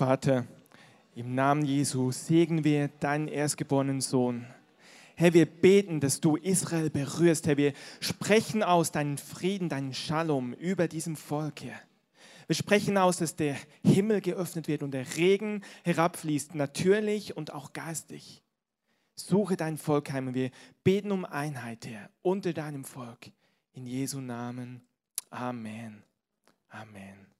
Vater, 0.00 0.46
im 1.14 1.34
Namen 1.34 1.62
Jesu 1.62 2.10
segnen 2.10 2.64
wir 2.64 2.88
deinen 2.88 3.28
erstgeborenen 3.28 4.00
Sohn. 4.00 4.46
Herr, 5.14 5.34
wir 5.34 5.44
beten, 5.44 6.00
dass 6.00 6.22
du 6.22 6.36
Israel 6.36 6.88
berührst. 6.88 7.46
Herr, 7.46 7.58
wir 7.58 7.74
sprechen 8.00 8.62
aus 8.62 8.92
deinen 8.92 9.18
Frieden, 9.18 9.68
deinen 9.68 9.92
Shalom 9.92 10.54
über 10.54 10.88
diesem 10.88 11.16
Volk, 11.16 11.64
Herr. 11.64 11.78
Wir 12.46 12.56
sprechen 12.56 12.96
aus, 12.96 13.18
dass 13.18 13.36
der 13.36 13.58
Himmel 13.84 14.22
geöffnet 14.22 14.68
wird 14.68 14.82
und 14.82 14.92
der 14.92 15.04
Regen 15.18 15.60
herabfließt, 15.84 16.54
natürlich 16.54 17.36
und 17.36 17.52
auch 17.52 17.74
geistig. 17.74 18.42
Suche 19.16 19.58
dein 19.58 19.76
Volk 19.76 20.10
heim 20.12 20.28
und 20.28 20.34
wir 20.34 20.50
beten 20.82 21.12
um 21.12 21.26
Einheit, 21.26 21.86
Herr, 21.86 22.08
unter 22.22 22.54
deinem 22.54 22.84
Volk. 22.84 23.32
In 23.74 23.86
Jesu 23.86 24.22
Namen. 24.22 24.80
Amen. 25.28 26.02
Amen. 26.70 27.30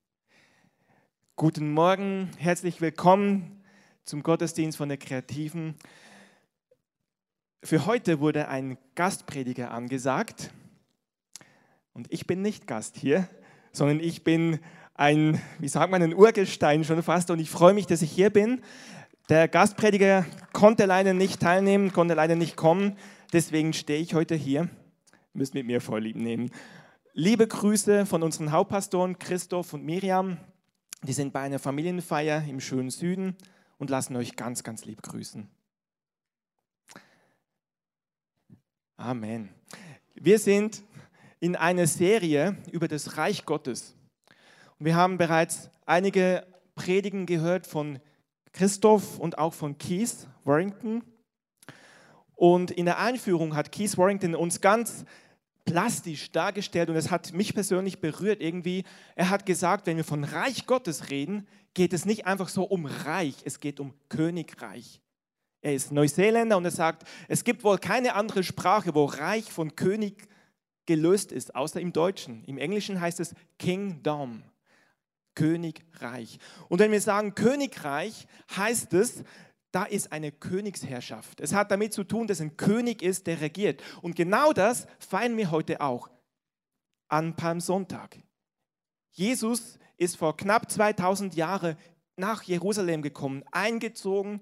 Guten 1.41 1.73
Morgen, 1.73 2.29
herzlich 2.37 2.83
willkommen 2.83 3.63
zum 4.05 4.23
Gottesdienst 4.23 4.77
von 4.77 4.91
der 4.91 4.99
Kreativen. 4.99 5.75
Für 7.63 7.87
heute 7.87 8.21
wurde 8.21 8.49
ein 8.49 8.77
Gastprediger 8.95 9.71
angesagt 9.71 10.51
und 11.95 12.13
ich 12.13 12.27
bin 12.27 12.43
nicht 12.43 12.67
Gast 12.67 12.99
hier, 12.99 13.27
sondern 13.73 14.01
ich 14.01 14.23
bin 14.23 14.59
ein, 14.93 15.41
wie 15.59 15.69
sagt 15.69 15.91
man, 15.91 16.03
ein 16.03 16.15
Urgestein 16.15 16.85
schon 16.85 17.03
fast 17.03 17.31
und 17.31 17.39
ich 17.39 17.49
freue 17.49 17.73
mich, 17.73 17.87
dass 17.87 18.03
ich 18.03 18.13
hier 18.13 18.29
bin. 18.29 18.61
Der 19.31 19.49
Gastprediger 19.49 20.27
konnte 20.53 20.85
leider 20.85 21.15
nicht 21.15 21.41
teilnehmen, 21.41 21.91
konnte 21.91 22.13
leider 22.13 22.37
nicht 22.37 22.57
kommen, 22.57 22.99
deswegen 23.33 23.73
stehe 23.73 24.03
ich 24.03 24.13
heute 24.13 24.35
hier. 24.35 24.69
Müsst 25.33 25.55
mit 25.55 25.65
mir 25.65 25.81
vorlieb 25.81 26.17
nehmen. 26.17 26.51
Liebe 27.15 27.47
Grüße 27.49 28.05
von 28.05 28.23
unseren 28.23 28.53
Hauptpastoren 28.53 29.19
Christoph 29.19 29.73
und 29.73 29.87
Miriam. 29.87 30.37
Die 31.03 31.13
sind 31.15 31.33
bei 31.33 31.41
einer 31.41 31.59
Familienfeier 31.59 32.45
im 32.47 32.61
schönen 32.61 32.91
Süden 32.91 33.37
und 33.79 33.89
lassen 33.89 34.17
euch 34.17 34.37
ganz, 34.37 34.63
ganz 34.63 34.85
lieb 34.85 35.03
grüßen. 35.03 35.49
Amen. 38.97 39.49
Wir 40.15 40.39
sind 40.39 40.83
in 41.41 41.57
einer 41.57 41.87
Serie 41.87 42.57
über 42.71 42.87
das 42.87 43.17
Reich 43.17 43.47
Gottes. 43.47 43.95
Und 44.79 44.85
wir 44.85 44.95
haben 44.95 45.17
bereits 45.17 45.71
einige 45.87 46.47
Predigen 46.75 47.25
gehört 47.25 47.67
von 47.67 47.99
Christoph 48.53 49.19
und 49.19 49.39
auch 49.39 49.55
von 49.55 49.79
Keith 49.79 50.29
Warrington. 50.45 51.03
Und 52.35 52.71
in 52.71 52.85
der 52.85 52.99
Einführung 52.99 53.57
hat 53.57 53.73
Keith 53.73 53.97
Warrington 53.97 54.35
uns 54.35 54.61
ganz 54.61 55.07
plastisch 55.71 56.33
dargestellt 56.33 56.91
und 56.91 56.97
es 56.97 57.11
hat 57.11 57.33
mich 57.33 57.55
persönlich 57.55 58.01
berührt 58.01 58.41
irgendwie. 58.41 58.85
Er 59.15 59.31
hat 59.31 59.47
gesagt, 59.47 59.87
wenn 59.87 59.97
wir 59.97 60.05
von 60.05 60.25
Reich 60.25 60.67
Gottes 60.67 61.11
reden, 61.11 61.47
geht 61.75 61.93
es 61.93 62.05
nicht 62.05 62.27
einfach 62.27 62.49
so 62.49 62.65
um 62.65 62.87
Reich, 62.87 63.37
es 63.45 63.61
geht 63.61 63.79
um 63.79 63.95
Königreich. 64.09 65.01
Er 65.63 65.75
ist 65.75 65.93
Neuseeländer 65.93 66.57
und 66.57 66.65
er 66.65 66.73
sagt, 66.73 67.07
es 67.29 67.45
gibt 67.45 67.63
wohl 67.63 67.79
keine 67.79 68.15
andere 68.15 68.43
Sprache, 68.43 68.95
wo 68.95 69.05
Reich 69.05 69.53
von 69.53 69.77
König 69.77 70.27
gelöst 70.87 71.31
ist, 71.31 71.55
außer 71.55 71.81
im 71.81 71.93
Deutschen. 71.93 72.43
Im 72.47 72.59
Englischen 72.59 73.01
heißt 73.01 73.21
es 73.21 73.35
Kingdom. 73.59 74.43
Königreich. 75.37 76.39
Und 76.69 76.81
wenn 76.81 76.91
wir 76.91 77.01
sagen 77.01 77.37
Königreich, 77.37 78.27
heißt 78.57 78.93
es, 78.95 79.23
da 79.73 79.85
ist 79.85 80.13
eine 80.13 80.33
Königsherrschaft. 80.33 81.41
Es 81.41 81.55
hat 81.55 81.71
damit 81.71 81.93
zu 81.93 82.05
tun, 82.05 82.27
dass 82.27 82.41
ein 82.41 82.57
König 82.57 83.03
ist, 83.03 83.27
der 83.27 83.41
regiert. 83.41 83.83
Und 84.03 84.17
genau 84.17 84.53
das 84.53 84.87
feiern 84.99 85.37
wir 85.37 85.51
heute 85.51 85.81
auch 85.81 86.11
an 87.09 87.37
Palmsonntag. 87.37 88.19
Jesus 89.13 89.79
ist 89.97 90.17
vor 90.17 90.37
knapp 90.37 90.71
2000 90.71 91.35
Jahren 91.35 91.77
nach 92.17 92.43
Jerusalem 92.43 93.03
gekommen, 93.03 93.45
eingezogen 93.51 94.41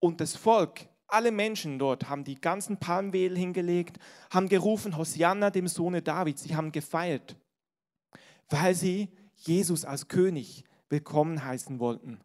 und 0.00 0.20
das 0.20 0.36
Volk, 0.36 0.88
alle 1.08 1.32
Menschen 1.32 1.78
dort 1.78 2.08
haben 2.08 2.24
die 2.24 2.40
ganzen 2.40 2.78
Palmwedel 2.78 3.36
hingelegt, 3.36 3.98
haben 4.30 4.48
gerufen, 4.48 4.96
Hosianna 4.96 5.50
dem 5.50 5.66
Sohne 5.66 6.02
Davids. 6.02 6.42
Sie 6.42 6.54
haben 6.54 6.70
gefeiert, 6.70 7.36
weil 8.50 8.74
sie 8.74 9.08
Jesus 9.34 9.84
als 9.84 10.08
König 10.08 10.64
willkommen 10.90 11.44
heißen 11.44 11.78
wollten. 11.80 12.20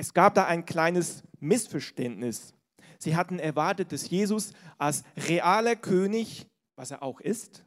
Es 0.00 0.14
gab 0.14 0.34
da 0.34 0.46
ein 0.46 0.64
kleines 0.64 1.22
Missverständnis. 1.40 2.54
Sie 2.98 3.16
hatten 3.16 3.38
erwartet, 3.38 3.92
dass 3.92 4.08
Jesus 4.08 4.54
als 4.78 5.04
realer 5.14 5.76
König, 5.76 6.46
was 6.74 6.90
er 6.90 7.02
auch 7.02 7.20
ist, 7.20 7.66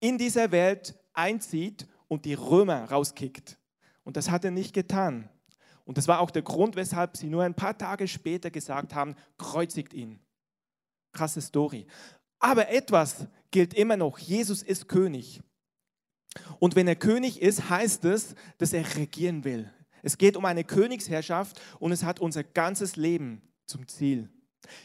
in 0.00 0.18
dieser 0.18 0.50
Welt 0.50 0.98
einzieht 1.12 1.86
und 2.08 2.24
die 2.24 2.34
Römer 2.34 2.90
rauskickt. 2.90 3.56
Und 4.02 4.16
das 4.16 4.30
hat 4.30 4.44
er 4.44 4.50
nicht 4.50 4.72
getan. 4.72 5.28
Und 5.84 5.96
das 5.96 6.08
war 6.08 6.18
auch 6.18 6.32
der 6.32 6.42
Grund, 6.42 6.74
weshalb 6.74 7.16
sie 7.16 7.28
nur 7.28 7.44
ein 7.44 7.54
paar 7.54 7.78
Tage 7.78 8.08
später 8.08 8.50
gesagt 8.50 8.92
haben, 8.92 9.14
kreuzigt 9.38 9.94
ihn. 9.94 10.18
Krasse 11.12 11.40
Story. 11.40 11.86
Aber 12.40 12.68
etwas 12.68 13.28
gilt 13.52 13.74
immer 13.74 13.96
noch, 13.96 14.18
Jesus 14.18 14.64
ist 14.64 14.88
König. 14.88 15.40
Und 16.58 16.74
wenn 16.74 16.88
er 16.88 16.96
König 16.96 17.40
ist, 17.40 17.70
heißt 17.70 18.06
es, 18.06 18.34
dass 18.58 18.72
er 18.72 18.96
regieren 18.96 19.44
will. 19.44 19.72
Es 20.02 20.18
geht 20.18 20.36
um 20.36 20.44
eine 20.44 20.64
Königsherrschaft 20.64 21.60
und 21.78 21.92
es 21.92 22.04
hat 22.04 22.20
unser 22.20 22.44
ganzes 22.44 22.96
Leben 22.96 23.42
zum 23.66 23.86
Ziel. 23.88 24.28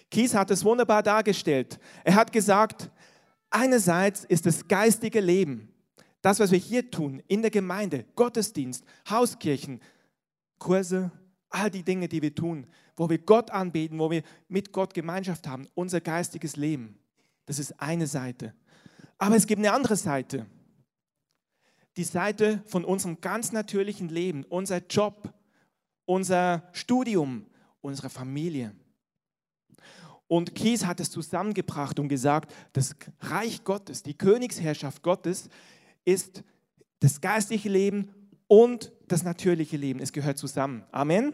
Kies 0.09 0.33
hat 0.33 0.51
es 0.51 0.63
wunderbar 0.63 1.03
dargestellt. 1.03 1.79
Er 2.03 2.15
hat 2.15 2.31
gesagt, 2.31 2.89
einerseits 3.49 4.23
ist 4.25 4.45
das 4.45 4.67
geistige 4.67 5.19
Leben, 5.19 5.71
das, 6.21 6.39
was 6.39 6.51
wir 6.51 6.59
hier 6.59 6.89
tun, 6.89 7.21
in 7.27 7.41
der 7.41 7.51
Gemeinde, 7.51 8.05
Gottesdienst, 8.15 8.83
Hauskirchen, 9.09 9.79
Kurse, 10.57 11.11
all 11.49 11.69
die 11.69 11.83
Dinge, 11.83 12.07
die 12.07 12.21
wir 12.21 12.33
tun, 12.33 12.67
wo 12.95 13.09
wir 13.09 13.19
Gott 13.19 13.51
anbeten, 13.51 13.99
wo 13.99 14.09
wir 14.09 14.23
mit 14.47 14.71
Gott 14.71 14.93
Gemeinschaft 14.93 15.47
haben, 15.47 15.67
unser 15.75 16.01
geistiges 16.01 16.55
Leben. 16.55 16.97
Das 17.45 17.59
ist 17.59 17.79
eine 17.79 18.07
Seite. 18.07 18.53
Aber 19.17 19.35
es 19.35 19.45
gibt 19.45 19.59
eine 19.59 19.71
andere 19.71 19.95
Seite 19.95 20.47
die 21.97 22.03
Seite 22.03 22.61
von 22.65 22.83
unserem 22.83 23.21
ganz 23.21 23.51
natürlichen 23.51 24.09
Leben, 24.09 24.43
unser 24.49 24.81
Job, 24.89 25.33
unser 26.05 26.67
Studium, 26.73 27.45
unsere 27.81 28.09
Familie. 28.09 28.73
Und 30.27 30.55
Kies 30.55 30.85
hat 30.85 30.99
es 30.99 31.11
zusammengebracht 31.11 31.99
und 31.99 32.09
gesagt, 32.09 32.53
das 32.73 32.95
Reich 33.21 33.63
Gottes, 33.63 34.03
die 34.03 34.17
Königsherrschaft 34.17 35.03
Gottes 35.03 35.49
ist 36.03 36.43
das 36.99 37.21
geistliche 37.21 37.69
Leben 37.69 38.09
und 38.47 38.91
das 39.07 39.23
natürliche 39.23 39.77
Leben. 39.77 39.99
Es 39.99 40.11
gehört 40.11 40.37
zusammen. 40.37 40.83
Amen. 40.91 41.33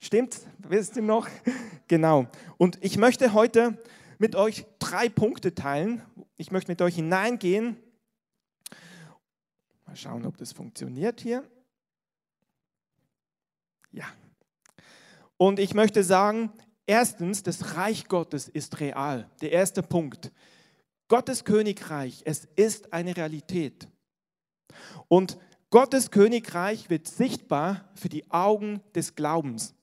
Stimmt? 0.00 0.40
Wisst 0.58 0.96
ihr 0.96 1.02
noch? 1.02 1.28
Genau. 1.86 2.26
Und 2.56 2.78
ich 2.80 2.96
möchte 2.96 3.34
heute 3.34 3.78
mit 4.18 4.36
euch 4.36 4.64
drei 4.78 5.10
Punkte 5.10 5.54
teilen. 5.54 6.00
Ich 6.38 6.50
möchte 6.50 6.72
mit 6.72 6.80
euch 6.80 6.94
hineingehen 6.94 7.76
Mal 9.94 9.98
schauen, 9.98 10.26
ob 10.26 10.36
das 10.38 10.50
funktioniert 10.50 11.20
hier. 11.20 11.48
Ja. 13.92 14.06
Und 15.36 15.60
ich 15.60 15.72
möchte 15.72 16.02
sagen, 16.02 16.50
erstens, 16.84 17.44
das 17.44 17.76
Reich 17.76 18.08
Gottes 18.08 18.48
ist 18.48 18.80
real. 18.80 19.30
Der 19.40 19.52
erste 19.52 19.84
Punkt. 19.84 20.32
Gottes 21.06 21.44
Königreich, 21.44 22.22
es 22.24 22.48
ist 22.56 22.92
eine 22.92 23.16
Realität. 23.16 23.86
Und 25.06 25.38
Gottes 25.70 26.10
Königreich 26.10 26.90
wird 26.90 27.06
sichtbar 27.06 27.88
für 27.94 28.08
die 28.08 28.28
Augen 28.32 28.80
des 28.96 29.14
Glaubens. 29.14 29.76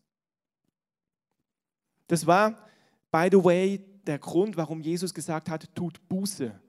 Das 2.07 2.27
war, 2.27 2.67
by 3.13 3.29
the 3.31 3.41
way, 3.41 3.77
der 4.05 4.19
Grund, 4.19 4.57
warum 4.57 4.81
Jesus 4.81 5.13
gesagt 5.13 5.47
hat, 5.47 5.73
tut 5.73 6.05
Buße. 6.09 6.59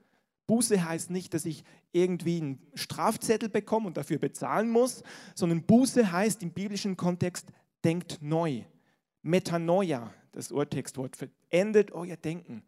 Buße 0.46 0.84
heißt 0.84 1.10
nicht, 1.10 1.34
dass 1.34 1.44
ich 1.44 1.64
irgendwie 1.92 2.38
einen 2.38 2.66
Strafzettel 2.74 3.48
bekomme 3.48 3.86
und 3.86 3.96
dafür 3.96 4.18
bezahlen 4.18 4.70
muss, 4.70 5.02
sondern 5.34 5.62
Buße 5.62 6.10
heißt 6.12 6.42
im 6.42 6.52
biblischen 6.52 6.96
Kontext, 6.96 7.48
denkt 7.84 8.18
neu. 8.20 8.62
Metanoia, 9.22 10.12
das 10.32 10.50
Urtextwort, 10.50 11.16
ändert 11.50 11.92
euer 11.92 12.16
Denken, 12.16 12.64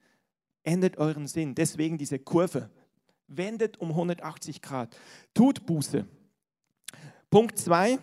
ändert 0.62 0.98
euren 0.98 1.26
Sinn. 1.26 1.54
Deswegen 1.54 1.98
diese 1.98 2.18
Kurve. 2.18 2.70
Wendet 3.26 3.78
um 3.78 3.90
180 3.90 4.62
Grad. 4.62 4.96
Tut 5.32 5.66
Buße. 5.66 6.06
Punkt 7.30 7.58
2. 7.58 7.98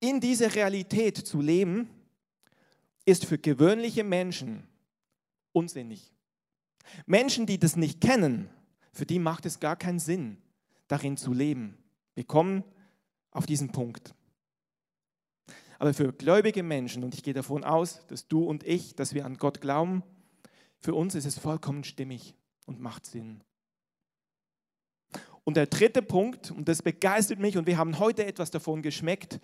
In 0.00 0.20
dieser 0.20 0.54
Realität 0.54 1.16
zu 1.16 1.40
leben, 1.40 1.88
ist 3.08 3.24
für 3.24 3.38
gewöhnliche 3.38 4.04
Menschen 4.04 4.68
unsinnig. 5.52 6.12
Menschen, 7.06 7.46
die 7.46 7.58
das 7.58 7.76
nicht 7.76 8.00
kennen, 8.00 8.48
für 8.92 9.06
die 9.06 9.18
macht 9.18 9.46
es 9.46 9.60
gar 9.60 9.76
keinen 9.76 9.98
Sinn, 9.98 10.38
darin 10.88 11.16
zu 11.16 11.32
leben. 11.32 11.78
Wir 12.14 12.24
kommen 12.24 12.64
auf 13.30 13.46
diesen 13.46 13.70
Punkt. 13.70 14.14
Aber 15.78 15.94
für 15.94 16.12
gläubige 16.12 16.62
Menschen, 16.62 17.04
und 17.04 17.14
ich 17.14 17.22
gehe 17.22 17.34
davon 17.34 17.62
aus, 17.62 18.04
dass 18.08 18.26
du 18.26 18.44
und 18.44 18.64
ich, 18.64 18.96
dass 18.96 19.14
wir 19.14 19.24
an 19.24 19.36
Gott 19.36 19.60
glauben, 19.60 20.02
für 20.80 20.94
uns 20.94 21.14
ist 21.14 21.24
es 21.24 21.38
vollkommen 21.38 21.84
stimmig 21.84 22.34
und 22.66 22.80
macht 22.80 23.06
Sinn. 23.06 23.42
Und 25.44 25.56
der 25.56 25.66
dritte 25.66 26.02
Punkt, 26.02 26.50
und 26.50 26.68
das 26.68 26.82
begeistert 26.82 27.38
mich, 27.38 27.56
und 27.56 27.66
wir 27.66 27.78
haben 27.78 27.98
heute 27.98 28.26
etwas 28.26 28.50
davon 28.50 28.82
geschmeckt, 28.82 29.40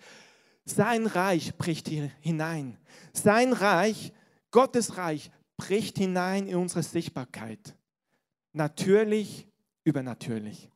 sein 0.65 1.05
Reich 1.07 1.55
bricht 1.57 1.87
hier 1.87 2.11
hinein. 2.19 2.77
Sein 3.13 3.53
Reich, 3.53 4.11
Gottes 4.51 4.97
Reich, 4.97 5.31
bricht 5.57 5.97
hinein 5.97 6.47
in 6.47 6.57
unsere 6.57 6.83
Sichtbarkeit. 6.83 7.75
Natürlich, 8.53 9.47
übernatürlich. 9.83 10.69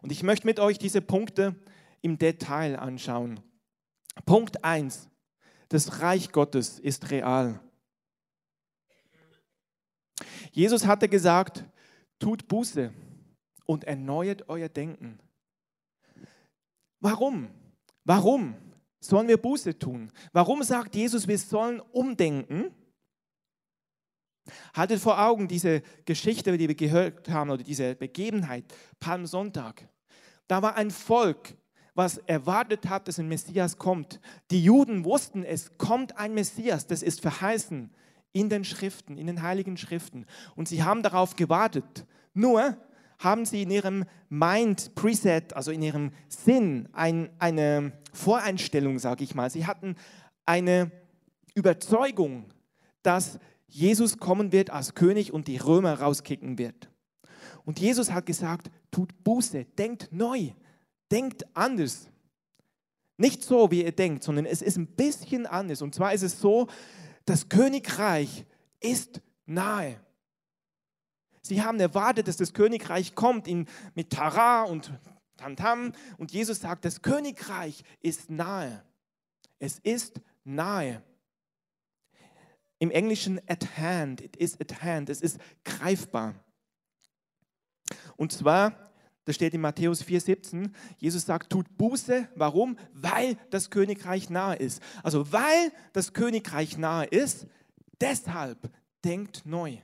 Und 0.00 0.10
ich 0.10 0.22
möchte 0.22 0.46
mit 0.46 0.58
euch 0.58 0.78
diese 0.78 1.00
Punkte 1.00 1.54
im 2.00 2.18
Detail 2.18 2.78
anschauen. 2.78 3.40
Punkt 4.26 4.64
1. 4.64 5.08
Das 5.68 6.00
Reich 6.00 6.32
Gottes 6.32 6.78
ist 6.78 7.10
real. 7.10 7.60
Jesus 10.50 10.86
hatte 10.86 11.08
gesagt, 11.08 11.64
tut 12.18 12.46
Buße 12.46 12.92
und 13.64 13.84
erneuert 13.84 14.48
euer 14.48 14.68
Denken. 14.68 15.18
Warum? 17.00 17.50
Warum 18.04 18.54
sollen 19.04 19.28
wir 19.28 19.36
Buße 19.36 19.78
tun? 19.78 20.10
Warum 20.32 20.62
sagt 20.62 20.94
Jesus, 20.94 21.26
wir 21.28 21.38
sollen 21.38 21.80
umdenken? 21.80 22.70
Haltet 24.74 25.00
vor 25.00 25.20
Augen 25.20 25.48
diese 25.48 25.82
Geschichte, 26.04 26.56
die 26.56 26.68
wir 26.68 26.74
gehört 26.74 27.28
haben, 27.28 27.50
oder 27.50 27.62
diese 27.62 27.94
Begebenheit, 27.94 28.64
Palmsonntag. 28.98 29.88
Da 30.48 30.62
war 30.62 30.76
ein 30.76 30.90
Volk, 30.90 31.54
was 31.94 32.18
erwartet 32.18 32.88
hat, 32.88 33.06
dass 33.06 33.18
ein 33.18 33.28
Messias 33.28 33.76
kommt. 33.76 34.20
Die 34.50 34.64
Juden 34.64 35.04
wussten, 35.04 35.44
es 35.44 35.76
kommt 35.78 36.16
ein 36.16 36.34
Messias, 36.34 36.86
das 36.86 37.02
ist 37.02 37.20
verheißen 37.20 37.90
in 38.32 38.48
den 38.48 38.64
Schriften, 38.64 39.18
in 39.18 39.26
den 39.26 39.42
heiligen 39.42 39.76
Schriften. 39.76 40.26
Und 40.56 40.68
sie 40.68 40.82
haben 40.82 41.02
darauf 41.02 41.36
gewartet. 41.36 42.06
Nur 42.34 42.76
haben 43.22 43.44
sie 43.44 43.62
in 43.62 43.70
ihrem 43.70 44.04
Mind 44.28 44.94
Preset, 44.94 45.54
also 45.54 45.70
in 45.70 45.82
ihrem 45.82 46.12
Sinn, 46.28 46.88
ein, 46.92 47.30
eine 47.38 47.92
Voreinstellung, 48.12 48.98
sage 48.98 49.24
ich 49.24 49.34
mal. 49.34 49.50
Sie 49.50 49.66
hatten 49.66 49.96
eine 50.44 50.90
Überzeugung, 51.54 52.46
dass 53.02 53.38
Jesus 53.68 54.18
kommen 54.18 54.52
wird 54.52 54.70
als 54.70 54.94
König 54.94 55.32
und 55.32 55.48
die 55.48 55.56
Römer 55.56 56.00
rauskicken 56.00 56.58
wird. 56.58 56.90
Und 57.64 57.80
Jesus 57.80 58.10
hat 58.10 58.26
gesagt, 58.26 58.70
tut 58.90 59.24
Buße, 59.24 59.64
denkt 59.64 60.08
neu, 60.12 60.50
denkt 61.10 61.44
anders. 61.54 62.08
Nicht 63.16 63.44
so, 63.44 63.70
wie 63.70 63.84
ihr 63.84 63.92
denkt, 63.92 64.24
sondern 64.24 64.46
es 64.46 64.62
ist 64.62 64.76
ein 64.76 64.86
bisschen 64.86 65.46
anders. 65.46 65.80
Und 65.80 65.94
zwar 65.94 66.12
ist 66.12 66.22
es 66.22 66.40
so, 66.40 66.66
das 67.24 67.48
Königreich 67.48 68.44
ist 68.80 69.20
nahe. 69.46 70.00
Sie 71.42 71.62
haben 71.62 71.80
erwartet, 71.80 72.28
dass 72.28 72.36
das 72.36 72.54
Königreich 72.54 73.14
kommt 73.14 73.48
in, 73.48 73.66
mit 73.94 74.10
Tara 74.10 74.62
und 74.62 74.92
Tamtam. 75.36 75.92
Und 76.16 76.32
Jesus 76.32 76.60
sagt, 76.60 76.84
das 76.84 77.02
Königreich 77.02 77.82
ist 78.00 78.30
nahe. 78.30 78.84
Es 79.58 79.80
ist 79.80 80.20
nahe. 80.44 81.02
Im 82.78 82.90
Englischen 82.90 83.40
at 83.48 83.76
hand, 83.76 84.20
it 84.20 84.36
is 84.36 84.60
at 84.60 84.82
hand, 84.82 85.08
es 85.08 85.20
ist 85.20 85.38
greifbar. 85.64 86.34
Und 88.16 88.32
zwar, 88.32 88.92
das 89.24 89.36
steht 89.36 89.54
in 89.54 89.60
Matthäus 89.60 90.04
4,17, 90.04 90.70
Jesus 90.98 91.26
sagt, 91.26 91.50
tut 91.50 91.76
Buße. 91.76 92.28
Warum? 92.34 92.76
Weil 92.92 93.36
das 93.50 93.70
Königreich 93.70 94.30
nahe 94.30 94.56
ist. 94.56 94.82
Also 95.02 95.32
weil 95.32 95.72
das 95.92 96.12
Königreich 96.12 96.76
nahe 96.76 97.06
ist, 97.06 97.46
deshalb 98.00 98.70
denkt 99.04 99.44
neu. 99.44 99.78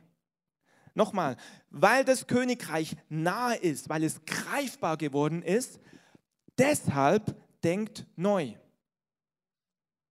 Nochmal, 0.98 1.36
weil 1.70 2.04
das 2.04 2.26
Königreich 2.26 2.96
nahe 3.08 3.54
ist, 3.54 3.88
weil 3.88 4.02
es 4.02 4.20
greifbar 4.26 4.96
geworden 4.96 5.42
ist, 5.42 5.78
deshalb 6.58 7.36
denkt 7.62 8.04
neu. 8.16 8.54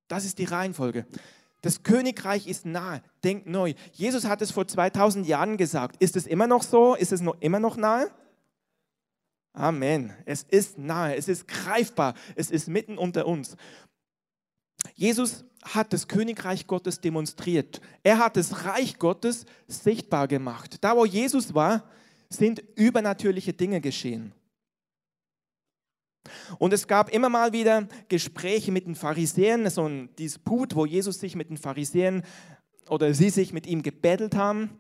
Das 0.08 0.24
ist 0.24 0.38
die 0.40 0.46
Reihenfolge. 0.46 1.06
Das 1.60 1.84
Königreich 1.84 2.48
ist 2.48 2.66
nahe, 2.66 3.02
denkt 3.22 3.48
neu. 3.48 3.74
Jesus 3.92 4.24
hat 4.24 4.42
es 4.42 4.52
vor 4.52 4.66
2000 4.66 5.28
Jahren 5.28 5.58
gesagt. 5.58 6.02
Ist 6.02 6.16
es 6.16 6.26
immer 6.26 6.48
noch 6.48 6.64
so? 6.64 6.96
Ist 6.96 7.12
es 7.12 7.20
noch 7.20 7.36
immer 7.42 7.60
noch 7.60 7.76
nahe? 7.76 8.10
Amen. 9.52 10.14
Es 10.24 10.44
ist 10.44 10.78
nahe, 10.78 11.18
es 11.18 11.28
ist 11.28 11.50
greifbar, 11.50 12.14
es 12.38 12.50
ist 12.50 12.70
mitten 12.70 12.98
unter 12.98 13.28
uns. 13.28 13.58
Jesus 14.96 15.44
hat 15.64 15.94
das 15.94 16.08
Königreich 16.08 16.68
Gottes 16.68 17.02
demonstriert. 17.02 17.82
Er 18.04 18.20
hat 18.20 18.38
das 18.38 18.66
Reich 18.66 19.00
Gottes 19.00 19.46
sichtbar 19.68 20.28
gemacht. 20.28 20.78
Da, 20.82 20.96
wo 20.96 21.06
Jesus 21.06 21.54
war, 21.54 21.84
sind 22.30 22.64
übernatürliche 22.76 23.54
Dinge 23.54 23.82
geschehen. 23.82 24.34
Und 26.60 26.74
es 26.74 26.88
gab 26.88 27.10
immer 27.10 27.30
mal 27.30 27.54
wieder 27.54 27.88
Gespräche 28.10 28.72
mit 28.72 28.86
den 28.86 28.96
Pharisäern, 28.96 29.70
so 29.70 29.88
ein 29.88 30.14
Disput, 30.18 30.76
wo 30.76 30.86
Jesus 30.86 31.20
sich 31.20 31.36
mit 31.36 31.50
den 31.50 31.58
Pharisäern 31.58 32.24
oder 32.90 33.14
sie 33.14 33.30
sich 33.30 33.54
mit 33.54 33.66
ihm 33.66 33.82
gebettelt 33.82 34.36
haben. 34.36 34.78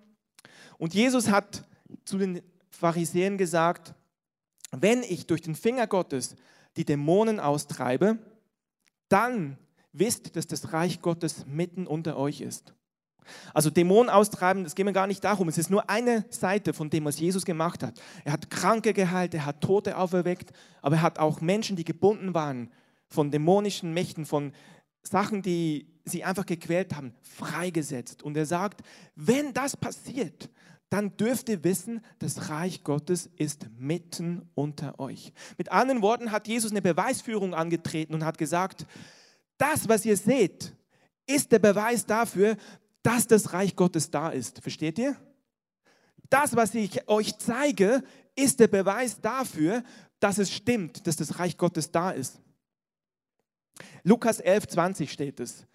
Und 0.77 0.93
Jesus 0.93 1.29
hat 1.29 1.63
zu 2.05 2.17
den 2.17 2.41
Pharisäern 2.69 3.37
gesagt, 3.37 3.93
wenn 4.71 5.03
ich 5.03 5.27
durch 5.27 5.41
den 5.41 5.55
Finger 5.55 5.87
Gottes 5.87 6.35
die 6.75 6.85
Dämonen 6.85 7.39
austreibe, 7.39 8.19
dann 9.09 9.57
wisst, 9.99 10.35
dass 10.35 10.47
das 10.47 10.73
Reich 10.73 11.01
Gottes 11.01 11.45
mitten 11.47 11.87
unter 11.87 12.17
euch 12.17 12.41
ist. 12.41 12.73
Also 13.53 13.69
Dämonen 13.69 14.09
austreiben, 14.09 14.63
das 14.63 14.75
geht 14.75 14.85
mir 14.85 14.93
gar 14.93 15.07
nicht 15.07 15.23
darum. 15.23 15.49
Es 15.49 15.57
ist 15.57 15.69
nur 15.69 15.89
eine 15.89 16.25
Seite 16.29 16.73
von 16.73 16.89
dem, 16.89 17.05
was 17.05 17.19
Jesus 17.19 17.45
gemacht 17.45 17.83
hat. 17.83 17.99
Er 18.23 18.31
hat 18.33 18.49
Kranke 18.49 18.93
geheilt, 18.93 19.33
er 19.33 19.45
hat 19.45 19.61
Tote 19.61 19.97
auferweckt, 19.97 20.51
aber 20.81 20.97
er 20.97 21.01
hat 21.01 21.19
auch 21.19 21.41
Menschen, 21.41 21.75
die 21.75 21.83
gebunden 21.83 22.33
waren 22.33 22.71
von 23.09 23.31
dämonischen 23.31 23.93
Mächten, 23.93 24.25
von 24.25 24.53
Sachen, 25.03 25.41
die 25.41 25.87
sie 26.05 26.23
einfach 26.23 26.45
gequält 26.45 26.95
haben, 26.95 27.13
freigesetzt. 27.21 28.23
Und 28.23 28.37
er 28.37 28.45
sagt, 28.45 28.81
wenn 29.15 29.53
das 29.53 29.75
passiert, 29.77 30.49
dann 30.89 31.17
dürft 31.17 31.49
ihr 31.49 31.63
wissen, 31.63 32.01
das 32.19 32.49
Reich 32.49 32.83
Gottes 32.83 33.29
ist 33.35 33.67
mitten 33.77 34.49
unter 34.55 34.99
euch. 34.99 35.33
Mit 35.57 35.71
anderen 35.71 36.01
Worten 36.01 36.31
hat 36.31 36.47
Jesus 36.47 36.71
eine 36.71 36.81
Beweisführung 36.81 37.53
angetreten 37.53 38.13
und 38.13 38.23
hat 38.23 38.37
gesagt, 38.37 38.85
das, 39.57 39.87
was 39.87 40.05
ihr 40.05 40.17
seht, 40.17 40.73
ist 41.25 41.51
der 41.51 41.59
Beweis 41.59 42.05
dafür, 42.05 42.57
dass 43.03 43.27
das 43.27 43.53
Reich 43.53 43.75
Gottes 43.75 44.09
da 44.09 44.29
ist. 44.29 44.59
Versteht 44.61 44.99
ihr? 44.99 45.15
Das, 46.29 46.55
was 46.55 46.75
ich 46.75 47.07
euch 47.07 47.37
zeige, 47.37 48.03
ist 48.35 48.59
der 48.59 48.67
Beweis 48.67 49.21
dafür, 49.21 49.83
dass 50.19 50.37
es 50.37 50.51
stimmt, 50.51 51.07
dass 51.07 51.15
das 51.15 51.39
Reich 51.39 51.57
Gottes 51.57 51.91
da 51.91 52.11
ist. 52.11 52.39
Lukas 54.03 54.39
11, 54.39 54.67
20 54.67 55.11
steht 55.11 55.39
es 55.39 55.65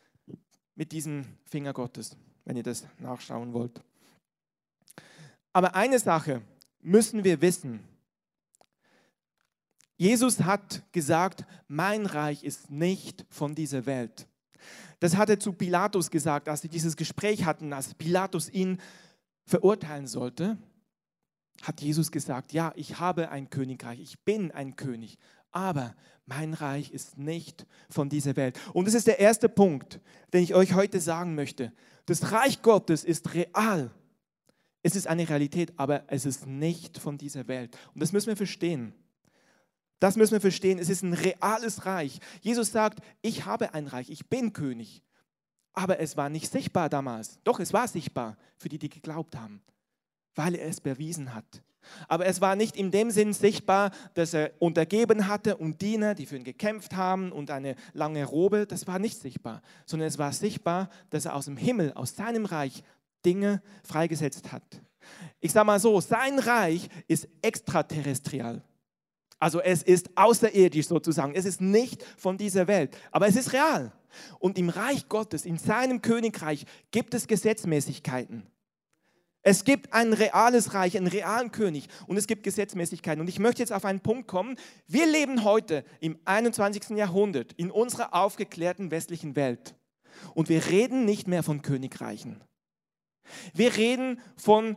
mit 0.75 0.93
diesem 0.93 1.25
Finger 1.45 1.73
Gottes, 1.73 2.17
wenn 2.45 2.57
ihr 2.57 2.62
das 2.62 2.87
nachschauen 2.99 3.53
wollt. 3.53 3.83
Aber 5.53 5.75
eine 5.75 5.99
Sache 5.99 6.43
müssen 6.81 7.25
wir 7.25 7.41
wissen. 7.41 7.81
Jesus 10.03 10.41
hat 10.41 10.83
gesagt, 10.91 11.45
mein 11.69 12.07
Reich 12.07 12.43
ist 12.43 12.73
nicht 12.73 13.25
von 13.31 13.55
dieser 13.55 13.87
Welt. 13.87 14.27
Das 14.99 15.17
hat 15.17 15.31
er 15.31 15.39
zu 15.39 15.53
Pilatus 15.53 16.11
gesagt, 16.11 16.49
als 16.49 16.63
sie 16.63 16.69
dieses 16.69 16.97
Gespräch 16.97 17.45
hatten, 17.45 17.73
als 17.73 17.95
Pilatus 17.95 18.49
ihn 18.49 18.81
verurteilen 19.45 20.09
sollte, 20.09 20.59
hat 21.63 21.81
Jesus 21.81 22.11
gesagt, 22.11 22.53
ja, 22.53 22.73
ich 22.75 22.99
habe 22.99 23.31
ein 23.31 23.49
Königreich, 23.49 24.01
ich 24.01 24.19
bin 24.25 24.51
ein 24.51 24.75
König, 24.75 25.19
aber 25.53 25.95
mein 26.27 26.55
Reich 26.55 26.91
ist 26.91 27.17
nicht 27.17 27.65
von 27.89 28.09
dieser 28.09 28.35
Welt. 28.35 28.59
Und 28.73 28.89
das 28.89 28.95
ist 28.95 29.07
der 29.07 29.21
erste 29.21 29.49
Punkt, 29.49 30.01
den 30.33 30.43
ich 30.43 30.57
euch 30.57 30.75
heute 30.75 30.99
sagen 30.99 31.37
möchte. 31.37 31.73
Das 32.07 32.33
Reich 32.33 32.61
Gottes 32.63 33.05
ist 33.05 33.35
real. 33.35 33.93
Es 34.83 34.97
ist 34.97 35.07
eine 35.07 35.29
Realität, 35.29 35.73
aber 35.77 36.03
es 36.09 36.27
ist 36.27 36.49
nicht 36.49 36.99
von 36.99 37.19
dieser 37.19 37.47
Welt. 37.47 37.79
Und 37.95 38.03
das 38.03 38.11
müssen 38.11 38.27
wir 38.27 38.37
verstehen. 38.37 38.95
Das 40.03 40.17
müssen 40.17 40.33
wir 40.33 40.41
verstehen. 40.41 40.81
Es 40.81 40.89
ist 40.89 41.03
ein 41.03 41.13
reales 41.13 41.87
Reich. 41.87 42.19
Jesus 42.41 42.73
sagt, 42.73 42.99
ich 43.21 43.47
habe 43.47 43.73
ein 43.73 43.87
Reich, 43.87 44.11
ich 44.11 44.29
bin 44.29 44.53
König. 44.53 45.01
Aber 45.75 46.01
es 46.01 46.17
war 46.17 46.29
nicht 46.29 46.51
sichtbar 46.51 46.89
damals. 46.89 47.39
Doch, 47.45 47.61
es 47.61 47.73
war 47.73 47.87
sichtbar 47.87 48.37
für 48.57 48.69
die, 48.69 48.81
die 48.81 48.89
geglaubt 48.89 49.37
haben, 49.37 49.63
weil 50.35 50.57
er 50.57 50.67
es 50.67 50.81
bewiesen 50.81 51.37
hat. 51.37 51.63
Aber 52.09 52.27
es 52.27 52.41
war 52.41 52.57
nicht 52.57 52.75
in 52.75 52.91
dem 52.91 53.13
Sinn 53.13 53.33
sichtbar, 53.33 53.93
dass 54.15 54.35
er 54.35 54.51
Untergeben 54.59 55.29
hatte 55.29 55.57
und 55.57 55.81
Diener, 55.81 56.17
die 56.17 56.27
für 56.27 56.35
ihn 56.35 56.43
gekämpft 56.43 56.97
haben 56.97 57.31
und 57.31 57.53
eine 57.53 57.77
lange 57.93 58.25
Robe. 58.25 58.67
Das 58.67 58.89
war 58.89 58.99
nicht 58.99 59.21
sichtbar, 59.21 59.63
sondern 59.87 60.09
es 60.09 60.19
war 60.19 60.33
sichtbar, 60.33 60.89
dass 61.11 61.27
er 61.27 61.37
aus 61.37 61.45
dem 61.45 61.57
Himmel, 61.57 61.93
aus 61.93 62.17
seinem 62.17 62.45
Reich 62.47 62.83
Dinge 63.25 63.63
freigesetzt 63.85 64.51
hat. 64.51 64.83
Ich 65.39 65.53
sage 65.53 65.67
mal 65.67 65.79
so, 65.79 66.01
sein 66.01 66.41
Reich 66.41 66.89
ist 67.07 67.29
extraterrestrial. 67.41 68.65
Also 69.43 69.61
es 69.61 69.83
ist 69.83 70.17
außerirdisch 70.17 70.87
sozusagen. 70.87 71.35
Es 71.35 71.47
ist 71.47 71.61
nicht 71.61 72.05
von 72.17 72.39
dieser 72.39 72.69
Welt, 72.69 72.97
aber 73.11 73.27
es 73.27 73.35
ist 73.35 73.53
real. 73.53 73.91
Und 74.39 74.57
im 74.57 74.69
Reich 74.69 75.09
Gottes, 75.09 75.45
in 75.45 75.59
seinem 75.59 76.01
Königreich, 76.01 76.65
gibt 76.93 77.13
es 77.13 77.27
Gesetzmäßigkeiten. 77.27 78.47
Es 79.43 79.65
gibt 79.65 79.93
ein 79.93 80.13
reales 80.13 80.75
Reich, 80.75 80.97
einen 80.97 81.09
realen 81.09 81.51
König 81.51 81.89
und 82.07 82.19
es 82.19 82.29
gibt 82.29 82.45
Gesetzmäßigkeiten. 82.45 83.21
Und 83.21 83.27
ich 83.27 83.41
möchte 83.41 83.63
jetzt 83.63 83.73
auf 83.73 83.85
einen 83.85 83.99
Punkt 83.99 84.29
kommen. 84.29 84.55
Wir 84.87 85.11
leben 85.11 85.43
heute 85.43 85.85
im 85.99 86.21
21. 86.25 86.91
Jahrhundert 86.91 87.53
in 87.55 87.73
unserer 87.73 88.15
aufgeklärten 88.15 88.93
westlichen 88.93 89.35
Welt. 89.35 89.75
Und 90.35 90.51
wir 90.51 90.69
reden 90.69 91.05
nicht 91.05 91.27
mehr 91.27 91.43
von 91.43 91.63
Königreichen. 91.63 92.41
Wir 93.55 93.77
reden 93.77 94.21
von, 94.37 94.77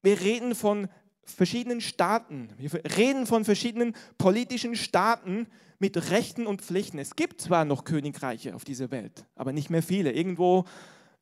wir 0.00 0.22
reden 0.22 0.54
von 0.54 0.88
verschiedenen 1.26 1.80
Staaten. 1.80 2.50
Wir 2.56 2.72
reden 2.96 3.26
von 3.26 3.44
verschiedenen 3.44 3.94
politischen 4.18 4.76
Staaten 4.76 5.46
mit 5.78 6.10
Rechten 6.10 6.46
und 6.46 6.62
Pflichten. 6.62 6.98
Es 6.98 7.16
gibt 7.16 7.40
zwar 7.40 7.64
noch 7.64 7.84
Königreiche 7.84 8.54
auf 8.54 8.64
dieser 8.64 8.90
Welt, 8.90 9.26
aber 9.34 9.52
nicht 9.52 9.70
mehr 9.70 9.82
viele. 9.82 10.12
Irgendwo 10.12 10.64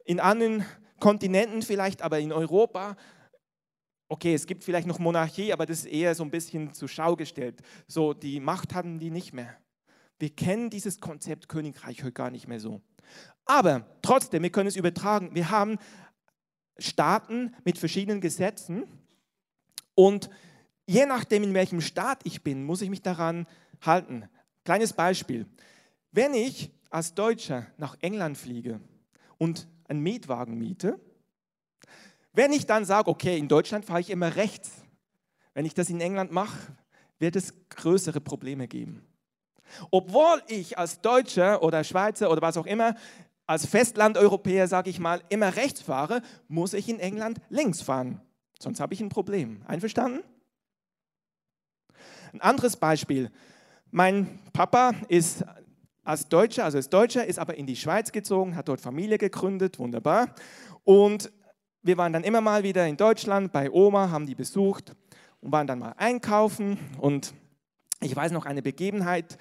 in 0.04 0.20
anderen 0.20 0.64
Kontinenten 1.00 1.62
vielleicht, 1.62 2.02
aber 2.02 2.20
in 2.20 2.32
Europa. 2.32 2.96
Okay, 4.08 4.34
es 4.34 4.46
gibt 4.46 4.62
vielleicht 4.62 4.86
noch 4.86 4.98
Monarchie, 4.98 5.52
aber 5.52 5.66
das 5.66 5.80
ist 5.80 5.86
eher 5.86 6.14
so 6.14 6.22
ein 6.22 6.30
bisschen 6.30 6.74
zur 6.74 6.88
Schau 6.88 7.16
gestellt. 7.16 7.62
So, 7.88 8.12
die 8.12 8.40
Macht 8.40 8.74
haben 8.74 8.98
die 8.98 9.10
nicht 9.10 9.32
mehr. 9.32 9.56
Wir 10.18 10.30
kennen 10.30 10.70
dieses 10.70 11.00
Konzept 11.00 11.48
Königreich 11.48 12.02
heute 12.02 12.12
gar 12.12 12.30
nicht 12.30 12.46
mehr 12.46 12.60
so. 12.60 12.80
Aber 13.44 13.86
trotzdem, 14.02 14.42
wir 14.42 14.50
können 14.50 14.68
es 14.68 14.76
übertragen. 14.76 15.34
Wir 15.34 15.50
haben 15.50 15.78
Staaten 16.78 17.54
mit 17.64 17.78
verschiedenen 17.78 18.20
Gesetzen 18.20 18.84
und 19.94 20.30
je 20.86 21.06
nachdem, 21.06 21.42
in 21.42 21.54
welchem 21.54 21.80
Staat 21.80 22.20
ich 22.24 22.42
bin, 22.42 22.64
muss 22.64 22.82
ich 22.82 22.90
mich 22.90 23.02
daran 23.02 23.46
halten. 23.80 24.28
Kleines 24.64 24.92
Beispiel. 24.92 25.46
Wenn 26.10 26.34
ich 26.34 26.70
als 26.90 27.14
Deutscher 27.14 27.66
nach 27.78 27.96
England 28.00 28.36
fliege 28.38 28.80
und 29.38 29.66
einen 29.88 30.00
Mietwagen 30.00 30.58
miete, 30.58 31.00
wenn 32.32 32.52
ich 32.52 32.66
dann 32.66 32.84
sage, 32.84 33.10
okay, 33.10 33.38
in 33.38 33.48
Deutschland 33.48 33.84
fahre 33.84 34.00
ich 34.00 34.10
immer 34.10 34.36
rechts, 34.36 34.70
wenn 35.54 35.66
ich 35.66 35.74
das 35.74 35.90
in 35.90 36.00
England 36.00 36.32
mache, 36.32 36.58
wird 37.18 37.36
es 37.36 37.52
größere 37.68 38.20
Probleme 38.20 38.68
geben. 38.68 39.06
Obwohl 39.90 40.42
ich 40.48 40.78
als 40.78 41.00
Deutscher 41.00 41.62
oder 41.62 41.84
Schweizer 41.84 42.30
oder 42.30 42.42
was 42.42 42.56
auch 42.56 42.66
immer, 42.66 42.94
als 43.46 43.66
Festlandeuropäer, 43.66 44.68
sage 44.68 44.90
ich 44.90 44.98
mal, 44.98 45.22
immer 45.28 45.56
rechts 45.56 45.82
fahre, 45.82 46.22
muss 46.48 46.74
ich 46.74 46.88
in 46.88 47.00
England 47.00 47.38
links 47.48 47.82
fahren. 47.82 48.20
Sonst 48.62 48.78
habe 48.78 48.94
ich 48.94 49.00
ein 49.00 49.08
Problem. 49.08 49.60
Einverstanden? 49.66 50.22
Ein 52.32 52.40
anderes 52.40 52.76
Beispiel. 52.76 53.30
Mein 53.90 54.38
Papa 54.52 54.92
ist 55.08 55.44
als 56.04 56.28
Deutscher, 56.28 56.64
also 56.64 56.78
als 56.78 56.88
Deutscher, 56.88 57.26
ist 57.26 57.40
aber 57.40 57.56
in 57.56 57.66
die 57.66 57.74
Schweiz 57.74 58.12
gezogen, 58.12 58.54
hat 58.54 58.68
dort 58.68 58.80
Familie 58.80 59.18
gegründet, 59.18 59.80
wunderbar. 59.80 60.34
Und 60.84 61.32
wir 61.82 61.96
waren 61.98 62.12
dann 62.12 62.22
immer 62.22 62.40
mal 62.40 62.62
wieder 62.62 62.86
in 62.86 62.96
Deutschland 62.96 63.50
bei 63.50 63.68
Oma, 63.68 64.10
haben 64.10 64.26
die 64.26 64.36
besucht 64.36 64.94
und 65.40 65.50
waren 65.50 65.66
dann 65.66 65.80
mal 65.80 65.94
einkaufen. 65.96 66.78
Und 66.98 67.34
ich 68.00 68.14
weiß 68.14 68.30
noch 68.30 68.46
eine 68.46 68.62
Begebenheit, 68.62 69.38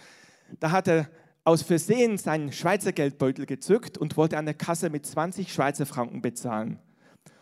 da 0.59 0.71
hat 0.71 0.87
er 0.87 1.09
aus 1.43 1.61
Versehen 1.61 2.17
seinen 2.17 2.51
Schweizer 2.51 2.91
Geldbeutel 2.91 3.45
gezückt 3.45 3.99
und 3.99 4.17
wollte 4.17 4.39
an 4.39 4.45
der 4.45 4.55
Kasse 4.55 4.89
mit 4.89 5.05
20 5.05 5.53
Schweizer 5.53 5.85
Franken 5.85 6.23
bezahlen. 6.23 6.79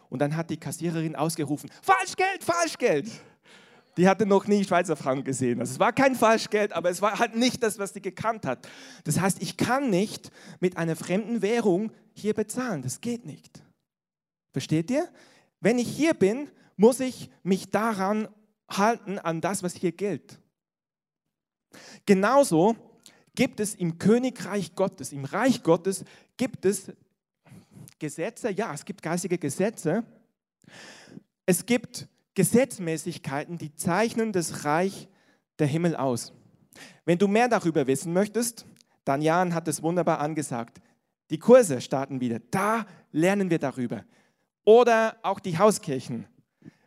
Und 0.09 0.19
dann 0.19 0.35
hat 0.35 0.49
die 0.49 0.57
Kassiererin 0.57 1.15
ausgerufen, 1.15 1.69
Falschgeld, 1.81 2.43
Falschgeld. 2.43 3.09
Die 3.97 4.07
hatte 4.07 4.25
noch 4.25 4.47
nie 4.47 4.63
Schweizer 4.63 4.95
Franken 4.95 5.25
gesehen. 5.25 5.59
Also 5.59 5.73
es 5.73 5.79
war 5.79 5.91
kein 5.91 6.15
Falschgeld, 6.15 6.71
aber 6.73 6.89
es 6.89 7.01
war 7.01 7.19
halt 7.19 7.35
nicht 7.35 7.61
das, 7.63 7.79
was 7.79 7.93
sie 7.93 8.01
gekannt 8.01 8.45
hat. 8.45 8.67
Das 9.03 9.19
heißt, 9.19 9.41
ich 9.41 9.57
kann 9.57 9.89
nicht 9.89 10.31
mit 10.59 10.77
einer 10.77 10.95
fremden 10.95 11.41
Währung 11.41 11.91
hier 12.13 12.33
bezahlen. 12.33 12.81
Das 12.81 13.01
geht 13.01 13.25
nicht. 13.25 13.61
Versteht 14.51 14.89
ihr? 14.89 15.07
Wenn 15.59 15.77
ich 15.79 15.89
hier 15.89 16.13
bin, 16.13 16.49
muss 16.77 16.99
ich 17.01 17.29
mich 17.43 17.71
daran 17.71 18.29
halten, 18.69 19.19
an 19.19 19.41
das, 19.41 19.63
was 19.63 19.75
hier 19.75 19.91
gilt. 19.91 20.39
Genauso 22.05 22.75
gibt 23.35 23.59
es 23.59 23.75
im 23.75 23.97
Königreich 23.97 24.75
Gottes, 24.75 25.11
im 25.11 25.25
Reich 25.25 25.61
Gottes, 25.63 26.05
gibt 26.37 26.65
es 26.65 26.93
Gesetze, 27.99 28.49
ja, 28.51 28.73
es 28.73 28.85
gibt 28.85 29.01
geistige 29.01 29.37
Gesetze. 29.37 30.03
Es 31.45 31.65
gibt 31.65 32.07
Gesetzmäßigkeiten, 32.33 33.57
die 33.57 33.73
zeichnen 33.75 34.31
das 34.31 34.65
Reich 34.65 35.07
der 35.59 35.67
Himmel 35.67 35.95
aus. 35.95 36.33
Wenn 37.05 37.17
du 37.17 37.27
mehr 37.27 37.47
darüber 37.47 37.87
wissen 37.87 38.13
möchtest, 38.13 38.65
dann 39.03 39.21
Jan 39.21 39.53
hat 39.53 39.67
es 39.67 39.83
wunderbar 39.83 40.19
angesagt. 40.19 40.81
Die 41.29 41.39
Kurse 41.39 41.81
starten 41.81 42.21
wieder. 42.21 42.39
Da 42.51 42.85
lernen 43.11 43.49
wir 43.49 43.59
darüber. 43.59 44.03
Oder 44.63 45.17
auch 45.21 45.39
die 45.39 45.57
Hauskirchen. 45.57 46.27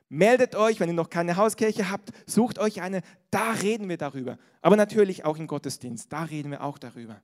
Meldet 0.08 0.54
euch, 0.56 0.78
wenn 0.78 0.90
ihr 0.90 0.94
noch 0.94 1.10
keine 1.10 1.36
Hauskirche 1.36 1.90
habt, 1.90 2.10
sucht 2.26 2.58
euch 2.58 2.82
eine. 2.82 3.02
Da 3.30 3.52
reden 3.52 3.88
wir 3.88 3.96
darüber. 3.96 4.38
Aber 4.60 4.76
natürlich 4.76 5.24
auch 5.24 5.38
im 5.38 5.46
Gottesdienst. 5.46 6.12
Da 6.12 6.24
reden 6.24 6.50
wir 6.50 6.62
auch 6.62 6.78
darüber. 6.78 7.20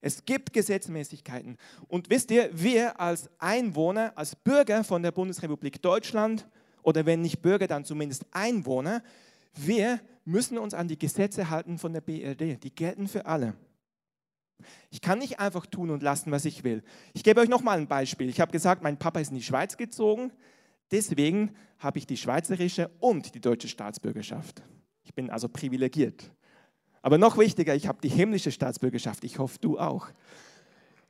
Es 0.00 0.24
gibt 0.24 0.52
Gesetzmäßigkeiten. 0.52 1.56
Und 1.88 2.10
wisst 2.10 2.30
ihr, 2.30 2.50
wir 2.52 3.00
als 3.00 3.30
Einwohner, 3.38 4.12
als 4.16 4.36
Bürger 4.36 4.84
von 4.84 5.02
der 5.02 5.12
Bundesrepublik 5.12 5.82
Deutschland, 5.82 6.48
oder 6.82 7.04
wenn 7.04 7.20
nicht 7.20 7.42
Bürger, 7.42 7.66
dann 7.66 7.84
zumindest 7.84 8.24
Einwohner, 8.30 9.02
wir 9.54 10.00
müssen 10.24 10.58
uns 10.58 10.74
an 10.74 10.88
die 10.88 10.98
Gesetze 10.98 11.50
halten 11.50 11.78
von 11.78 11.92
der 11.92 12.00
BRD. 12.00 12.62
Die 12.62 12.74
gelten 12.74 13.08
für 13.08 13.26
alle. 13.26 13.54
Ich 14.90 15.00
kann 15.00 15.18
nicht 15.18 15.40
einfach 15.40 15.66
tun 15.66 15.90
und 15.90 16.02
lassen, 16.02 16.30
was 16.30 16.44
ich 16.44 16.64
will. 16.64 16.82
Ich 17.12 17.24
gebe 17.24 17.40
euch 17.40 17.48
nochmal 17.48 17.78
ein 17.78 17.88
Beispiel. 17.88 18.28
Ich 18.28 18.40
habe 18.40 18.52
gesagt, 18.52 18.82
mein 18.82 18.98
Papa 18.98 19.20
ist 19.20 19.30
in 19.30 19.36
die 19.36 19.42
Schweiz 19.42 19.76
gezogen. 19.76 20.32
Deswegen 20.90 21.54
habe 21.78 21.98
ich 21.98 22.06
die 22.06 22.16
schweizerische 22.16 22.90
und 23.00 23.34
die 23.34 23.40
deutsche 23.40 23.68
Staatsbürgerschaft. 23.68 24.62
Ich 25.02 25.14
bin 25.14 25.30
also 25.30 25.48
privilegiert. 25.48 26.30
Aber 27.08 27.16
noch 27.16 27.38
wichtiger, 27.38 27.74
ich 27.74 27.88
habe 27.88 28.02
die 28.02 28.10
himmlische 28.10 28.52
Staatsbürgerschaft. 28.52 29.24
Ich 29.24 29.38
hoffe, 29.38 29.56
du 29.62 29.78
auch. 29.78 30.08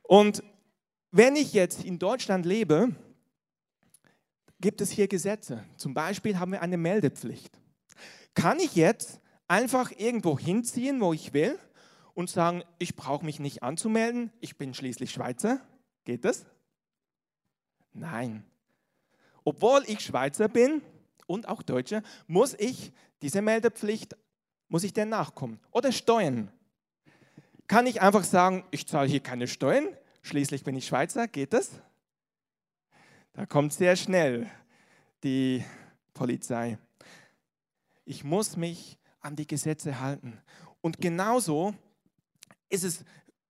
Und 0.01 0.41
wenn 1.11 1.35
ich 1.35 1.51
jetzt 1.51 1.83
in 1.83 1.99
Deutschland 1.99 2.45
lebe, 2.45 2.95
gibt 4.61 4.79
es 4.79 4.91
hier 4.91 5.09
Gesetze. 5.09 5.65
Zum 5.75 5.93
Beispiel 5.93 6.39
haben 6.39 6.53
wir 6.53 6.61
eine 6.61 6.77
Meldepflicht. 6.77 7.59
Kann 8.33 8.59
ich 8.59 8.75
jetzt 8.75 9.19
einfach 9.49 9.91
irgendwo 9.91 10.39
hinziehen, 10.39 11.01
wo 11.01 11.11
ich 11.11 11.33
will 11.33 11.59
und 12.13 12.29
sagen, 12.29 12.63
ich 12.77 12.95
brauche 12.95 13.25
mich 13.25 13.41
nicht 13.41 13.61
anzumelden, 13.61 14.31
ich 14.39 14.57
bin 14.57 14.73
schließlich 14.73 15.11
Schweizer? 15.11 15.59
Geht 16.05 16.23
das? 16.23 16.45
Nein. 17.91 18.45
Obwohl 19.43 19.83
ich 19.85 19.99
Schweizer 19.99 20.47
bin 20.47 20.81
und 21.27 21.49
auch 21.49 21.61
Deutscher, 21.61 22.03
muss 22.25 22.53
ich 22.53 22.93
diese 23.21 23.41
Meldepflicht 23.41 24.15
muss 24.69 24.83
ich 24.83 24.93
denn 24.93 25.09
nachkommen? 25.09 25.59
Oder 25.71 25.91
Steuern? 25.91 26.51
Kann 27.67 27.85
ich 27.85 28.01
einfach 28.01 28.23
sagen, 28.23 28.63
ich 28.71 28.87
zahle 28.87 29.09
hier 29.09 29.19
keine 29.19 29.47
Steuern, 29.47 29.87
schließlich 30.21 30.63
bin 30.63 30.75
ich 30.75 30.87
Schweizer, 30.87 31.27
geht 31.27 31.53
das? 31.53 31.71
Da 33.33 33.45
kommt 33.45 33.73
sehr 33.73 33.95
schnell 33.95 34.49
die 35.23 35.63
Polizei. 36.13 36.77
Ich 38.05 38.23
muss 38.23 38.57
mich 38.57 38.97
an 39.19 39.35
die 39.35 39.47
Gesetze 39.47 39.99
halten. 39.99 40.41
Und 40.81 40.99
genauso 40.99 41.75
ist 42.69 42.83
es 42.83 43.03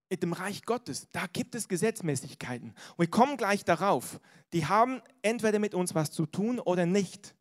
mit 0.10 0.24
dem 0.24 0.34
Reich 0.34 0.64
Gottes. 0.64 1.08
Da 1.12 1.28
gibt 1.28 1.56
es 1.56 1.68
Gesetzmäßigkeiten. 1.68 2.70
Und 2.70 3.00
wir 3.00 3.10
kommen 3.10 3.38
gleich 3.38 3.64
darauf. 3.64 4.20
Die 4.54 4.66
haben 4.66 5.02
entweder 5.22 5.60
mit 5.60 5.76
uns 5.76 5.96
was 5.96 6.12
zu 6.12 6.26
tun 6.26 6.60
oder 6.60 6.86
nicht. 6.86 7.36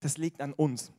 Das 0.00 0.18
liegt 0.18 0.40
an 0.40 0.52
uns. 0.52 0.92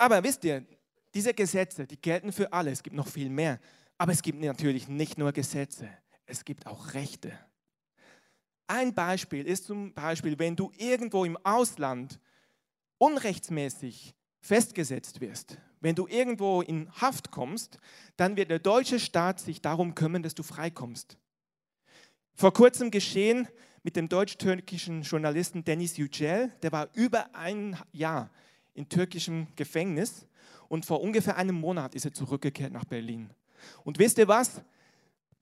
Aber 0.00 0.24
wisst 0.24 0.44
ihr, 0.44 0.64
diese 1.12 1.34
Gesetze, 1.34 1.86
die 1.86 2.00
gelten 2.00 2.32
für 2.32 2.50
alle. 2.54 2.70
Es 2.70 2.82
gibt 2.82 2.96
noch 2.96 3.06
viel 3.06 3.28
mehr. 3.28 3.60
Aber 3.98 4.12
es 4.12 4.22
gibt 4.22 4.40
natürlich 4.40 4.88
nicht 4.88 5.18
nur 5.18 5.30
Gesetze, 5.30 5.90
es 6.24 6.46
gibt 6.46 6.66
auch 6.66 6.94
Rechte. 6.94 7.38
Ein 8.66 8.94
Beispiel 8.94 9.46
ist 9.46 9.66
zum 9.66 9.92
Beispiel, 9.92 10.38
wenn 10.38 10.56
du 10.56 10.72
irgendwo 10.78 11.26
im 11.26 11.36
Ausland 11.44 12.18
unrechtsmäßig 12.96 14.14
festgesetzt 14.40 15.20
wirst, 15.20 15.58
wenn 15.80 15.94
du 15.94 16.06
irgendwo 16.06 16.62
in 16.62 16.90
Haft 16.92 17.30
kommst, 17.30 17.76
dann 18.16 18.36
wird 18.36 18.50
der 18.50 18.58
deutsche 18.58 19.00
Staat 19.00 19.38
sich 19.38 19.60
darum 19.60 19.94
kümmern, 19.94 20.22
dass 20.22 20.34
du 20.34 20.42
freikommst. 20.42 21.18
Vor 22.32 22.54
kurzem 22.54 22.90
geschehen 22.90 23.48
mit 23.82 23.96
dem 23.96 24.08
deutsch-türkischen 24.08 25.02
Journalisten 25.02 25.62
Dennis 25.62 25.98
Yücel, 25.98 26.50
der 26.62 26.72
war 26.72 26.88
über 26.94 27.34
ein 27.34 27.76
Jahr 27.92 28.30
in 28.74 28.88
türkischem 28.88 29.48
Gefängnis 29.56 30.26
und 30.68 30.86
vor 30.86 31.00
ungefähr 31.00 31.36
einem 31.36 31.56
Monat 31.56 31.94
ist 31.94 32.04
er 32.04 32.12
zurückgekehrt 32.12 32.72
nach 32.72 32.84
Berlin. 32.84 33.30
Und 33.84 33.98
wisst 33.98 34.18
ihr 34.18 34.28
was? 34.28 34.62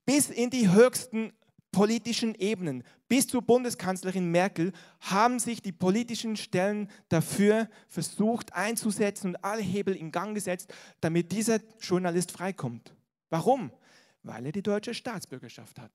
Bis 0.05 0.31
in 0.31 0.51
die 0.51 0.71
höchsten 0.71 1.33
politischen 1.71 2.35
Ebenen, 2.35 2.83
bis 3.09 3.27
zur 3.27 3.43
Bundeskanzlerin 3.43 4.31
Merkel, 4.31 4.73
haben 5.01 5.39
sich 5.39 5.61
die 5.61 5.73
politischen 5.73 6.37
Stellen 6.37 6.91
dafür 7.09 7.69
versucht 7.89 8.55
einzusetzen 8.55 9.29
und 9.29 9.45
alle 9.45 9.63
Hebel 9.63 9.95
in 9.95 10.11
Gang 10.11 10.35
gesetzt, 10.35 10.73
damit 11.01 11.31
dieser 11.31 11.61
Journalist 11.81 12.33
freikommt. 12.33 12.95
Warum? 13.29 13.71
Weil 14.23 14.47
er 14.47 14.53
die 14.53 14.63
deutsche 14.63 14.95
Staatsbürgerschaft 14.95 15.79
hat. 15.79 15.93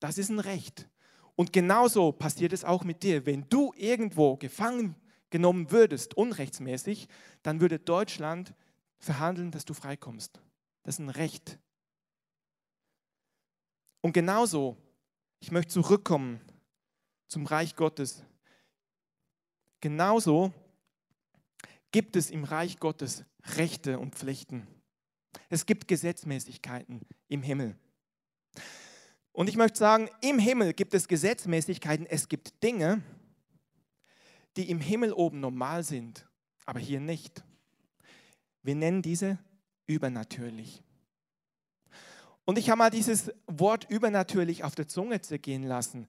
Das 0.00 0.16
ist 0.16 0.30
ein 0.30 0.40
Recht. 0.40 0.88
Und 1.36 1.52
genauso 1.52 2.12
passiert 2.12 2.52
es 2.52 2.64
auch 2.64 2.84
mit 2.84 3.02
dir. 3.02 3.26
Wenn 3.26 3.46
du 3.48 3.72
irgendwo 3.76 4.36
gefangen 4.36 4.96
genommen 5.30 5.70
würdest, 5.70 6.14
unrechtsmäßig, 6.14 7.08
dann 7.42 7.60
würde 7.60 7.78
Deutschland 7.78 8.54
verhandeln, 8.98 9.50
dass 9.50 9.64
du 9.64 9.74
freikommst. 9.74 10.40
Das 10.82 10.96
ist 10.96 10.98
ein 10.98 11.08
Recht. 11.08 11.58
Und 14.00 14.12
genauso, 14.12 14.76
ich 15.40 15.50
möchte 15.50 15.72
zurückkommen 15.72 16.40
zum 17.28 17.46
Reich 17.46 17.76
Gottes. 17.76 18.24
Genauso 19.80 20.52
gibt 21.92 22.16
es 22.16 22.30
im 22.30 22.44
Reich 22.44 22.78
Gottes 22.78 23.24
Rechte 23.56 23.98
und 23.98 24.14
Pflichten. 24.14 24.66
Es 25.48 25.66
gibt 25.66 25.88
Gesetzmäßigkeiten 25.88 27.00
im 27.28 27.42
Himmel. 27.42 27.76
Und 29.32 29.48
ich 29.48 29.56
möchte 29.56 29.78
sagen, 29.78 30.08
im 30.20 30.38
Himmel 30.38 30.74
gibt 30.74 30.92
es 30.92 31.08
Gesetzmäßigkeiten, 31.08 32.06
es 32.06 32.28
gibt 32.28 32.62
Dinge, 32.62 33.02
die 34.56 34.70
im 34.70 34.80
Himmel 34.80 35.12
oben 35.12 35.40
normal 35.40 35.82
sind, 35.82 36.26
aber 36.66 36.80
hier 36.80 37.00
nicht. 37.00 37.44
Wir 38.62 38.74
nennen 38.74 39.02
diese 39.02 39.38
übernatürlich. 39.86 40.82
Und 42.44 42.58
ich 42.58 42.70
habe 42.70 42.78
mal 42.78 42.90
dieses 42.90 43.30
Wort 43.46 43.88
übernatürlich 43.88 44.64
auf 44.64 44.74
der 44.74 44.88
Zunge 44.88 45.20
zergehen 45.20 45.62
lassen. 45.62 46.08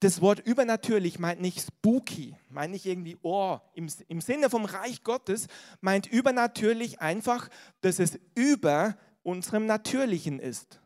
Das 0.00 0.20
Wort 0.20 0.40
übernatürlich 0.40 1.18
meint 1.18 1.40
nicht 1.40 1.60
spooky, 1.60 2.36
meint 2.48 2.72
nicht 2.72 2.86
irgendwie, 2.86 3.16
oh, 3.22 3.58
im, 3.74 3.88
im 4.08 4.20
Sinne 4.20 4.50
vom 4.50 4.64
Reich 4.64 5.02
Gottes, 5.02 5.46
meint 5.80 6.06
übernatürlich 6.06 7.00
einfach, 7.00 7.48
dass 7.80 7.98
es 7.98 8.18
über 8.34 8.96
unserem 9.22 9.66
Natürlichen 9.66 10.40
ist. 10.40 10.80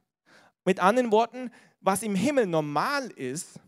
Mit 0.65 0.81
anderen 0.81 1.11
Worten, 1.11 1.51
was 1.81 2.03
im 2.03 2.15
Himmel 2.15 2.47
normal 2.47 3.11
ist, 3.11 3.61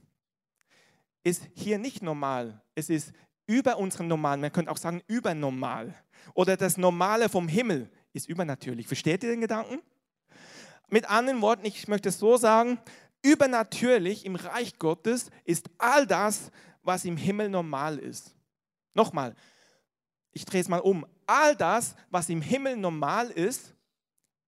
ist 1.23 1.49
hier 1.55 1.79
nicht 1.79 2.03
normal. 2.03 2.63
Es 2.75 2.91
ist 2.91 3.13
über 3.47 3.79
unserem 3.79 4.09
Normalen. 4.09 4.41
Man 4.41 4.53
könnte 4.53 4.71
auch 4.71 4.77
sagen 4.77 5.03
übernormal. 5.07 5.95
Oder 6.35 6.57
das 6.57 6.77
Normale 6.77 7.29
vom 7.29 7.49
Himmel 7.49 7.91
ist 8.13 8.29
übernatürlich. 8.29 8.87
Versteht 8.87 9.23
ihr 9.23 9.31
den 9.31 9.41
Gedanken? 9.41 9.81
Mit 10.89 11.09
anderen 11.09 11.41
Worten, 11.41 11.65
ich 11.65 11.89
möchte 11.89 12.09
es 12.09 12.19
so 12.19 12.37
sagen, 12.37 12.79
übernatürlich 13.23 14.25
im 14.25 14.37
Reich 14.37 14.79
Gottes 14.79 15.31
ist 15.45 15.71
all 15.79 16.07
das, 16.07 16.51
was 16.83 17.05
im 17.05 17.17
Himmel 17.17 17.49
normal 17.49 17.99
ist. 17.99 18.35
Nochmal, 18.95 19.35
ich 20.33 20.45
drehe 20.45 20.61
es 20.61 20.69
mal 20.69 20.81
um. 20.81 21.07
All 21.27 21.55
das, 21.55 21.95
was 22.11 22.29
im 22.29 22.43
Himmel 22.43 22.77
normal 22.77 23.31
ist, 23.31 23.75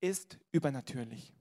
ist 0.00 0.38
übernatürlich. 0.50 1.32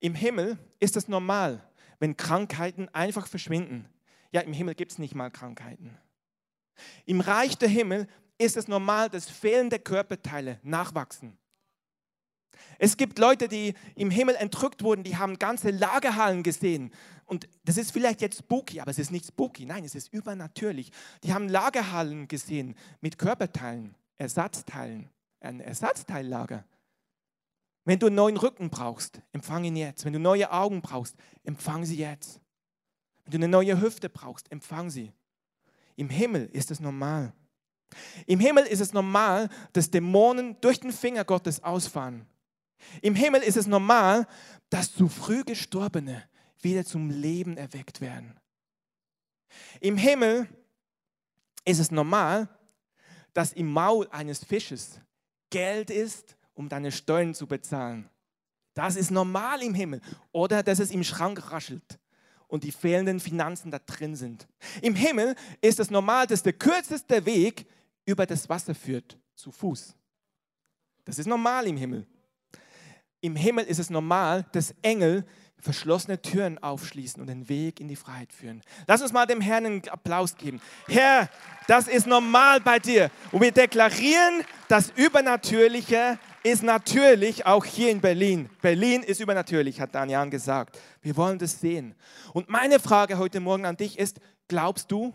Im 0.00 0.14
Himmel 0.14 0.58
ist 0.80 0.96
es 0.96 1.08
normal, 1.08 1.66
wenn 2.02 2.16
Krankheiten 2.16 2.88
einfach 2.88 3.28
verschwinden. 3.28 3.88
Ja, 4.32 4.40
im 4.40 4.52
Himmel 4.52 4.74
gibt 4.74 4.90
es 4.90 4.98
nicht 4.98 5.14
mal 5.14 5.30
Krankheiten. 5.30 5.96
Im 7.06 7.20
Reich 7.20 7.56
der 7.58 7.68
Himmel 7.68 8.08
ist 8.38 8.56
es 8.56 8.66
normal, 8.66 9.08
dass 9.08 9.30
fehlende 9.30 9.78
Körperteile 9.78 10.58
nachwachsen. 10.64 11.38
Es 12.80 12.96
gibt 12.96 13.20
Leute, 13.20 13.46
die 13.46 13.74
im 13.94 14.10
Himmel 14.10 14.34
entrückt 14.34 14.82
wurden, 14.82 15.04
die 15.04 15.16
haben 15.16 15.38
ganze 15.38 15.70
Lagerhallen 15.70 16.42
gesehen. 16.42 16.92
Und 17.24 17.48
das 17.62 17.76
ist 17.76 17.92
vielleicht 17.92 18.20
jetzt 18.20 18.40
spooky, 18.40 18.80
aber 18.80 18.90
es 18.90 18.98
ist 18.98 19.12
nicht 19.12 19.26
spooky. 19.26 19.64
Nein, 19.64 19.84
es 19.84 19.94
ist 19.94 20.12
übernatürlich. 20.12 20.90
Die 21.22 21.32
haben 21.32 21.48
Lagerhallen 21.48 22.26
gesehen 22.26 22.74
mit 23.00 23.16
Körperteilen, 23.16 23.94
Ersatzteilen, 24.18 25.08
ein 25.38 25.60
Ersatzteillager. 25.60 26.64
Wenn 27.84 27.98
du 27.98 28.06
einen 28.06 28.16
neuen 28.16 28.36
Rücken 28.36 28.70
brauchst, 28.70 29.20
empfang 29.32 29.64
ihn 29.64 29.76
jetzt. 29.76 30.04
Wenn 30.04 30.12
du 30.12 30.20
neue 30.20 30.50
Augen 30.52 30.82
brauchst, 30.82 31.16
empfang 31.42 31.84
sie 31.84 31.96
jetzt. 31.96 32.40
Wenn 33.24 33.32
du 33.32 33.36
eine 33.38 33.48
neue 33.48 33.80
Hüfte 33.80 34.08
brauchst, 34.08 34.50
empfang 34.52 34.90
sie. 34.90 35.12
Im 35.96 36.08
Himmel 36.08 36.48
ist 36.52 36.70
es 36.70 36.80
normal. 36.80 37.32
Im 38.26 38.40
Himmel 38.40 38.64
ist 38.64 38.80
es 38.80 38.92
normal, 38.92 39.48
dass 39.72 39.90
Dämonen 39.90 40.56
durch 40.60 40.80
den 40.80 40.92
Finger 40.92 41.24
Gottes 41.24 41.62
ausfahren. 41.62 42.26
Im 43.00 43.14
Himmel 43.14 43.42
ist 43.42 43.56
es 43.56 43.66
normal, 43.66 44.26
dass 44.70 44.92
zu 44.92 45.08
früh 45.08 45.44
Gestorbene 45.44 46.24
wieder 46.60 46.84
zum 46.84 47.10
Leben 47.10 47.56
erweckt 47.56 48.00
werden. 48.00 48.38
Im 49.80 49.96
Himmel 49.96 50.48
ist 51.64 51.78
es 51.78 51.90
normal, 51.90 52.48
dass 53.34 53.52
im 53.52 53.70
Maul 53.70 54.08
eines 54.10 54.44
Fisches 54.44 55.00
Geld 55.50 55.90
ist, 55.90 56.36
um 56.54 56.68
deine 56.68 56.92
Steuern 56.92 57.34
zu 57.34 57.46
bezahlen. 57.46 58.08
Das 58.74 58.96
ist 58.96 59.10
normal 59.10 59.62
im 59.62 59.74
Himmel. 59.74 60.00
Oder 60.32 60.62
dass 60.62 60.78
es 60.78 60.90
im 60.90 61.04
Schrank 61.04 61.50
raschelt 61.50 61.98
und 62.48 62.64
die 62.64 62.72
fehlenden 62.72 63.20
Finanzen 63.20 63.70
da 63.70 63.78
drin 63.78 64.16
sind. 64.16 64.46
Im 64.80 64.94
Himmel 64.94 65.34
ist 65.60 65.80
es 65.80 65.90
normal, 65.90 66.26
dass 66.26 66.42
der 66.42 66.52
kürzeste 66.52 67.24
Weg 67.24 67.66
über 68.04 68.26
das 68.26 68.48
Wasser 68.48 68.74
führt, 68.74 69.18
zu 69.34 69.50
Fuß. 69.50 69.94
Das 71.04 71.18
ist 71.18 71.26
normal 71.26 71.66
im 71.66 71.76
Himmel. 71.76 72.06
Im 73.20 73.36
Himmel 73.36 73.64
ist 73.64 73.78
es 73.78 73.88
normal, 73.88 74.44
dass 74.52 74.74
Engel 74.82 75.24
verschlossene 75.62 76.20
Türen 76.20 76.58
aufschließen 76.58 77.20
und 77.20 77.28
den 77.28 77.48
Weg 77.48 77.78
in 77.78 77.86
die 77.86 77.94
Freiheit 77.94 78.32
führen. 78.32 78.62
Lass 78.88 79.00
uns 79.00 79.12
mal 79.12 79.26
dem 79.26 79.40
Herrn 79.40 79.64
einen 79.64 79.88
Applaus 79.88 80.36
geben. 80.36 80.60
Herr, 80.88 81.30
das 81.68 81.86
ist 81.86 82.06
normal 82.06 82.60
bei 82.60 82.80
dir. 82.80 83.10
Und 83.30 83.42
wir 83.42 83.52
deklarieren, 83.52 84.44
das 84.66 84.90
Übernatürliche 84.90 86.18
ist 86.44 86.62
natürlich 86.62 87.46
auch 87.46 87.64
hier 87.64 87.90
in 87.90 88.00
Berlin. 88.00 88.50
Berlin 88.60 89.02
ist 89.02 89.20
übernatürlich, 89.20 89.80
hat 89.80 89.94
Daniel 89.94 90.28
gesagt. 90.28 90.78
Wir 91.00 91.16
wollen 91.16 91.38
das 91.38 91.60
sehen. 91.60 91.94
Und 92.32 92.48
meine 92.48 92.80
Frage 92.80 93.18
heute 93.18 93.40
Morgen 93.40 93.64
an 93.64 93.76
dich 93.76 93.98
ist, 93.98 94.20
glaubst 94.48 94.90
du? 94.90 95.14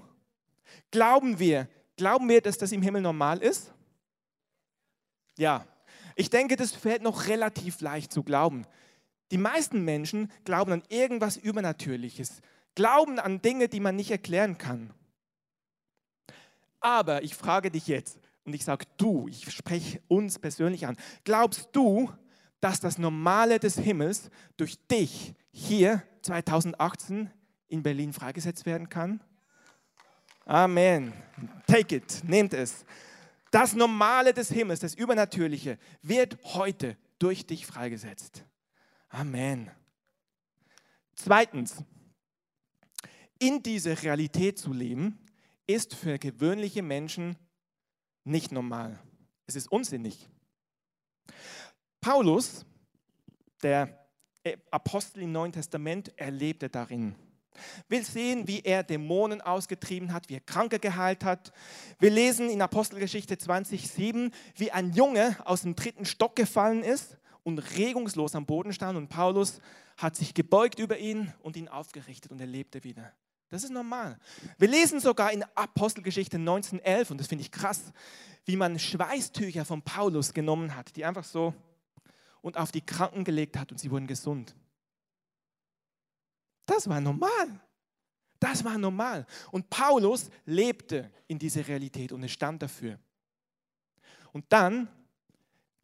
Glauben 0.92 1.40
wir? 1.40 1.68
Glauben 1.98 2.30
wir, 2.30 2.42
dass 2.42 2.58
das 2.58 2.72
im 2.72 2.82
Himmel 2.82 3.02
normal 3.02 3.40
ist? 3.40 3.74
Ja. 5.38 5.66
Ich 6.16 6.30
denke, 6.30 6.56
das 6.56 6.72
fällt 6.72 7.04
noch 7.04 7.28
relativ 7.28 7.82
leicht 7.82 8.12
zu 8.12 8.24
glauben. 8.24 8.66
Die 9.32 9.38
meisten 9.38 9.84
Menschen 9.84 10.32
glauben 10.46 10.72
an 10.72 10.84
irgendwas 10.90 11.38
Übernatürliches, 11.38 12.42
glauben 12.76 13.20
an 13.20 13.42
Dinge, 13.42 13.68
die 13.68 13.80
man 13.80 13.96
nicht 13.96 14.10
erklären 14.10 14.58
kann. 14.58 14.94
Aber 16.80 17.24
ich 17.24 17.36
frage 17.36 17.70
dich 17.70 17.88
jetzt, 17.88 18.18
und 18.48 18.54
ich 18.54 18.64
sage 18.64 18.86
du, 18.96 19.28
ich 19.28 19.52
spreche 19.52 20.02
uns 20.08 20.40
persönlich 20.40 20.88
an, 20.88 20.96
glaubst 21.26 21.68
du, 21.74 22.10
dass 22.62 22.80
das 22.80 22.98
Normale 22.98 23.60
des 23.60 23.78
Himmels 23.78 24.32
durch 24.56 24.80
dich 24.88 25.36
hier 25.52 26.02
2018 26.22 27.30
in 27.68 27.84
Berlin 27.84 28.14
freigesetzt 28.14 28.66
werden 28.66 28.88
kann? 28.88 29.22
Amen. 30.46 31.12
Take 31.68 31.98
it, 31.98 32.24
nehmt 32.24 32.54
es. 32.54 32.86
Das 33.52 33.74
Normale 33.74 34.34
des 34.34 34.50
Himmels, 34.50 34.80
das 34.80 34.96
Übernatürliche, 34.96 35.78
wird 36.02 36.38
heute 36.44 36.96
durch 37.20 37.46
dich 37.46 37.66
freigesetzt. 37.66 38.46
Amen. 39.10 39.70
Zweitens, 41.16 41.84
in 43.40 43.62
dieser 43.62 44.02
Realität 44.02 44.58
zu 44.58 44.72
leben, 44.72 45.20
ist 45.68 45.96
für 45.96 46.18
gewöhnliche 46.18 46.82
Menschen 46.82 47.36
nicht 48.28 48.52
normal. 48.52 49.00
Es 49.46 49.56
ist 49.56 49.72
unsinnig. 49.72 50.28
Paulus, 52.02 52.66
der 53.64 54.08
Apostel 54.72 55.24
im 55.24 55.32
Neuen 55.32 55.52
Testament, 55.52 56.12
erlebte 56.18 56.70
darin. 56.70 57.16
Wir 57.88 58.04
sehen, 58.04 58.48
wie 58.48 58.62
er 58.62 58.84
Dämonen 58.84 59.42
ausgetrieben 59.42 60.14
hat, 60.14 60.30
wie 60.30 60.36
er 60.36 60.42
Kranke 60.42 60.78
geheilt 60.78 61.24
hat. 61.24 61.52
Wir 62.00 62.12
lesen 62.12 62.50
in 62.50 62.62
Apostelgeschichte 62.62 63.36
20,7, 63.36 64.32
wie 64.56 64.72
ein 64.72 64.92
Junge 64.92 65.36
aus 65.46 65.64
dem 65.64 65.76
dritten 65.76 66.06
Stock 66.06 66.36
gefallen 66.36 66.84
ist 66.84 67.18
und 67.44 67.60
regungslos 67.78 68.36
am 68.36 68.46
Boden 68.46 68.74
stand 68.74 68.98
und 68.98 69.08
Paulus 69.08 69.60
hat 69.98 70.16
sich 70.16 70.34
gebeugt 70.34 70.80
über 70.80 70.98
ihn 70.98 71.34
und 71.42 71.58
ihn 71.58 71.68
aufgerichtet 71.68 72.32
und 72.32 72.40
er 72.40 72.48
lebte 72.48 72.84
wieder. 72.84 73.12
Das 73.50 73.64
ist 73.64 73.72
normal. 73.72 74.20
Wir 74.58 74.68
lesen 74.68 75.00
sogar 75.00 75.32
in 75.32 75.44
Apostelgeschichte 75.56 76.38
1911, 76.38 77.12
und 77.12 77.20
das 77.20 77.28
finde 77.28 77.44
ich 77.44 77.52
krass, 77.52 77.94
wie 78.46 78.58
man 78.58 78.78
Schweißtücher 78.78 79.66
von 79.66 79.82
Paulus 79.82 80.34
genommen 80.34 80.76
hat, 80.76 80.96
die 80.96 81.06
einfach 81.06 81.24
so 81.24 81.54
und 82.42 82.58
auf 82.58 82.72
die 82.72 82.82
Kranken 82.82 83.24
gelegt 83.24 83.58
hat 83.58 83.72
und 83.72 83.78
sie 83.78 83.92
wurden 83.92 84.08
gesund. 84.08 84.56
Das 86.66 86.88
war 86.90 87.00
normal. 87.00 87.60
Das 88.40 88.64
war 88.64 88.78
normal. 88.78 89.26
Und 89.52 89.70
Paulus 89.70 90.30
lebte 90.46 91.12
in 91.28 91.40
dieser 91.40 91.68
Realität 91.68 92.12
und 92.12 92.22
er 92.22 92.30
stand 92.30 92.62
dafür. 92.62 93.00
Und 94.32 94.46
dann 94.50 94.88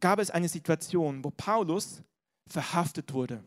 gab 0.00 0.18
es 0.18 0.30
eine 0.30 0.48
Situation, 0.48 1.24
wo 1.24 1.30
Paulus 1.30 2.02
verhaftet 2.46 3.12
wurde. 3.12 3.42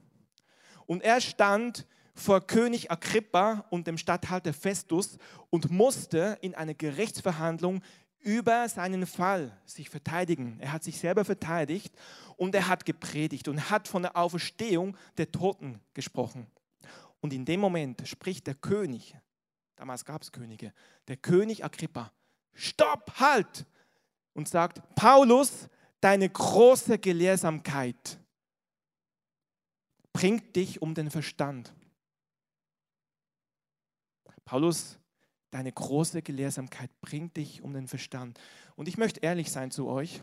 Und 0.86 1.04
er 1.04 1.22
stand 1.22 1.86
vor 2.20 2.46
König 2.46 2.92
Agrippa 2.92 3.66
und 3.70 3.88
dem 3.88 3.98
Statthalter 3.98 4.54
Festus 4.54 5.18
und 5.50 5.70
musste 5.70 6.38
in 6.42 6.56
einer 6.56 6.74
Gerichtsverhandlung 6.74 7.82
über 8.20 8.68
seinen 8.68 9.06
Fall 9.06 9.56
sich 9.66 9.90
verteidigen. 9.90 10.58
Er 10.60 10.74
hat 10.74 10.84
sich 10.84 11.00
selber 11.00 11.24
verteidigt 11.24 11.96
und 12.36 12.56
er 12.56 12.68
hat 12.68 12.86
gepredigt 12.86 13.48
und 13.48 13.70
hat 13.70 13.88
von 13.88 14.02
der 14.02 14.18
Auferstehung 14.18 14.98
der 15.18 15.32
Toten 15.32 15.80
gesprochen. 15.94 16.48
Und 17.22 17.34
in 17.34 17.46
dem 17.46 17.60
Moment 17.60 18.08
spricht 18.08 18.48
der 18.48 18.56
König, 18.56 19.16
damals 19.76 20.04
gab 20.04 20.22
es 20.22 20.32
Könige, 20.32 20.74
der 21.08 21.18
König 21.18 21.64
Agrippa, 21.64 22.12
stopp, 22.54 23.14
halt! 23.20 23.66
Und 24.34 24.48
sagt, 24.48 24.84
Paulus, 24.94 25.68
deine 26.00 26.30
große 26.30 27.00
Gelehrsamkeit 27.00 28.20
bringt 30.14 30.56
dich 30.56 30.80
um 30.80 30.94
den 30.94 31.10
Verstand. 31.10 31.74
Paulus, 34.48 34.98
deine 35.52 35.74
große 35.74 36.22
Gelehrsamkeit 36.22 36.90
bringt 37.02 37.36
dich 37.36 37.62
um 37.64 37.74
den 37.74 37.90
Verstand. 37.90 38.40
Und 38.78 38.88
ich 38.88 38.98
möchte 38.98 39.20
ehrlich 39.20 39.52
sein 39.52 39.72
zu 39.72 39.88
euch. 39.88 40.22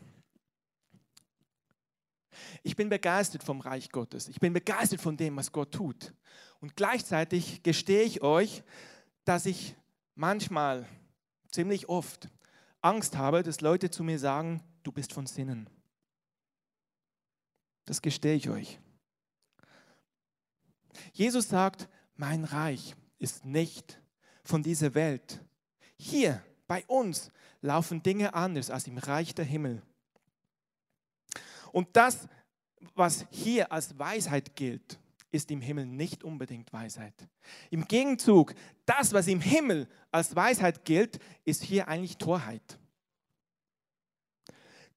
Ich 2.63 2.75
bin 2.75 2.89
begeistert 2.89 3.45
vom 3.45 3.61
Reich 3.61 3.91
Gottes. 3.91 4.29
Ich 4.29 4.41
bin 4.41 4.55
begeistert 4.55 5.03
von 5.03 5.19
dem, 5.19 5.37
was 5.37 5.53
Gott 5.53 5.73
tut. 5.73 6.15
Und 6.61 6.75
gleichzeitig 6.75 7.63
gestehe 7.63 8.03
ich 8.03 8.23
euch, 8.23 8.65
dass 9.27 9.45
ich 9.45 9.77
manchmal, 10.15 10.89
ziemlich 11.51 11.91
oft, 11.91 12.31
Angst 12.81 13.19
habe, 13.19 13.43
dass 13.43 13.61
Leute 13.61 13.91
zu 13.91 14.03
mir 14.03 14.19
sagen, 14.19 14.65
du 14.85 14.91
bist 14.91 15.13
von 15.13 15.27
Sinnen. 15.27 15.69
Das 17.85 18.01
gestehe 18.01 18.37
ich 18.37 18.49
euch. 18.49 18.81
Jesus 21.13 21.47
sagt, 21.47 21.91
mein 22.17 22.45
Reich 22.45 22.97
ist 23.19 23.45
nicht 23.45 24.01
von 24.45 24.63
dieser 24.63 24.95
Welt. 24.95 25.41
Hier 25.97 26.43
bei 26.67 26.85
uns 26.87 27.31
laufen 27.61 28.03
Dinge 28.03 28.35
anders 28.35 28.71
als 28.71 28.87
im 28.87 28.99
Reich 28.99 29.35
der 29.35 29.45
Himmel. 29.45 29.83
Und 31.73 31.89
das, 31.97 32.29
was 32.95 33.27
hier 33.31 33.73
als 33.73 33.99
Weisheit 33.99 34.55
gilt, 34.55 34.99
ist 35.33 35.51
im 35.51 35.61
Himmel 35.61 35.87
nicht 35.87 36.23
unbedingt 36.23 36.73
Weisheit. 36.73 37.15
Im 37.71 37.89
Gegenzug, 37.89 38.55
das, 38.87 39.13
was 39.13 39.27
im 39.27 39.41
Himmel 39.41 39.89
als 40.13 40.37
Weisheit 40.37 40.85
gilt, 40.85 41.19
ist 41.45 41.65
hier 41.65 41.89
eigentlich 41.89 42.19
Torheit. 42.19 42.79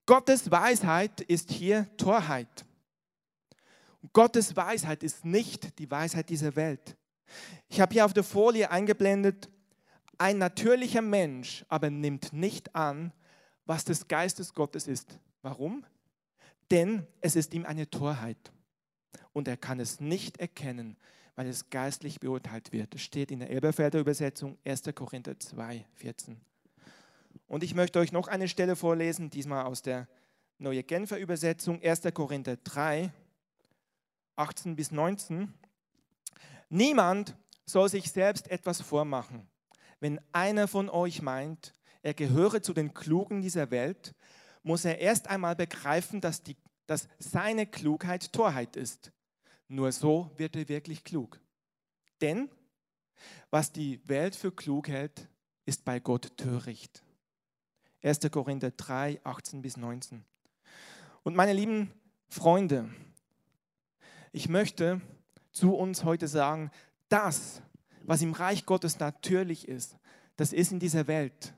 Gottes 0.06 0.50
Weisheit 0.50 1.20
ist 1.22 1.50
hier 1.50 1.88
Torheit. 1.96 2.64
Gottes 4.12 4.54
Weisheit 4.54 5.02
ist 5.02 5.24
nicht 5.24 5.78
die 5.78 5.90
Weisheit 5.90 6.28
dieser 6.28 6.54
Welt. 6.54 6.96
Ich 7.68 7.80
habe 7.80 7.92
hier 7.92 8.04
auf 8.04 8.12
der 8.12 8.24
Folie 8.24 8.70
eingeblendet, 8.70 9.48
ein 10.18 10.38
natürlicher 10.38 11.02
Mensch 11.02 11.64
aber 11.68 11.90
nimmt 11.90 12.32
nicht 12.32 12.74
an, 12.74 13.12
was 13.66 13.84
des 13.84 14.08
Geistes 14.08 14.54
Gottes 14.54 14.88
ist. 14.88 15.18
Warum? 15.42 15.84
denn 16.70 17.06
es 17.20 17.36
ist 17.36 17.54
ihm 17.54 17.64
eine 17.64 17.88
Torheit 17.90 18.52
und 19.32 19.48
er 19.48 19.56
kann 19.56 19.80
es 19.80 20.00
nicht 20.00 20.38
erkennen, 20.38 20.96
weil 21.34 21.46
es 21.46 21.70
geistlich 21.70 22.20
beurteilt 22.20 22.72
wird. 22.72 22.94
Das 22.94 23.00
steht 23.00 23.30
in 23.30 23.40
der 23.40 23.50
Elberfelder 23.50 24.00
Übersetzung 24.00 24.58
1. 24.64 24.82
Korinther 24.94 25.38
2, 25.38 25.86
14. 25.94 26.40
Und 27.46 27.62
ich 27.62 27.74
möchte 27.74 27.98
euch 27.98 28.12
noch 28.12 28.28
eine 28.28 28.48
Stelle 28.48 28.76
vorlesen, 28.76 29.30
diesmal 29.30 29.64
aus 29.64 29.82
der 29.82 30.08
Neue 30.58 30.82
Genfer 30.82 31.18
Übersetzung, 31.18 31.80
1. 31.82 32.02
Korinther 32.12 32.56
3, 32.56 33.12
18 34.36 34.76
bis 34.76 34.90
19. 34.90 35.54
Niemand 36.68 37.36
soll 37.64 37.88
sich 37.88 38.10
selbst 38.10 38.50
etwas 38.50 38.80
vormachen. 38.80 39.48
Wenn 40.00 40.20
einer 40.32 40.68
von 40.68 40.88
euch 40.88 41.22
meint, 41.22 41.74
er 42.02 42.14
gehöre 42.14 42.62
zu 42.62 42.72
den 42.72 42.94
Klugen 42.94 43.42
dieser 43.42 43.70
Welt, 43.70 44.14
muss 44.62 44.84
er 44.84 44.98
erst 44.98 45.28
einmal 45.28 45.56
begreifen, 45.56 46.20
dass, 46.20 46.42
die, 46.42 46.56
dass 46.86 47.08
seine 47.18 47.66
Klugheit 47.66 48.32
Torheit 48.32 48.76
ist. 48.76 49.12
Nur 49.66 49.92
so 49.92 50.30
wird 50.36 50.56
er 50.56 50.68
wirklich 50.68 51.04
klug. 51.04 51.40
Denn 52.20 52.50
was 53.50 53.72
die 53.72 54.00
Welt 54.08 54.36
für 54.36 54.52
klug 54.52 54.88
hält, 54.88 55.28
ist 55.66 55.84
bei 55.84 56.00
Gott 56.00 56.36
töricht. 56.36 57.02
1. 58.02 58.20
Korinther 58.30 58.70
3, 58.70 59.20
18 59.24 59.60
bis 59.60 59.76
19. 59.76 60.24
Und 61.24 61.34
meine 61.34 61.52
lieben 61.52 61.92
Freunde, 62.28 62.88
ich 64.32 64.48
möchte 64.48 65.00
zu 65.50 65.74
uns 65.74 66.04
heute 66.04 66.28
sagen, 66.28 66.70
das, 67.08 67.62
was 68.02 68.22
im 68.22 68.32
Reich 68.32 68.66
Gottes 68.66 68.98
natürlich 68.98 69.68
ist, 69.68 69.96
das 70.36 70.52
ist 70.52 70.72
in 70.72 70.78
dieser 70.78 71.06
Welt 71.06 71.54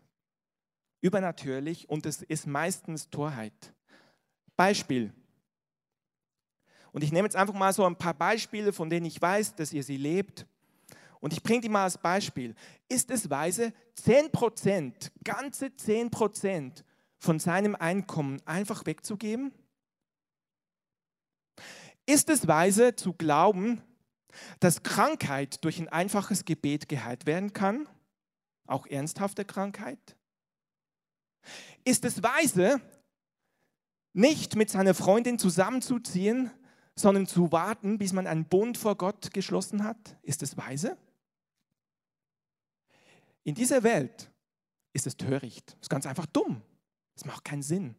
übernatürlich 1.00 1.88
und 1.88 2.06
es 2.06 2.22
ist 2.22 2.46
meistens 2.46 3.10
Torheit. 3.10 3.74
Beispiel. 4.56 5.12
Und 6.92 7.04
ich 7.04 7.12
nehme 7.12 7.26
jetzt 7.26 7.36
einfach 7.36 7.54
mal 7.54 7.72
so 7.72 7.84
ein 7.84 7.96
paar 7.96 8.14
Beispiele, 8.14 8.72
von 8.72 8.90
denen 8.90 9.06
ich 9.06 9.20
weiß, 9.20 9.54
dass 9.54 9.72
ihr 9.72 9.82
sie 9.82 9.96
lebt. 9.96 10.46
Und 11.20 11.32
ich 11.32 11.42
bringe 11.42 11.60
die 11.60 11.68
mal 11.68 11.84
als 11.84 11.98
Beispiel. 11.98 12.54
Ist 12.88 13.10
es 13.10 13.30
weise, 13.30 13.72
10%, 14.02 15.10
ganze 15.22 15.66
10% 15.66 16.82
von 17.18 17.38
seinem 17.38 17.74
Einkommen 17.74 18.40
einfach 18.46 18.86
wegzugeben? 18.86 19.52
Ist 22.06 22.28
es 22.30 22.46
weise 22.48 22.96
zu 22.96 23.12
glauben, 23.12 23.82
dass 24.60 24.82
Krankheit 24.82 25.64
durch 25.64 25.78
ein 25.78 25.88
einfaches 25.88 26.44
Gebet 26.44 26.88
geheilt 26.88 27.26
werden 27.26 27.52
kann? 27.52 27.88
Auch 28.66 28.86
ernsthafte 28.86 29.44
Krankheit? 29.44 30.16
Ist 31.84 32.04
es 32.04 32.22
weise, 32.22 32.80
nicht 34.12 34.56
mit 34.56 34.70
seiner 34.70 34.94
Freundin 34.94 35.38
zusammenzuziehen, 35.38 36.50
sondern 36.96 37.26
zu 37.26 37.50
warten, 37.52 37.98
bis 37.98 38.12
man 38.12 38.26
einen 38.26 38.44
Bund 38.44 38.76
vor 38.76 38.96
Gott 38.96 39.32
geschlossen 39.32 39.84
hat? 39.84 40.18
Ist 40.22 40.42
es 40.42 40.56
weise? 40.56 40.96
In 43.42 43.54
dieser 43.54 43.82
Welt 43.82 44.30
ist 44.92 45.06
es 45.06 45.16
töricht. 45.16 45.72
Es 45.74 45.86
ist 45.86 45.88
ganz 45.88 46.06
einfach 46.06 46.26
dumm. 46.26 46.62
Es 47.14 47.24
macht 47.24 47.44
keinen 47.44 47.62
Sinn. 47.62 47.94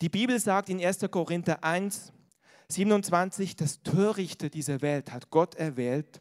Die 0.00 0.08
Bibel 0.08 0.38
sagt 0.38 0.68
in 0.68 0.84
1. 0.84 1.00
Korinther 1.10 1.64
1, 1.64 2.12
27, 2.68 3.56
das 3.56 3.82
Törichte 3.82 4.50
dieser 4.50 4.82
Welt 4.82 5.12
hat 5.12 5.30
Gott 5.30 5.54
erwählt, 5.54 6.20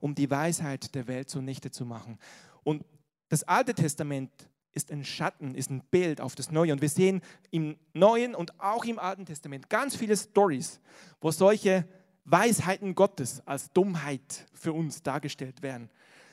um 0.00 0.14
die 0.14 0.30
Weisheit 0.30 0.94
der 0.94 1.06
Welt 1.06 1.30
zunichte 1.30 1.70
zu 1.70 1.86
machen. 1.86 2.18
Und 2.62 2.84
das 3.28 3.44
Alte 3.44 3.74
Testament 3.74 4.30
ist 4.72 4.90
ein 4.90 5.04
Schatten, 5.04 5.54
ist 5.54 5.70
ein 5.70 5.82
Bild 5.90 6.20
auf 6.20 6.34
das 6.34 6.50
Neue. 6.50 6.72
Und 6.72 6.82
wir 6.82 6.88
sehen 6.88 7.22
im 7.50 7.76
Neuen 7.92 8.34
und 8.34 8.60
auch 8.60 8.84
im 8.84 8.98
Alten 8.98 9.24
Testament 9.24 9.70
ganz 9.70 9.94
viele 9.96 10.16
Stories, 10.16 10.80
wo 11.20 11.30
solche 11.30 11.86
Weisheiten 12.24 12.94
Gottes 12.94 13.46
als 13.46 13.70
Dummheit 13.72 14.46
für 14.52 14.72
uns 14.72 15.02
dargestellt 15.02 15.62
werden. 15.62 15.90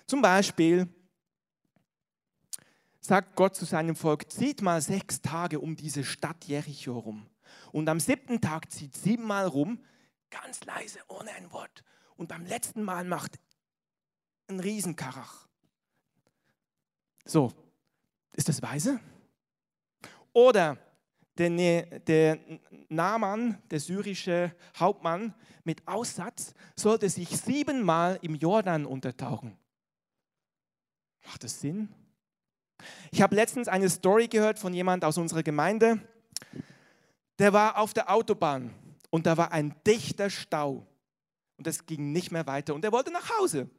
Zum 0.07 0.21
Beispiel 0.21 0.87
sagt 3.01 3.35
Gott 3.35 3.55
zu 3.55 3.65
seinem 3.65 3.95
Volk, 3.95 4.31
zieht 4.31 4.61
mal 4.61 4.81
sechs 4.81 5.21
Tage 5.21 5.59
um 5.59 5.75
diese 5.75 6.03
Stadt 6.03 6.45
Jericho 6.45 6.97
rum. 6.97 7.27
Und 7.71 7.89
am 7.89 7.99
siebten 7.99 8.39
Tag 8.39 8.71
zieht 8.71 8.95
siebenmal 8.95 9.47
rum, 9.47 9.83
ganz 10.29 10.63
leise, 10.63 10.99
ohne 11.07 11.31
ein 11.31 11.51
Wort. 11.51 11.83
Und 12.15 12.27
beim 12.27 12.45
letzten 12.45 12.83
Mal 12.83 13.03
macht 13.03 13.39
ein 14.47 14.59
Riesenkarach. 14.59 15.47
So, 17.25 17.51
ist 18.33 18.47
das 18.47 18.61
weise? 18.61 18.99
Oder 20.33 20.77
der, 21.37 21.49
ne, 21.49 22.01
der 22.07 22.39
Naaman, 22.89 23.61
der 23.69 23.79
syrische 23.79 24.55
Hauptmann 24.77 25.33
mit 25.63 25.87
Aussatz, 25.87 26.53
sollte 26.75 27.09
sich 27.09 27.29
siebenmal 27.29 28.19
im 28.21 28.35
Jordan 28.35 28.85
untertauchen. 28.85 29.57
Macht 31.25 31.43
das 31.43 31.59
Sinn? 31.59 31.89
Ich 33.11 33.21
habe 33.21 33.35
letztens 33.35 33.67
eine 33.67 33.89
Story 33.89 34.27
gehört 34.27 34.59
von 34.59 34.73
jemand 34.73 35.03
aus 35.05 35.17
unserer 35.17 35.43
Gemeinde, 35.43 35.99
der 37.39 37.53
war 37.53 37.77
auf 37.77 37.93
der 37.93 38.11
Autobahn 38.11 38.73
und 39.09 39.25
da 39.25 39.37
war 39.37 39.51
ein 39.51 39.75
dichter 39.85 40.29
Stau 40.29 40.85
und 41.57 41.67
es 41.67 41.85
ging 41.85 42.11
nicht 42.11 42.31
mehr 42.31 42.45
weiter 42.47 42.75
und 42.75 42.85
er 42.85 42.91
wollte 42.91 43.11
nach 43.11 43.29
Hause. 43.39 43.69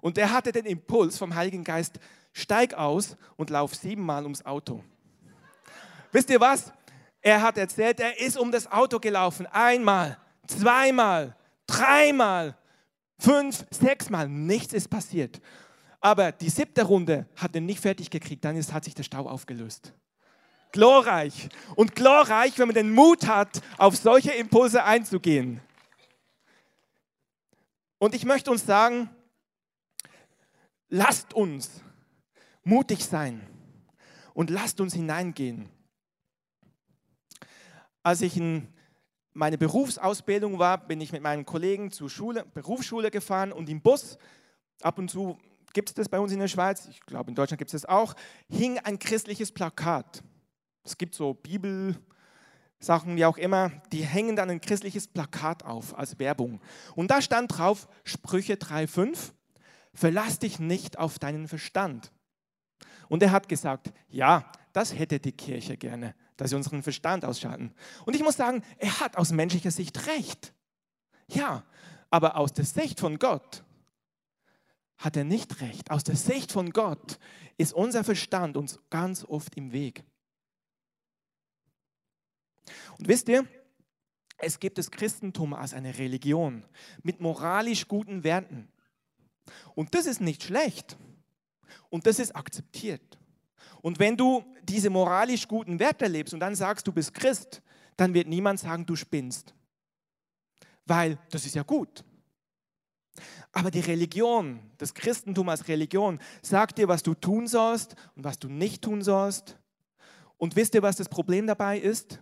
Und 0.00 0.18
er 0.18 0.32
hatte 0.32 0.52
den 0.52 0.66
Impuls 0.66 1.18
vom 1.18 1.34
Heiligen 1.34 1.64
Geist, 1.64 1.98
steig 2.32 2.74
aus 2.74 3.16
und 3.36 3.50
lauf 3.50 3.74
siebenmal 3.74 4.22
ums 4.24 4.44
Auto. 4.44 4.82
Wisst 6.12 6.30
ihr 6.30 6.40
was? 6.40 6.72
Er 7.20 7.40
hat 7.42 7.56
erzählt, 7.56 8.00
er 8.00 8.20
ist 8.20 8.36
um 8.36 8.50
das 8.50 8.70
Auto 8.70 8.98
gelaufen. 8.98 9.46
Einmal, 9.46 10.18
zweimal, 10.46 11.36
dreimal, 11.66 12.56
fünf, 13.18 13.64
sechsmal. 13.70 14.28
Nichts 14.28 14.72
ist 14.72 14.88
passiert. 14.88 15.40
Aber 16.02 16.32
die 16.32 16.50
siebte 16.50 16.82
Runde 16.82 17.26
hat 17.36 17.54
er 17.54 17.60
nicht 17.60 17.80
fertig 17.80 18.10
gekriegt. 18.10 18.44
Dann 18.44 18.56
ist, 18.56 18.72
hat 18.72 18.84
sich 18.84 18.94
der 18.94 19.04
Stau 19.04 19.28
aufgelöst. 19.28 19.94
Glorreich. 20.72 21.48
Und 21.76 21.94
glorreich, 21.94 22.58
wenn 22.58 22.66
man 22.66 22.74
den 22.74 22.92
Mut 22.92 23.28
hat, 23.28 23.62
auf 23.78 23.96
solche 23.96 24.32
Impulse 24.32 24.82
einzugehen. 24.82 25.60
Und 27.98 28.16
ich 28.16 28.24
möchte 28.24 28.50
uns 28.50 28.66
sagen, 28.66 29.10
lasst 30.88 31.34
uns 31.34 31.82
mutig 32.64 33.04
sein 33.04 33.46
und 34.34 34.50
lasst 34.50 34.80
uns 34.80 34.94
hineingehen. 34.94 35.68
Als 38.02 38.22
ich 38.22 38.36
in 38.36 38.66
meine 39.34 39.56
Berufsausbildung 39.56 40.58
war, 40.58 40.78
bin 40.78 41.00
ich 41.00 41.12
mit 41.12 41.22
meinen 41.22 41.46
Kollegen 41.46 41.92
zur 41.92 42.10
Schule, 42.10 42.44
Berufsschule 42.44 43.12
gefahren 43.12 43.52
und 43.52 43.68
im 43.68 43.80
Bus, 43.80 44.18
ab 44.80 44.98
und 44.98 45.08
zu 45.08 45.38
gibt 45.72 45.90
es 45.90 45.94
das 45.94 46.08
bei 46.08 46.18
uns 46.18 46.32
in 46.32 46.38
der 46.38 46.48
Schweiz, 46.48 46.86
ich 46.88 47.00
glaube 47.00 47.30
in 47.30 47.34
Deutschland 47.34 47.58
gibt 47.58 47.72
es 47.72 47.82
das 47.82 47.88
auch, 47.88 48.14
hing 48.48 48.78
ein 48.78 48.98
christliches 48.98 49.52
Plakat. 49.52 50.22
Es 50.84 50.98
gibt 50.98 51.14
so 51.14 51.34
Bibelsachen, 51.34 53.16
wie 53.16 53.24
auch 53.24 53.38
immer, 53.38 53.70
die 53.92 54.04
hängen 54.04 54.36
dann 54.36 54.50
ein 54.50 54.60
christliches 54.60 55.08
Plakat 55.08 55.64
auf 55.64 55.96
als 55.96 56.18
Werbung. 56.18 56.60
Und 56.94 57.10
da 57.10 57.22
stand 57.22 57.56
drauf 57.56 57.88
Sprüche 58.04 58.54
3,5, 58.54 59.32
verlass 59.94 60.38
dich 60.38 60.58
nicht 60.58 60.98
auf 60.98 61.18
deinen 61.18 61.48
Verstand. 61.48 62.12
Und 63.08 63.22
er 63.22 63.30
hat 63.30 63.48
gesagt, 63.48 63.92
ja, 64.08 64.50
das 64.72 64.98
hätte 64.98 65.20
die 65.20 65.32
Kirche 65.32 65.76
gerne 65.76 66.14
dass 66.42 66.50
sie 66.50 66.56
unseren 66.56 66.82
Verstand 66.82 67.24
ausschalten. 67.24 67.72
Und 68.04 68.16
ich 68.16 68.22
muss 68.22 68.36
sagen, 68.36 68.62
er 68.78 68.98
hat 68.98 69.16
aus 69.16 69.30
menschlicher 69.30 69.70
Sicht 69.70 70.08
recht. 70.08 70.52
Ja, 71.28 71.62
aber 72.10 72.36
aus 72.36 72.52
der 72.52 72.64
Sicht 72.64 72.98
von 72.98 73.18
Gott 73.20 73.62
hat 75.02 75.16
er 75.16 75.24
nicht 75.24 75.60
recht. 75.60 75.90
Aus 75.90 76.04
der 76.04 76.16
Sicht 76.16 76.52
von 76.52 76.70
Gott 76.70 77.18
ist 77.58 77.72
unser 77.72 78.04
Verstand 78.04 78.56
uns 78.56 78.78
ganz 78.88 79.24
oft 79.24 79.56
im 79.56 79.72
Weg. 79.72 80.04
Und 82.98 83.08
wisst 83.08 83.28
ihr, 83.28 83.46
es 84.38 84.60
gibt 84.60 84.78
das 84.78 84.90
Christentum 84.90 85.54
als 85.54 85.74
eine 85.74 85.98
Religion 85.98 86.64
mit 87.02 87.20
moralisch 87.20 87.88
guten 87.88 88.22
Werten. 88.22 88.68
Und 89.74 89.94
das 89.94 90.06
ist 90.06 90.20
nicht 90.20 90.44
schlecht. 90.44 90.96
Und 91.90 92.06
das 92.06 92.18
ist 92.18 92.34
akzeptiert. 92.36 93.18
Und 93.80 93.98
wenn 93.98 94.16
du 94.16 94.44
diese 94.62 94.88
moralisch 94.90 95.48
guten 95.48 95.80
Werte 95.80 96.06
lebst 96.06 96.32
und 96.32 96.40
dann 96.40 96.54
sagst, 96.54 96.86
du 96.86 96.92
bist 96.92 97.12
Christ, 97.12 97.60
dann 97.96 98.14
wird 98.14 98.28
niemand 98.28 98.60
sagen, 98.60 98.86
du 98.86 98.94
spinnst. 98.94 99.54
Weil 100.86 101.18
das 101.30 101.44
ist 101.44 101.56
ja 101.56 101.64
gut. 101.64 102.04
Aber 103.52 103.70
die 103.70 103.80
Religion, 103.80 104.60
das 104.78 104.94
Christentum 104.94 105.48
als 105.48 105.68
Religion, 105.68 106.18
sagt 106.40 106.78
dir, 106.78 106.88
was 106.88 107.02
du 107.02 107.14
tun 107.14 107.46
sollst 107.46 107.94
und 108.16 108.24
was 108.24 108.38
du 108.38 108.48
nicht 108.48 108.82
tun 108.82 109.02
sollst. 109.02 109.58
Und 110.38 110.56
wisst 110.56 110.74
ihr, 110.74 110.82
was 110.82 110.96
das 110.96 111.08
Problem 111.08 111.46
dabei 111.46 111.78
ist? 111.78 112.20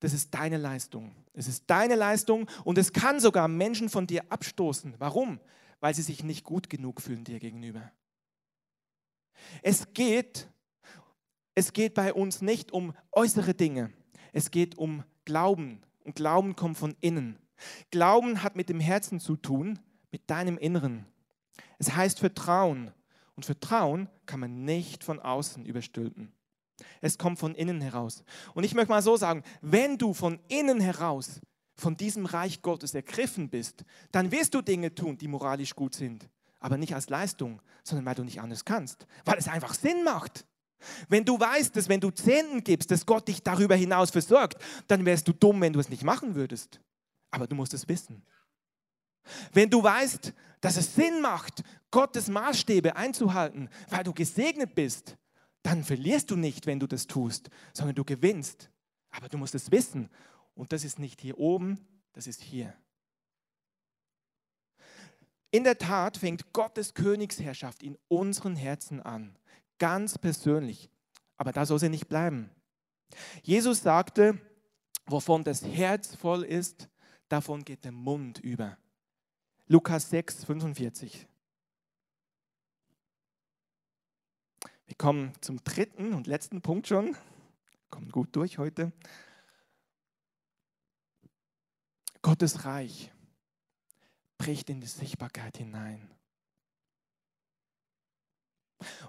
Das 0.00 0.12
ist 0.12 0.34
deine 0.34 0.56
Leistung. 0.56 1.14
Es 1.34 1.46
ist 1.46 1.64
deine 1.68 1.94
Leistung 1.94 2.48
und 2.64 2.78
es 2.78 2.92
kann 2.92 3.20
sogar 3.20 3.46
Menschen 3.48 3.88
von 3.88 4.06
dir 4.06 4.24
abstoßen. 4.30 4.94
Warum? 4.98 5.38
Weil 5.80 5.94
sie 5.94 6.02
sich 6.02 6.24
nicht 6.24 6.44
gut 6.44 6.70
genug 6.70 7.00
fühlen 7.00 7.24
dir 7.24 7.38
gegenüber. 7.38 7.92
Es 9.62 9.92
geht 9.92 10.48
es 11.54 11.72
geht 11.72 11.94
bei 11.94 12.14
uns 12.14 12.40
nicht 12.40 12.72
um 12.72 12.94
äußere 13.12 13.54
Dinge. 13.54 13.92
Es 14.32 14.50
geht 14.50 14.78
um 14.78 15.04
Glauben. 15.24 15.82
Und 16.04 16.16
Glauben 16.16 16.56
kommt 16.56 16.78
von 16.78 16.96
innen. 17.00 17.38
Glauben 17.90 18.42
hat 18.42 18.56
mit 18.56 18.68
dem 18.68 18.80
Herzen 18.80 19.20
zu 19.20 19.36
tun, 19.36 19.78
mit 20.12 20.28
deinem 20.30 20.58
Inneren. 20.58 21.06
Es 21.78 21.96
heißt 21.96 22.20
Vertrauen. 22.20 22.92
Und 23.34 23.46
Vertrauen 23.46 24.08
kann 24.26 24.40
man 24.40 24.64
nicht 24.64 25.02
von 25.02 25.18
außen 25.18 25.64
überstülpen. 25.64 26.32
Es 27.00 27.18
kommt 27.18 27.38
von 27.38 27.54
innen 27.54 27.80
heraus. 27.80 28.22
Und 28.54 28.64
ich 28.64 28.74
möchte 28.74 28.90
mal 28.90 29.02
so 29.02 29.16
sagen, 29.16 29.42
wenn 29.62 29.98
du 29.98 30.14
von 30.14 30.38
innen 30.48 30.80
heraus 30.80 31.40
von 31.74 31.96
diesem 31.96 32.26
Reich 32.26 32.62
Gottes 32.62 32.94
ergriffen 32.94 33.48
bist, 33.48 33.84
dann 34.12 34.30
wirst 34.30 34.54
du 34.54 34.60
Dinge 34.60 34.94
tun, 34.94 35.16
die 35.16 35.28
moralisch 35.28 35.74
gut 35.74 35.94
sind. 35.94 36.28
Aber 36.60 36.76
nicht 36.76 36.94
als 36.94 37.08
Leistung, 37.08 37.60
sondern 37.82 38.06
weil 38.06 38.14
du 38.14 38.24
nicht 38.24 38.40
anders 38.40 38.64
kannst. 38.64 39.06
Weil 39.24 39.38
es 39.38 39.48
einfach 39.48 39.74
Sinn 39.74 40.04
macht. 40.04 40.46
Wenn 41.08 41.24
du 41.24 41.38
weißt, 41.38 41.74
dass 41.74 41.88
wenn 41.88 42.00
du 42.00 42.10
Zehnten 42.10 42.62
gibst, 42.62 42.90
dass 42.90 43.06
Gott 43.06 43.26
dich 43.26 43.42
darüber 43.42 43.74
hinaus 43.74 44.10
versorgt, 44.10 44.62
dann 44.86 45.04
wärst 45.04 45.26
du 45.26 45.32
dumm, 45.32 45.60
wenn 45.60 45.72
du 45.72 45.80
es 45.80 45.88
nicht 45.88 46.04
machen 46.04 46.34
würdest. 46.34 46.80
Aber 47.30 47.46
du 47.46 47.54
musst 47.54 47.74
es 47.74 47.88
wissen. 47.88 48.22
Wenn 49.52 49.70
du 49.70 49.82
weißt, 49.82 50.32
dass 50.60 50.76
es 50.76 50.94
Sinn 50.94 51.20
macht, 51.20 51.62
Gottes 51.90 52.28
Maßstäbe 52.28 52.96
einzuhalten, 52.96 53.68
weil 53.88 54.04
du 54.04 54.12
gesegnet 54.12 54.74
bist, 54.74 55.16
dann 55.62 55.84
verlierst 55.84 56.30
du 56.30 56.36
nicht, 56.36 56.66
wenn 56.66 56.80
du 56.80 56.86
das 56.86 57.06
tust, 57.06 57.50
sondern 57.72 57.94
du 57.94 58.04
gewinnst. 58.04 58.70
Aber 59.10 59.28
du 59.28 59.38
musst 59.38 59.54
es 59.54 59.70
wissen. 59.70 60.08
Und 60.54 60.72
das 60.72 60.84
ist 60.84 60.98
nicht 60.98 61.20
hier 61.20 61.38
oben, 61.38 61.86
das 62.12 62.26
ist 62.26 62.42
hier. 62.42 62.74
In 65.50 65.64
der 65.64 65.78
Tat 65.78 66.16
fängt 66.16 66.52
Gottes 66.52 66.94
Königsherrschaft 66.94 67.82
in 67.82 67.98
unseren 68.08 68.56
Herzen 68.56 69.00
an 69.00 69.36
ganz 69.78 70.16
persönlich. 70.16 70.88
Aber 71.36 71.52
da 71.52 71.66
soll 71.66 71.78
sie 71.78 71.88
nicht 71.88 72.08
bleiben. 72.08 72.50
Jesus 73.42 73.82
sagte, 73.82 74.38
wovon 75.06 75.44
das 75.44 75.64
Herz 75.64 76.14
voll 76.14 76.44
ist, 76.44 76.88
davon 77.28 77.64
geht 77.64 77.84
der 77.84 77.92
Mund 77.92 78.38
über. 78.38 78.78
Lukas 79.72 80.10
6, 80.10 80.44
45. 80.44 81.26
Wir 84.84 84.96
kommen 84.98 85.32
zum 85.40 85.64
dritten 85.64 86.12
und 86.12 86.26
letzten 86.26 86.60
Punkt 86.60 86.88
schon. 86.88 87.16
Kommen 87.88 88.10
gut 88.10 88.36
durch 88.36 88.58
heute. 88.58 88.92
Gottes 92.20 92.66
Reich 92.66 93.14
bricht 94.36 94.68
in 94.68 94.82
die 94.82 94.86
Sichtbarkeit 94.86 95.56
hinein. 95.56 96.06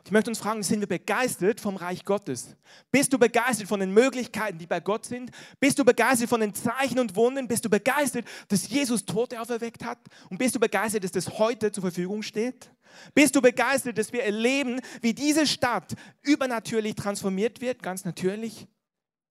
Ich 0.06 0.12
möchte 0.12 0.30
uns 0.32 0.40
fragen, 0.40 0.64
sind 0.64 0.80
wir 0.80 0.88
begeistert 0.88 1.60
vom 1.60 1.76
Reich 1.76 2.04
Gottes? 2.06 2.56
Bist 2.92 3.12
du 3.14 3.20
begeistert 3.20 3.68
von 3.68 3.80
den 3.80 3.94
Möglichkeiten, 3.94 4.58
die 4.58 4.68
bei 4.68 4.80
Gott 4.80 5.06
sind? 5.06 5.32
Bist 5.60 5.80
du 5.80 5.86
begeistert 5.86 6.30
von 6.30 6.42
den 6.42 6.54
Zeichen 6.54 7.00
und 7.00 7.16
Wunden? 7.16 7.48
Bist 7.48 7.66
du 7.66 7.70
begeistert, 7.70 8.26
dass 8.48 8.68
Jesus 8.70 9.06
Tote 9.06 9.40
auferweckt 9.40 9.84
hat? 9.84 10.00
Und 10.30 10.38
bist 10.38 10.56
du 10.56 10.60
begeistert, 10.60 11.04
dass 11.04 11.12
das 11.12 11.38
heute 11.38 11.72
zur 11.72 11.82
Verfügung 11.82 12.22
steht? 12.22 12.72
Bist 13.14 13.36
du 13.36 13.42
begeistert, 13.42 13.98
dass 13.98 14.14
wir 14.14 14.24
erleben, 14.24 14.80
wie 15.02 15.14
diese 15.14 15.48
Stadt 15.48 15.94
übernatürlich 16.22 16.96
transformiert 16.96 17.62
wird, 17.62 17.82
ganz 17.82 18.06
natürlich? 18.06 18.68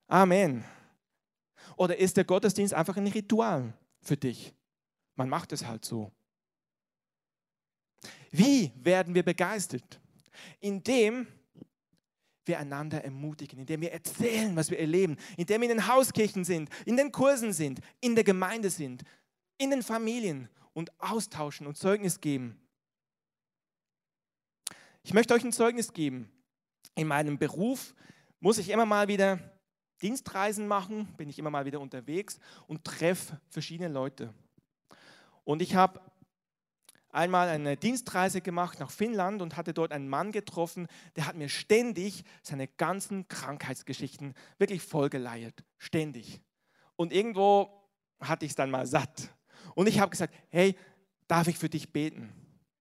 Amen. 0.09 0.65
Oder 1.77 1.97
ist 1.97 2.17
der 2.17 2.25
Gottesdienst 2.25 2.75
einfach 2.75 2.97
ein 2.97 3.07
Ritual 3.07 3.73
für 4.03 4.17
dich? 4.17 4.55
Man 5.15 5.29
macht 5.29 5.53
es 5.53 5.67
halt 5.67 5.85
so. 5.85 6.13
Wie 8.31 8.73
werden 8.77 9.15
wir 9.15 9.23
begeistert? 9.23 10.01
Indem 10.61 11.27
wir 12.45 12.59
einander 12.59 13.05
ermutigen, 13.05 13.61
indem 13.61 13.83
wir 13.83 13.93
erzählen, 13.93 14.55
was 14.57 14.71
wir 14.71 14.79
erleben, 14.79 15.17
indem 15.37 15.61
wir 15.61 15.71
in 15.71 15.77
den 15.79 15.87
Hauskirchen 15.87 16.45
sind, 16.45 16.69
in 16.85 16.97
den 16.97 17.13
Kursen 17.13 17.53
sind, 17.53 17.81
in 18.01 18.15
der 18.15 18.25
Gemeinde 18.25 18.71
sind, 18.71 19.05
in 19.59 19.71
den 19.71 19.83
Familien 19.83 20.49
und 20.73 20.91
austauschen 21.01 21.67
und 21.67 21.77
Zeugnis 21.77 22.21
geben. 22.21 22.59
Ich 25.05 25.15
möchte 25.15 25.35
euch 25.35 25.45
ein 25.45 25.53
Zeugnis 25.53 25.93
geben. 25.93 26.31
In 26.95 27.09
meinem 27.09 27.39
Beruf 27.39 27.95
muss 28.41 28.59
ich 28.59 28.71
immer 28.71 28.87
mal 28.87 29.09
wieder 29.09 29.39
Dienstreisen 30.01 30.67
machen, 30.67 31.15
bin 31.17 31.29
ich 31.29 31.39
immer 31.39 31.51
mal 31.51 31.65
wieder 31.65 31.81
unterwegs 31.81 32.39
und 32.67 32.85
treffe 32.85 33.41
verschiedene 33.49 33.89
Leute. 33.89 34.35
Und 35.45 35.63
ich 35.63 35.75
habe 35.75 36.01
einmal 37.13 37.49
eine 37.49 37.77
Dienstreise 37.77 38.41
gemacht 38.41 38.81
nach 38.81 38.91
Finnland 38.91 39.43
und 39.43 39.57
hatte 39.57 39.73
dort 39.75 39.93
einen 39.93 40.09
Mann 40.09 40.33
getroffen, 40.33 40.89
der 41.17 41.27
hat 41.27 41.37
mir 41.37 41.49
ständig 41.49 42.25
seine 42.43 42.67
ganzen 42.67 43.29
Krankheitsgeschichten 43.29 44.35
wirklich 44.59 44.83
vollgeleiert. 44.83 45.63
Ständig. 45.79 46.41
Und 46.97 47.13
irgendwo 47.13 47.89
hatte 48.21 48.45
ich 48.45 48.53
es 48.53 48.57
dann 48.57 48.71
mal 48.71 48.87
satt. 48.87 49.29
Und 49.75 49.89
ich 49.89 50.01
habe 50.01 50.11
gesagt, 50.11 50.35
hey, 50.49 50.77
darf 51.29 51.49
ich 51.49 51.59
für 51.59 51.69
dich 51.69 51.93
beten? 51.93 52.33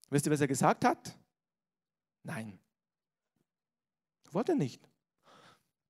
Wisst 0.10 0.26
ihr, 0.26 0.32
was 0.32 0.42
er 0.42 0.48
gesagt 0.48 0.86
hat? 0.86 1.18
Nein. 2.24 2.60
Wollte 4.32 4.56
nicht. 4.56 4.82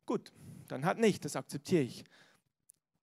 Gut, 0.05 0.31
dann 0.67 0.85
hat 0.85 0.97
nicht, 0.97 1.23
das 1.23 1.35
akzeptiere 1.35 1.83
ich. 1.83 2.03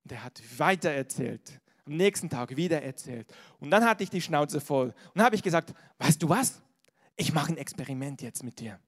Und 0.04 0.12
er 0.12 0.24
hat 0.24 0.42
weiter 0.58 0.90
erzählt 0.90 1.60
am 1.88 1.96
nächsten 1.96 2.30
Tag 2.30 2.56
wieder 2.56 2.82
erzählt. 2.82 3.32
Und 3.58 3.70
dann 3.70 3.84
hatte 3.84 4.04
ich 4.04 4.10
die 4.10 4.20
Schnauze 4.20 4.60
voll. 4.60 4.94
Und 5.14 5.22
habe 5.22 5.34
ich 5.34 5.42
gesagt, 5.42 5.74
weißt 5.98 6.22
du 6.22 6.28
was? 6.28 6.62
Ich 7.16 7.32
mache 7.32 7.52
ein 7.52 7.56
Experiment 7.56 8.22
jetzt 8.22 8.44
mit 8.44 8.60
dir. 8.60 8.78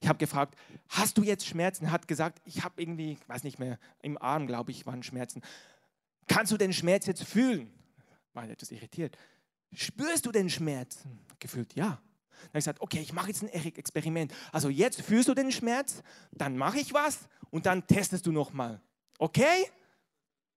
Ich 0.00 0.08
habe 0.08 0.18
gefragt, 0.18 0.56
hast 0.88 1.18
du 1.18 1.22
jetzt 1.22 1.46
Schmerzen? 1.46 1.86
Er 1.86 1.92
hat 1.92 2.06
gesagt, 2.06 2.40
ich 2.44 2.62
habe 2.62 2.80
irgendwie, 2.80 3.18
weiß 3.26 3.42
nicht 3.42 3.58
mehr, 3.58 3.78
im 4.02 4.16
Arm, 4.18 4.46
glaube 4.46 4.70
ich, 4.70 4.86
waren 4.86 5.02
Schmerzen. 5.02 5.42
Kannst 6.28 6.52
du 6.52 6.56
den 6.56 6.72
Schmerz 6.72 7.06
jetzt 7.06 7.24
fühlen? 7.24 7.72
War 8.32 8.48
etwas 8.48 8.70
irritiert. 8.70 9.16
Spürst 9.72 10.26
du 10.26 10.32
den 10.32 10.48
Schmerz? 10.48 11.04
Gefühlt, 11.40 11.74
ja. 11.74 11.86
Dann 11.86 12.48
habe 12.48 12.58
ich 12.58 12.64
gesagt, 12.64 12.80
okay, 12.80 13.00
ich 13.00 13.12
mache 13.12 13.28
jetzt 13.28 13.42
ein 13.42 13.48
Experiment. 13.48 14.32
Also 14.52 14.68
jetzt 14.68 15.00
fühlst 15.00 15.28
du 15.28 15.34
den 15.34 15.50
Schmerz, 15.50 16.02
dann 16.32 16.56
mache 16.56 16.78
ich 16.78 16.92
was 16.92 17.28
und 17.50 17.66
dann 17.66 17.86
testest 17.86 18.26
du 18.26 18.32
nochmal. 18.32 18.80
Okay? 19.18 19.66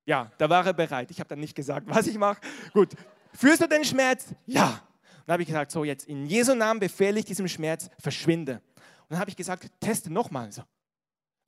Ja, 0.08 0.32
da 0.38 0.50
war 0.50 0.66
er 0.66 0.74
bereit. 0.74 1.12
Ich 1.12 1.20
habe 1.20 1.28
dann 1.28 1.40
nicht 1.40 1.54
gesagt, 1.54 1.86
was 1.90 2.08
ich 2.08 2.18
mache. 2.18 2.40
Gut, 2.74 2.94
fühlst 3.34 3.62
du 3.62 3.68
den 3.68 3.84
Schmerz? 3.84 4.34
Ja. 4.46 4.82
Dann 5.26 5.34
habe 5.34 5.44
ich 5.44 5.48
gesagt, 5.48 5.70
so 5.70 5.84
jetzt 5.84 6.08
in 6.08 6.26
Jesu 6.26 6.56
Namen 6.56 6.80
befehle 6.80 7.20
ich 7.20 7.26
diesem 7.26 7.50
Schmerz, 7.50 7.90
verschwinde. 8.00 8.62
Und 8.74 9.12
dann 9.12 9.20
habe 9.20 9.30
ich 9.30 9.36
gesagt, 9.36 9.70
teste 9.82 10.12
nochmal. 10.12 10.50
So. 10.54 10.64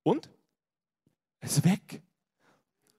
Und? 0.03 0.29
Es 1.39 1.53
ist 1.53 1.63
weg. 1.63 2.01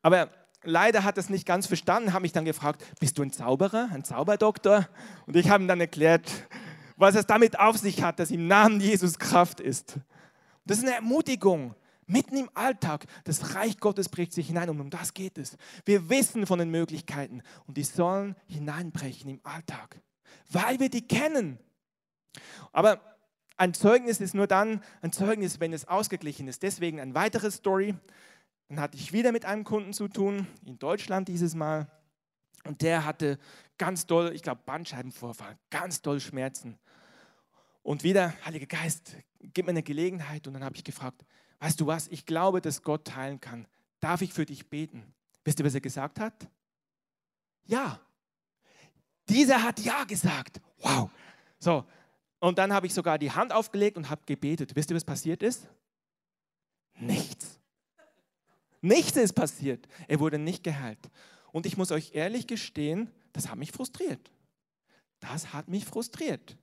Aber 0.00 0.30
leider 0.64 1.04
hat 1.04 1.18
er 1.18 1.20
es 1.20 1.28
nicht 1.28 1.44
ganz 1.44 1.66
verstanden, 1.66 2.14
habe 2.14 2.22
mich 2.22 2.32
dann 2.32 2.46
gefragt, 2.46 2.82
bist 2.98 3.18
du 3.18 3.22
ein 3.22 3.30
Zauberer, 3.30 3.90
ein 3.92 4.02
Zauberdoktor? 4.02 4.88
Und 5.26 5.36
ich 5.36 5.50
habe 5.50 5.62
ihm 5.62 5.68
dann 5.68 5.80
erklärt, 5.80 6.26
was 6.96 7.14
es 7.16 7.26
damit 7.26 7.58
auf 7.58 7.76
sich 7.76 8.02
hat, 8.02 8.18
dass 8.18 8.30
im 8.30 8.46
Namen 8.46 8.80
Jesus 8.80 9.18
Kraft 9.18 9.60
ist. 9.60 9.98
Das 10.64 10.78
ist 10.78 10.84
eine 10.84 10.94
Ermutigung. 10.94 11.74
Mitten 12.10 12.36
im 12.36 12.50
Alltag, 12.54 13.06
das 13.24 13.54
Reich 13.54 13.78
Gottes 13.78 14.08
bricht 14.08 14.32
sich 14.32 14.48
hinein 14.48 14.68
und 14.70 14.80
um 14.80 14.90
das 14.90 15.14
geht 15.14 15.38
es. 15.38 15.56
Wir 15.84 16.08
wissen 16.10 16.46
von 16.46 16.58
den 16.58 16.70
Möglichkeiten 16.70 17.42
und 17.66 17.76
die 17.76 17.84
sollen 17.84 18.34
hineinbrechen 18.46 19.30
im 19.30 19.40
Alltag, 19.44 20.00
weil 20.50 20.80
wir 20.80 20.90
die 20.90 21.06
kennen. 21.06 21.58
Aber 22.72 23.00
ein 23.56 23.74
Zeugnis 23.74 24.20
ist 24.20 24.34
nur 24.34 24.46
dann 24.46 24.82
ein 25.02 25.12
Zeugnis, 25.12 25.60
wenn 25.60 25.72
es 25.72 25.86
ausgeglichen 25.86 26.48
ist. 26.48 26.62
Deswegen 26.62 26.98
eine 26.98 27.14
weitere 27.14 27.50
Story. 27.50 27.94
Dann 28.68 28.80
hatte 28.80 28.96
ich 28.96 29.12
wieder 29.12 29.32
mit 29.32 29.44
einem 29.44 29.64
Kunden 29.64 29.92
zu 29.92 30.08
tun, 30.08 30.46
in 30.64 30.78
Deutschland 30.78 31.28
dieses 31.28 31.54
Mal. 31.54 31.86
Und 32.64 32.82
der 32.82 33.04
hatte 33.04 33.38
ganz 33.78 34.06
doll, 34.06 34.32
ich 34.34 34.42
glaube, 34.42 34.62
Bandscheibenvorfall, 34.64 35.58
ganz 35.70 36.02
doll 36.02 36.20
Schmerzen. 36.20 36.78
Und 37.82 38.04
wieder, 38.04 38.34
Heiliger 38.44 38.66
Geist, 38.66 39.16
gib 39.40 39.66
mir 39.66 39.70
eine 39.70 39.82
Gelegenheit. 39.82 40.46
Und 40.46 40.54
dann 40.54 40.64
habe 40.64 40.76
ich 40.76 40.84
gefragt, 40.84 41.24
weißt 41.60 41.80
du 41.80 41.86
was, 41.86 42.08
ich 42.08 42.26
glaube, 42.26 42.60
dass 42.60 42.82
Gott 42.82 43.14
heilen 43.16 43.40
kann. 43.40 43.66
Darf 44.00 44.22
ich 44.22 44.32
für 44.32 44.46
dich 44.46 44.68
beten? 44.68 45.14
Wisst 45.44 45.58
ihr, 45.60 45.66
was 45.66 45.74
er 45.74 45.80
gesagt 45.80 46.20
hat? 46.20 46.48
Ja. 47.64 48.00
Dieser 49.28 49.62
hat 49.62 49.80
Ja 49.80 50.04
gesagt. 50.04 50.60
Wow. 50.78 51.10
So, 51.58 51.84
und 52.40 52.58
dann 52.58 52.72
habe 52.72 52.86
ich 52.86 52.94
sogar 52.94 53.18
die 53.18 53.30
Hand 53.30 53.52
aufgelegt 53.52 53.96
und 53.96 54.08
habe 54.08 54.22
gebetet. 54.26 54.74
Wisst 54.74 54.90
ihr, 54.90 54.96
was 54.96 55.04
passiert 55.04 55.42
ist? 55.42 55.68
Nichts. 56.98 57.60
Nichts 58.80 59.16
ist 59.16 59.34
passiert. 59.34 59.86
Er 60.08 60.20
wurde 60.20 60.38
nicht 60.38 60.64
geheilt. 60.64 61.10
Und 61.52 61.66
ich 61.66 61.76
muss 61.76 61.92
euch 61.92 62.14
ehrlich 62.14 62.46
gestehen, 62.46 63.10
das 63.32 63.48
hat 63.50 63.58
mich 63.58 63.72
frustriert. 63.72 64.30
Das 65.20 65.52
hat 65.52 65.68
mich 65.68 65.84
frustriert. 65.84 66.56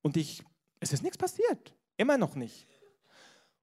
Und 0.00 0.16
ich, 0.16 0.42
es 0.80 0.92
ist 0.92 1.02
nichts 1.02 1.18
passiert. 1.18 1.74
Immer 1.96 2.18
noch 2.18 2.34
nicht. 2.34 2.66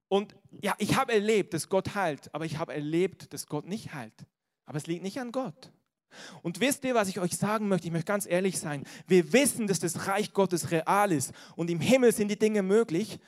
Und 0.08 0.34
ja, 0.50 0.74
ich 0.78 0.96
habe 0.96 1.12
erlebt, 1.12 1.52
dass 1.52 1.68
Gott 1.68 1.94
heilt, 1.94 2.34
aber 2.34 2.46
ich 2.46 2.58
habe 2.58 2.72
erlebt, 2.72 3.32
dass 3.32 3.46
Gott 3.46 3.66
nicht 3.66 3.92
heilt. 3.92 4.26
Aber 4.64 4.78
es 4.78 4.86
liegt 4.86 5.02
nicht 5.02 5.20
an 5.20 5.32
Gott. 5.32 5.70
Und 6.42 6.60
wisst 6.60 6.84
ihr, 6.84 6.94
was 6.94 7.08
ich 7.08 7.20
euch 7.20 7.36
sagen 7.36 7.68
möchte? 7.68 7.86
Ich 7.86 7.92
möchte 7.92 8.06
ganz 8.06 8.26
ehrlich 8.26 8.58
sein. 8.58 8.84
Wir 9.06 9.32
wissen, 9.32 9.66
dass 9.66 9.80
das 9.80 10.06
Reich 10.06 10.32
Gottes 10.32 10.70
real 10.70 11.12
ist 11.12 11.32
und 11.56 11.70
im 11.70 11.80
Himmel 11.80 12.12
sind 12.12 12.28
die 12.28 12.38
Dinge 12.38 12.62
möglich. 12.62 13.18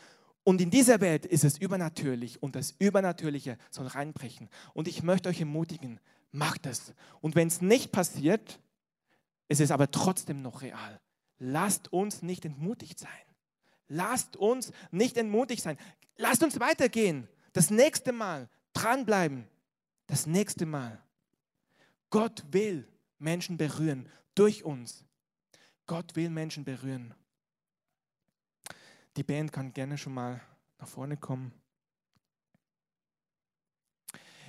Und 0.42 0.61
in 0.62 0.70
dieser 0.70 1.03
Welt 1.03 1.26
ist 1.26 1.44
es 1.44 1.59
übernatürlich 1.59 2.42
und 2.42 2.57
das 2.57 2.74
Übernatürliche 2.79 3.59
soll 3.70 3.87
reinbrechen. 3.87 4.48
Und 4.72 4.88
ich 4.88 5.03
möchte 5.03 5.29
euch 5.29 5.40
ermutigen, 5.40 6.00
macht 6.33 6.64
es. 6.64 6.94
Und 7.20 7.35
wenn 7.35 7.48
es 7.48 7.61
nicht 7.61 7.92
passiert, 7.92 8.59
ist 9.48 9.61
es 9.61 9.70
aber 9.70 9.90
trotzdem 9.90 10.40
noch 10.40 10.62
real. 10.62 11.00
Lasst 11.38 11.92
uns 11.92 12.22
nicht 12.22 12.46
entmutigt 12.46 12.98
sein. 12.98 13.11
Lasst 13.92 14.37
uns 14.37 14.72
nicht 14.92 15.16
entmutigt 15.16 15.62
sein. 15.62 15.76
Lasst 16.16 16.44
uns 16.44 16.61
weitergehen. 16.61 17.29
Das 17.53 17.70
nächste 17.70 18.12
Mal 18.12 18.48
dranbleiben. 18.72 19.48
Das 20.07 20.26
nächste 20.26 20.64
Mal. 20.64 21.03
Gott 22.09 22.44
will 22.53 22.87
Menschen 23.18 23.57
berühren 23.57 24.09
durch 24.37 24.64
uns. 24.64 25.05
Gott 25.87 26.14
will 26.14 26.31
Menschen 26.31 26.64
berühren. 26.64 27.14
Die 29.16 29.24
Band 29.24 29.53
kann 29.53 29.72
gerne 29.72 29.98
schon 29.98 30.14
mal 30.14 30.40
nach 30.79 30.87
vorne 30.87 31.16
kommen. 31.16 31.53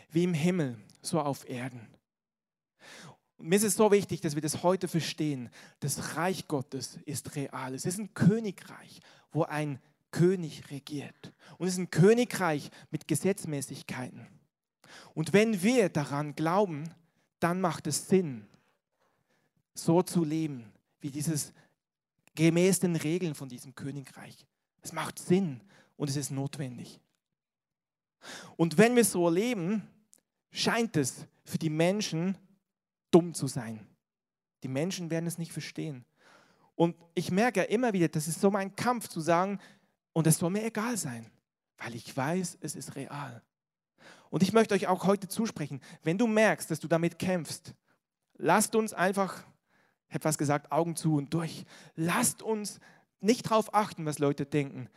Wie 0.10 0.24
im 0.24 0.36
Himmel, 0.36 0.78
so 1.02 1.20
auf 1.20 1.50
Erden. 1.50 1.88
Und 3.38 3.48
mir 3.48 3.56
ist 3.56 3.64
es 3.64 3.76
so 3.76 3.92
wichtig, 3.92 4.22
dass 4.22 4.36
wir 4.36 4.42
das 4.44 4.62
heute 4.62 4.88
verstehen. 4.88 5.50
Das 5.80 6.16
Reich 6.16 6.48
Gottes 6.48 7.00
ist 7.06 7.36
real. 7.36 7.74
Es 7.74 7.86
ist 7.88 7.98
ein 7.98 8.14
Königreich, 8.14 9.00
wo 9.32 9.44
ein 9.44 9.80
König 10.12 10.70
regiert. 10.72 11.34
Und 11.58 11.68
es 11.68 11.74
ist 11.74 11.80
ein 11.80 11.92
Königreich 11.92 12.70
mit 12.90 13.08
Gesetzmäßigkeiten. 13.08 14.28
Und 15.14 15.34
wenn 15.34 15.62
wir 15.62 15.90
daran 15.90 16.36
glauben, 16.36 16.94
dann 17.40 17.62
macht 17.62 17.88
es 17.88 18.08
Sinn, 18.08 18.46
so 19.74 20.02
zu 20.02 20.24
leben, 20.24 20.72
wie 21.00 21.10
dieses 21.10 21.54
gemäß 22.36 22.80
den 22.80 22.96
Regeln 22.96 23.36
von 23.36 23.50
diesem 23.50 23.74
Königreich. 23.76 24.46
Es 24.82 24.94
macht 24.94 25.20
Sinn 25.20 25.62
und 25.98 26.10
es 26.10 26.16
ist 26.16 26.32
notwendig. 26.32 27.00
Und 28.58 28.78
wenn 28.78 28.96
wir 28.96 29.06
so 29.06 29.30
leben, 29.30 29.88
scheint 30.52 30.98
es 30.98 31.26
für 31.44 31.58
die 31.58 31.70
Menschen 31.70 32.38
dumm 33.10 33.34
zu 33.34 33.48
sein. 33.48 33.88
Die 34.64 34.68
Menschen 34.68 35.10
werden 35.10 35.26
es 35.26 35.38
nicht 35.38 35.52
verstehen. 35.52 36.06
Und 36.76 36.96
ich 37.14 37.32
merke 37.32 37.62
ja 37.62 37.66
immer 37.66 37.94
wieder, 37.94 38.08
das 38.08 38.28
ist 38.28 38.42
so 38.42 38.50
mein 38.50 38.76
Kampf 38.76 39.08
zu 39.08 39.20
sagen, 39.22 39.60
und 40.14 40.28
es 40.28 40.38
soll 40.38 40.50
mir 40.50 40.66
egal 40.66 40.98
sein, 40.98 41.30
weil 41.78 41.96
ich 41.96 42.16
weiß, 42.16 42.58
es 42.62 42.76
ist 42.76 42.96
real. 42.96 43.42
Und 44.30 44.44
ich 44.44 44.54
möchte 44.54 44.74
euch 44.74 44.88
auch 44.88 45.06
heute 45.06 45.28
zusprechen, 45.28 45.82
wenn 46.04 46.18
du 46.18 46.28
merkst, 46.28 46.72
dass 46.72 46.80
du 46.80 46.88
damit 46.88 47.20
kämpfst, 47.20 47.74
lasst 48.38 48.76
uns 48.76 48.94
einfach, 48.94 49.46
ich 50.08 50.16
habe 50.16 50.26
was 50.26 50.38
gesagt, 50.38 50.72
Augen 50.72 50.96
zu 50.96 51.16
und 51.16 51.34
durch. 51.34 51.66
Lasst 51.96 52.42
uns 52.42 52.80
nicht 53.20 53.46
darauf 53.46 53.74
achten, 53.74 54.06
was 54.06 54.20
Leute 54.20 54.46
denken. 54.46 54.90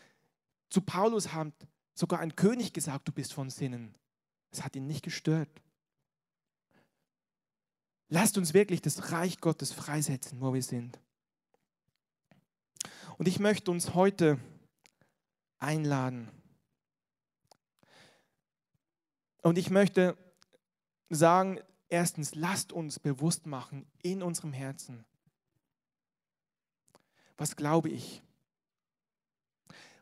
Zu 0.71 0.81
Paulus 0.81 1.33
hat 1.33 1.53
sogar 1.95 2.21
ein 2.21 2.35
König 2.35 2.73
gesagt, 2.73 3.07
du 3.07 3.13
bist 3.13 3.33
von 3.33 3.51
Sinnen. 3.51 3.95
Es 4.51 4.65
hat 4.65 4.75
ihn 4.75 4.87
nicht 4.87 5.05
gestört. 5.05 5.49
Lasst 8.09 8.39
uns 8.39 8.55
wirklich 8.55 8.83
das 8.83 9.13
Reich 9.13 9.41
Gottes 9.41 9.73
freisetzen, 9.73 10.41
wo 10.41 10.53
wir 10.53 10.63
sind. 10.63 10.99
Und 13.17 13.29
ich 13.29 13.39
möchte 13.39 13.71
uns 13.71 13.95
heute 13.95 14.39
einladen, 15.59 16.31
Und 19.45 19.59
ich 19.59 19.69
möchte 19.69 20.17
sagen, 21.11 21.61
erstens, 21.91 22.35
lasst 22.35 22.73
uns 22.73 22.99
bewusst 22.99 23.45
machen 23.45 23.87
in 24.03 24.23
unserem 24.23 24.55
Herzen, 24.55 25.05
was 27.37 27.55
glaube 27.55 27.91
ich? 27.91 28.23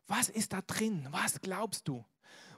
Was 0.07 0.29
ist 0.29 0.53
da 0.53 0.63
drin? 0.63 1.09
Was 1.11 1.41
glaubst 1.41 1.89
du? 1.89 2.05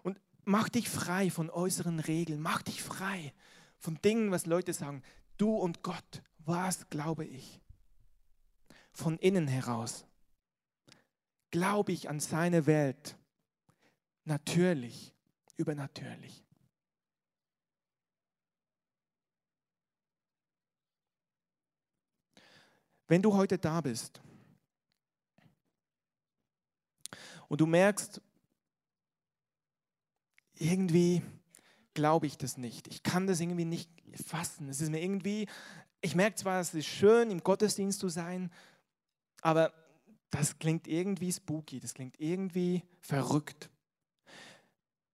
Und 0.02 0.20
mach 0.44 0.68
dich 0.68 0.90
frei 0.90 1.30
von 1.30 1.48
äußeren 1.48 2.00
Regeln, 2.00 2.42
mach 2.42 2.60
dich 2.60 2.82
frei 2.82 3.32
von 3.78 3.98
Dingen, 4.02 4.30
was 4.30 4.44
Leute 4.44 4.74
sagen. 4.74 5.02
Du 5.38 5.56
und 5.56 5.82
Gott, 5.82 6.22
was 6.40 6.90
glaube 6.90 7.24
ich? 7.24 7.62
Von 8.92 9.16
innen 9.16 9.48
heraus. 9.48 10.04
Glaube 11.54 11.92
ich 11.92 12.08
an 12.08 12.18
seine 12.18 12.66
Welt? 12.66 13.16
Natürlich, 14.24 15.14
übernatürlich. 15.56 16.44
Wenn 23.06 23.22
du 23.22 23.36
heute 23.36 23.56
da 23.56 23.80
bist 23.80 24.20
und 27.46 27.60
du 27.60 27.66
merkst, 27.66 28.20
irgendwie 30.54 31.22
glaube 31.94 32.26
ich 32.26 32.36
das 32.36 32.56
nicht. 32.56 32.88
Ich 32.88 33.04
kann 33.04 33.28
das 33.28 33.38
irgendwie 33.38 33.64
nicht 33.64 33.88
fassen. 34.26 34.68
Es 34.68 34.80
ist 34.80 34.90
mir 34.90 35.00
irgendwie, 35.00 35.48
ich 36.00 36.16
merke 36.16 36.34
zwar, 36.34 36.60
es 36.60 36.74
ist 36.74 36.86
schön, 36.86 37.30
im 37.30 37.44
Gottesdienst 37.44 38.00
zu 38.00 38.08
sein, 38.08 38.50
aber 39.40 39.83
das 40.30 40.58
klingt 40.58 40.88
irgendwie 40.88 41.32
spooky, 41.32 41.80
das 41.80 41.94
klingt 41.94 42.18
irgendwie 42.18 42.82
verrückt. 43.00 43.70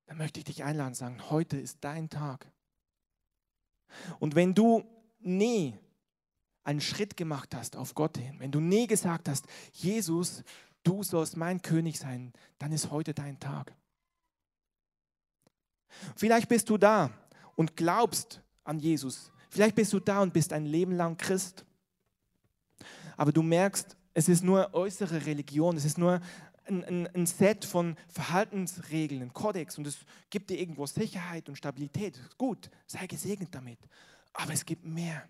Dann 0.06 0.18
möchte 0.18 0.40
ich 0.40 0.44
dich 0.44 0.64
einladen 0.64 0.88
und 0.88 0.94
sagen, 0.94 1.30
heute 1.30 1.56
ist 1.56 1.78
dein 1.82 2.08
Tag. 2.08 2.50
Und 4.18 4.34
wenn 4.34 4.54
du 4.54 4.84
nie 5.20 5.76
einen 6.64 6.80
Schritt 6.80 7.16
gemacht 7.16 7.54
hast 7.54 7.76
auf 7.76 7.94
Gott 7.94 8.18
hin, 8.18 8.38
wenn 8.38 8.52
du 8.52 8.60
nie 8.60 8.86
gesagt 8.86 9.28
hast, 9.28 9.46
Jesus, 9.72 10.42
du 10.82 11.02
sollst 11.02 11.36
mein 11.36 11.62
König 11.62 11.98
sein, 11.98 12.32
dann 12.58 12.72
ist 12.72 12.90
heute 12.90 13.14
dein 13.14 13.38
Tag. 13.38 13.74
Vielleicht 16.16 16.48
bist 16.48 16.70
du 16.70 16.78
da 16.78 17.10
und 17.56 17.76
glaubst 17.76 18.42
an 18.64 18.78
Jesus. 18.78 19.32
Vielleicht 19.48 19.74
bist 19.74 19.92
du 19.92 20.00
da 20.00 20.22
und 20.22 20.32
bist 20.32 20.52
ein 20.52 20.64
Leben 20.64 20.92
lang 20.92 21.16
Christ. 21.16 21.64
Aber 23.16 23.32
du 23.32 23.42
merkst, 23.42 23.96
es 24.14 24.28
ist 24.28 24.42
nur 24.42 24.74
äußere 24.74 25.26
Religion, 25.26 25.76
es 25.76 25.84
ist 25.84 25.98
nur 25.98 26.20
ein, 26.66 26.84
ein, 26.84 27.06
ein, 27.14 27.26
Set 27.26 27.64
von 27.64 27.96
Verhaltensregeln, 28.08 29.22
ein 29.22 29.32
Kodex 29.32 29.78
und 29.78 29.86
es 29.86 29.98
gibt 30.30 30.50
dir 30.50 30.58
irgendwo 30.58 30.86
Sicherheit 30.86 31.48
und 31.48 31.56
Stabilität. 31.56 32.18
Gut, 32.38 32.70
sei 32.86 33.06
gesegnet 33.06 33.48
damit. 33.52 33.78
Aber 34.32 34.52
es 34.52 34.64
gibt 34.64 34.84
mehr. 34.84 35.28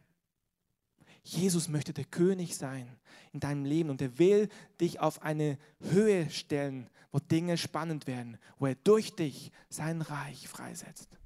Jesus 1.23 1.69
möchte 1.69 1.93
der 1.93 2.05
König 2.05 2.57
sein 2.57 2.89
in 3.33 3.41
deinem 3.41 3.65
Leben 3.65 3.91
und 3.91 4.01
er 4.01 4.19
will 4.19 4.49
dich 4.81 5.01
auf 5.01 5.23
eine 5.23 5.59
Höhe 5.81 6.31
stellen, 6.31 6.89
wo 7.13 7.19
Dinge 7.19 7.59
spannend 7.59 8.07
werden, 8.07 8.39
wo 8.59 8.67
er 8.67 8.75
durch 8.75 9.15
dich 9.15 9.53
sein 9.69 10.03
Reich 10.03 10.49
freisetzt. 10.49 11.19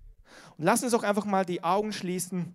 Und 0.56 0.64
lass 0.64 0.82
uns 0.82 0.92
doch 0.92 1.04
einfach 1.04 1.24
mal 1.24 1.44
die 1.44 1.62
Augen 1.62 1.92
schließen 1.92 2.54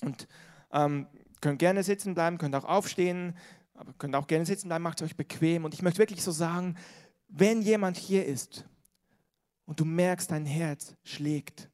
und 0.00 0.26
ähm, 0.72 1.06
könnt 1.40 1.58
gerne 1.58 1.82
sitzen 1.82 2.14
bleiben, 2.14 2.38
könnt 2.38 2.54
auch 2.54 2.64
aufstehen, 2.64 3.36
aber 3.74 3.92
könnt 3.94 4.14
auch 4.14 4.26
gerne 4.26 4.46
sitzen 4.46 4.68
bleiben, 4.68 4.84
macht 4.84 5.00
es 5.00 5.06
euch 5.06 5.16
bequem. 5.16 5.64
Und 5.64 5.74
ich 5.74 5.82
möchte 5.82 5.98
wirklich 5.98 6.22
so 6.22 6.30
sagen, 6.30 6.76
wenn 7.28 7.62
jemand 7.62 7.96
hier 7.96 8.26
ist 8.26 8.66
und 9.64 9.80
du 9.80 9.84
merkst, 9.84 10.30
dein 10.30 10.44
Herz 10.44 10.94
schlägt, 11.02 11.70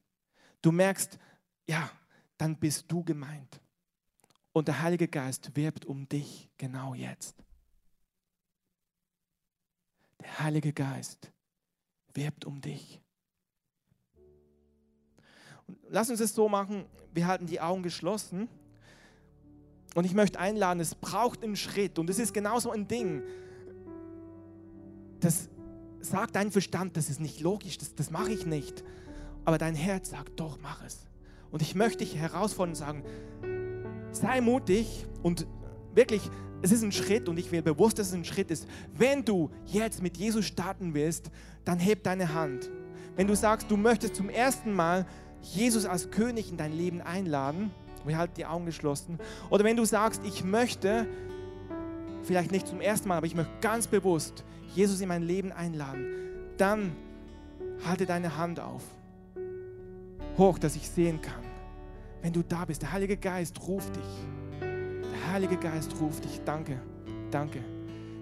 du 0.61 0.71
merkst, 0.71 1.19
ja, 1.67 1.89
dann 2.37 2.57
bist 2.57 2.85
du 2.91 3.03
gemeint. 3.03 3.61
Und 4.51 4.67
der 4.67 4.81
Heilige 4.81 5.07
Geist 5.07 5.55
wirbt 5.55 5.85
um 5.85 6.07
dich 6.07 6.49
genau 6.57 6.93
jetzt. 6.93 7.43
Der 10.21 10.39
Heilige 10.39 10.73
Geist 10.73 11.31
wirbt 12.13 12.45
um 12.45 12.59
dich. 12.61 13.01
Und 15.67 15.77
lass 15.89 16.09
uns 16.09 16.19
es 16.19 16.33
so 16.33 16.49
machen, 16.49 16.85
wir 17.13 17.27
halten 17.27 17.45
die 17.45 17.61
Augen 17.61 17.83
geschlossen. 17.83 18.49
Und 19.99 20.05
ich 20.05 20.13
möchte 20.13 20.39
einladen, 20.39 20.79
es 20.79 20.95
braucht 20.95 21.43
einen 21.43 21.57
Schritt. 21.57 21.99
Und 21.99 22.09
es 22.09 22.19
ist 22.19 22.33
genauso 22.33 22.71
ein 22.71 22.87
Ding. 22.87 23.21
Das 25.19 25.49
sagt 25.99 26.37
dein 26.37 26.51
Verstand, 26.51 26.95
das 26.95 27.09
ist 27.09 27.19
nicht 27.19 27.41
logisch, 27.41 27.77
das, 27.77 27.95
das 27.95 28.09
mache 28.09 28.31
ich 28.31 28.45
nicht. 28.45 28.85
Aber 29.43 29.57
dein 29.57 29.75
Herz 29.75 30.11
sagt, 30.11 30.39
doch, 30.39 30.57
mach 30.61 30.81
es. 30.85 30.99
Und 31.51 31.61
ich 31.61 31.75
möchte 31.75 31.97
dich 31.97 32.15
herausfordern 32.15 32.69
und 32.69 32.75
sagen, 32.75 33.03
sei 34.13 34.39
mutig 34.39 35.05
und 35.21 35.45
wirklich, 35.93 36.21
es 36.61 36.71
ist 36.71 36.81
ein 36.81 36.93
Schritt 36.93 37.27
und 37.27 37.37
ich 37.37 37.51
will 37.51 37.61
bewusst, 37.61 37.99
dass 37.99 38.07
es 38.07 38.13
ein 38.13 38.23
Schritt 38.23 38.51
ist. 38.51 38.69
Wenn 38.93 39.25
du 39.25 39.49
jetzt 39.65 40.01
mit 40.01 40.15
Jesus 40.15 40.45
starten 40.45 40.93
willst, 40.93 41.29
dann 41.65 41.77
heb 41.77 42.03
deine 42.03 42.33
Hand. 42.33 42.69
Wenn 43.17 43.27
du 43.27 43.35
sagst, 43.35 43.69
du 43.69 43.75
möchtest 43.75 44.15
zum 44.15 44.29
ersten 44.29 44.71
Mal 44.71 45.05
Jesus 45.41 45.83
als 45.83 46.09
König 46.09 46.49
in 46.49 46.55
dein 46.55 46.71
Leben 46.71 47.01
einladen, 47.01 47.71
wir 48.05 48.17
halten 48.17 48.33
die 48.37 48.45
Augen 48.45 48.65
geschlossen, 48.65 49.19
oder 49.49 49.63
wenn 49.63 49.77
du 49.77 49.85
sagst, 49.85 50.21
ich 50.25 50.43
möchte, 50.43 51.07
vielleicht 52.23 52.51
nicht 52.51 52.67
zum 52.67 52.81
ersten 52.81 53.07
Mal, 53.09 53.17
aber 53.17 53.27
ich 53.27 53.35
möchte 53.35 53.51
ganz 53.61 53.87
bewusst 53.87 54.43
Jesus 54.75 55.01
in 55.01 55.07
mein 55.07 55.23
Leben 55.23 55.51
einladen, 55.51 56.05
dann 56.57 56.95
halte 57.85 58.05
deine 58.05 58.37
Hand 58.37 58.59
auf, 58.59 58.83
hoch, 60.37 60.59
dass 60.59 60.75
ich 60.75 60.89
sehen 60.89 61.21
kann. 61.21 61.43
Wenn 62.21 62.33
du 62.33 62.43
da 62.43 62.65
bist, 62.65 62.81
der 62.81 62.91
Heilige 62.91 63.17
Geist 63.17 63.59
ruft 63.67 63.95
dich. 63.95 64.61
Der 64.61 65.33
Heilige 65.33 65.57
Geist 65.57 65.93
ruft 65.99 66.25
dich. 66.25 66.41
Danke, 66.43 66.79
danke. 67.31 67.63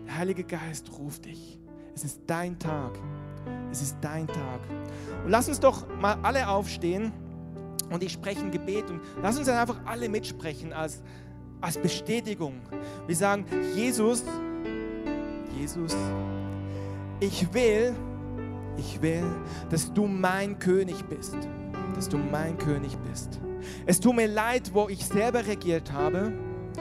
Der 0.06 0.18
Heilige 0.18 0.44
Geist 0.44 0.92
ruft 0.98 1.26
dich. 1.26 1.60
Es 1.96 2.04
ist 2.04 2.22
dein 2.28 2.60
Tag. 2.60 3.00
Es 3.72 3.82
ist 3.82 3.98
dein 4.02 4.28
Tag. 4.28 4.60
Und 5.24 5.32
lass 5.32 5.50
uns 5.50 5.60
doch 5.60 5.88
mal 6.00 6.18
alle 6.22 6.48
aufstehen 6.48 7.12
und 7.90 8.04
ich 8.04 8.12
spreche 8.14 8.42
ein 8.42 8.52
Gebet 8.52 8.90
und 8.90 9.02
lass 9.22 9.38
uns 9.38 9.48
dann 9.48 9.58
einfach 9.58 9.80
alle 9.86 10.10
mitsprechen 10.10 10.74
als, 10.74 11.02
als 11.62 11.78
Bestätigung. 11.78 12.62
Wir 13.06 13.16
sagen, 13.16 13.46
Jesus, 13.76 14.24
Jesus, 15.58 15.96
ich 17.20 17.54
will, 17.54 17.96
ich 18.78 19.02
will, 19.02 19.26
dass 19.70 19.92
du 19.94 20.06
mein 20.06 20.60
König 20.60 21.04
bist, 21.06 21.36
dass 21.96 22.10
du 22.10 22.18
mein 22.18 22.58
König 22.58 22.98
bist. 23.10 23.40
Es 23.86 24.00
tut 24.00 24.16
mir 24.16 24.28
leid, 24.28 24.72
wo 24.74 24.88
ich 24.88 25.06
selber 25.06 25.46
regiert 25.46 25.92
habe. 25.92 26.32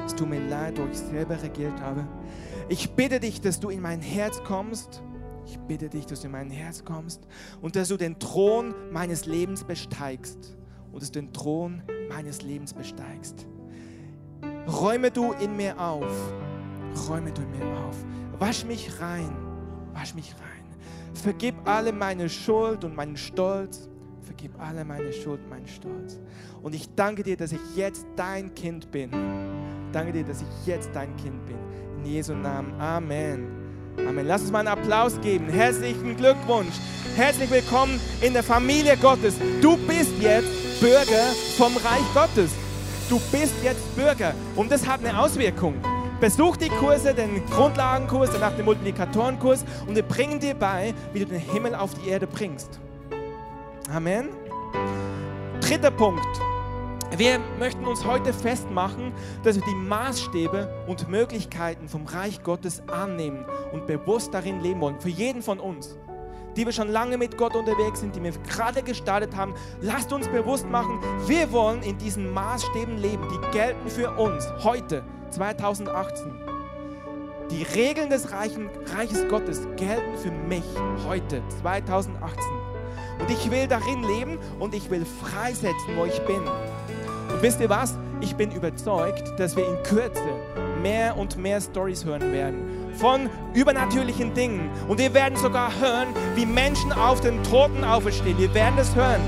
Es 0.05 0.15
tut 0.15 0.29
mir 0.29 0.47
leid, 0.47 0.79
wo 0.79 0.85
ich 0.91 0.99
selber 0.99 1.43
regiert 1.43 1.81
habe. 1.81 2.07
Ich 2.69 2.91
bitte 2.91 3.21
dich, 3.21 3.41
dass 3.41 3.61
du 3.61 3.71
in 3.71 3.81
mein 3.81 4.01
Herz 4.01 4.43
kommst. 4.45 5.03
Ich 5.47 5.59
bitte 5.61 5.89
dich, 5.89 6.07
dass 6.07 6.21
du 6.21 6.27
in 6.27 6.33
mein 6.33 6.51
Herz 6.51 6.85
kommst 6.85 7.27
und 7.63 7.77
dass 7.77 7.89
du 7.89 7.97
den 7.97 8.19
Thron 8.19 8.75
meines 8.91 9.27
Lebens 9.27 9.65
besteigst. 9.65 10.56
Und 10.97 11.03
du 11.03 11.21
den 11.21 11.31
Thron 11.31 11.83
meines 12.09 12.41
Lebens 12.41 12.73
besteigst. 12.73 13.47
Räume 14.67 15.11
du 15.11 15.33
in 15.33 15.55
mir 15.55 15.79
auf. 15.79 16.11
Räume 17.07 17.31
du 17.33 17.43
in 17.43 17.51
mir 17.51 17.67
auf. 17.81 17.97
Wasch 18.39 18.65
mich 18.65 18.99
rein. 18.99 19.37
Wasch 19.93 20.15
mich 20.15 20.33
rein. 20.33 20.65
Vergib 21.13 21.55
alle 21.69 21.93
meine 21.93 22.31
Schuld 22.31 22.83
und 22.83 22.97
meinen 22.97 23.19
Stolz. 23.19 23.91
Vergib 24.23 24.59
alle 24.59 24.87
meine 24.87 25.13
Schuld 25.13 25.43
und 25.43 25.51
meinen 25.51 25.69
Stolz. 25.69 26.19
Und 26.63 26.75
ich 26.75 26.89
danke 26.95 27.23
dir, 27.23 27.37
dass 27.37 27.53
ich 27.53 27.77
jetzt 27.77 28.07
dein 28.17 28.55
Kind 28.55 28.91
bin. 28.91 29.11
Danke 29.93 30.13
dir, 30.13 30.25
dass 30.25 30.41
ich 30.41 30.67
jetzt 30.67 30.89
dein 30.95 31.15
Kind 31.17 31.45
bin. 31.45 31.59
In 31.99 32.07
Jesu 32.07 32.33
Namen. 32.33 32.73
Amen. 32.81 33.66
Amen. 33.99 34.27
Lass 34.27 34.43
uns 34.43 34.53
mal 34.53 34.61
einen 34.61 34.69
Applaus 34.69 35.21
geben. 35.21 35.49
Herzlichen 35.49 36.17
Glückwunsch. 36.17 36.75
Herzlich 37.17 37.51
willkommen 37.51 37.99
in 38.21 38.35
der 38.35 38.43
Familie 38.43 38.97
Gottes. 38.97 39.37
Du 39.63 39.77
bist 39.77 40.13
jetzt 40.21 40.81
Bürger 40.81 41.25
vom 41.57 41.75
Reich 41.77 42.05
Gottes. 42.13 42.51
Du 43.09 43.19
bist 43.33 43.55
jetzt 43.63 43.97
Bürger. 43.97 44.35
Und 44.55 44.71
das 44.71 44.87
hat 44.87 45.01
eine 45.05 45.19
Auswirkung. 45.19 45.75
Besuch 46.21 46.57
die 46.57 46.69
Kurse, 46.69 47.15
den 47.15 47.45
Grundlagenkurs, 47.47 48.31
danach 48.33 48.57
den 48.57 48.65
Multiplikatorenkurs 48.65 49.65
und 49.87 49.95
wir 49.95 50.03
bringen 50.03 50.41
dir 50.41 50.55
bei, 50.55 50.95
wie 51.13 51.21
du 51.21 51.27
den 51.27 51.41
Himmel 51.41 51.75
auf 51.75 51.93
die 51.95 52.09
Erde 52.09 52.27
bringst. 52.27 52.81
Amen. 53.91 54.31
Dritter 55.61 55.91
Punkt. 55.91 56.27
Wir 57.15 57.39
möchten 57.59 57.85
uns 57.85 58.05
heute 58.05 58.33
festmachen, 58.33 59.13
dass 59.45 59.57
wir 59.57 59.65
die 59.65 59.75
Maßstäbe 59.75 60.69
und 60.89 61.09
Möglichkeiten 61.09 61.89
vom 61.89 62.05
Reich 62.05 62.43
Gottes 62.43 62.83
annehmen 62.89 63.47
und 63.73 63.87
bewusst 63.87 64.35
darin 64.35 64.61
leben 64.61 64.81
wollen. 64.81 65.01
Für 65.01 65.09
jeden 65.09 65.41
von 65.41 65.61
uns, 65.61 65.97
die 66.57 66.67
wir 66.67 66.73
schon 66.73 66.89
lange 66.89 67.17
mit 67.17 67.39
Gott 67.39 67.55
unterwegs 67.55 68.01
sind, 68.01 68.17
die 68.17 68.23
wir 68.23 68.33
gerade 68.49 68.83
gestartet 68.83 69.37
haben, 69.37 69.55
lasst 69.81 70.13
uns 70.13 70.27
bewusst 70.27 70.69
machen, 70.69 70.99
wir 71.27 71.53
wollen 71.53 71.83
in 71.83 71.97
diesen 71.97 72.33
Maßstäben 72.35 72.99
leben, 72.99 73.23
die 73.31 73.57
gelten 73.57 73.89
für 73.89 74.11
uns 74.11 74.45
heute, 74.65 75.05
2018. 75.31 76.33
Die 77.51 77.63
Regeln 77.63 78.11
des 78.11 78.33
Reiches 78.33 79.29
Gottes 79.29 79.67
gelten 79.77 80.19
für 80.19 80.33
mich 80.33 80.65
heute, 81.07 81.41
2018. 81.63 82.45
Und 83.21 83.31
ich 83.31 83.51
will 83.51 83.69
darin 83.69 84.03
leben 84.03 84.39
und 84.59 84.75
ich 84.75 84.91
will 84.91 85.07
freisetzen, 85.07 85.97
wo 85.97 86.05
ich 86.05 86.19
bin. 86.23 86.43
Und 87.37 87.43
wisst 87.43 87.61
ihr 87.61 87.69
was? 87.69 87.99
Ich 88.23 88.35
bin 88.35 88.51
überzeugt, 88.51 89.39
dass 89.39 89.57
wir 89.57 89.69
in 89.69 89.83
Kürze 89.83 90.23
mehr 90.81 91.19
und 91.19 91.37
mehr 91.37 91.61
Stories 91.61 92.03
hören 92.03 92.33
werden 92.33 92.95
von 92.95 93.29
übernatürlichen 93.53 94.33
Dingen. 94.33 94.71
Und 94.89 94.99
wir 94.99 95.13
werden 95.13 95.37
sogar 95.37 95.71
hören, 95.79 96.09
wie 96.35 96.47
Menschen 96.47 96.95
auf 96.95 97.21
den 97.21 97.43
Toten 97.43 97.85
auferstehen. 97.85 98.39
Wir 98.39 98.55
werden 98.55 98.79
es 98.79 98.95
hören. 98.95 99.21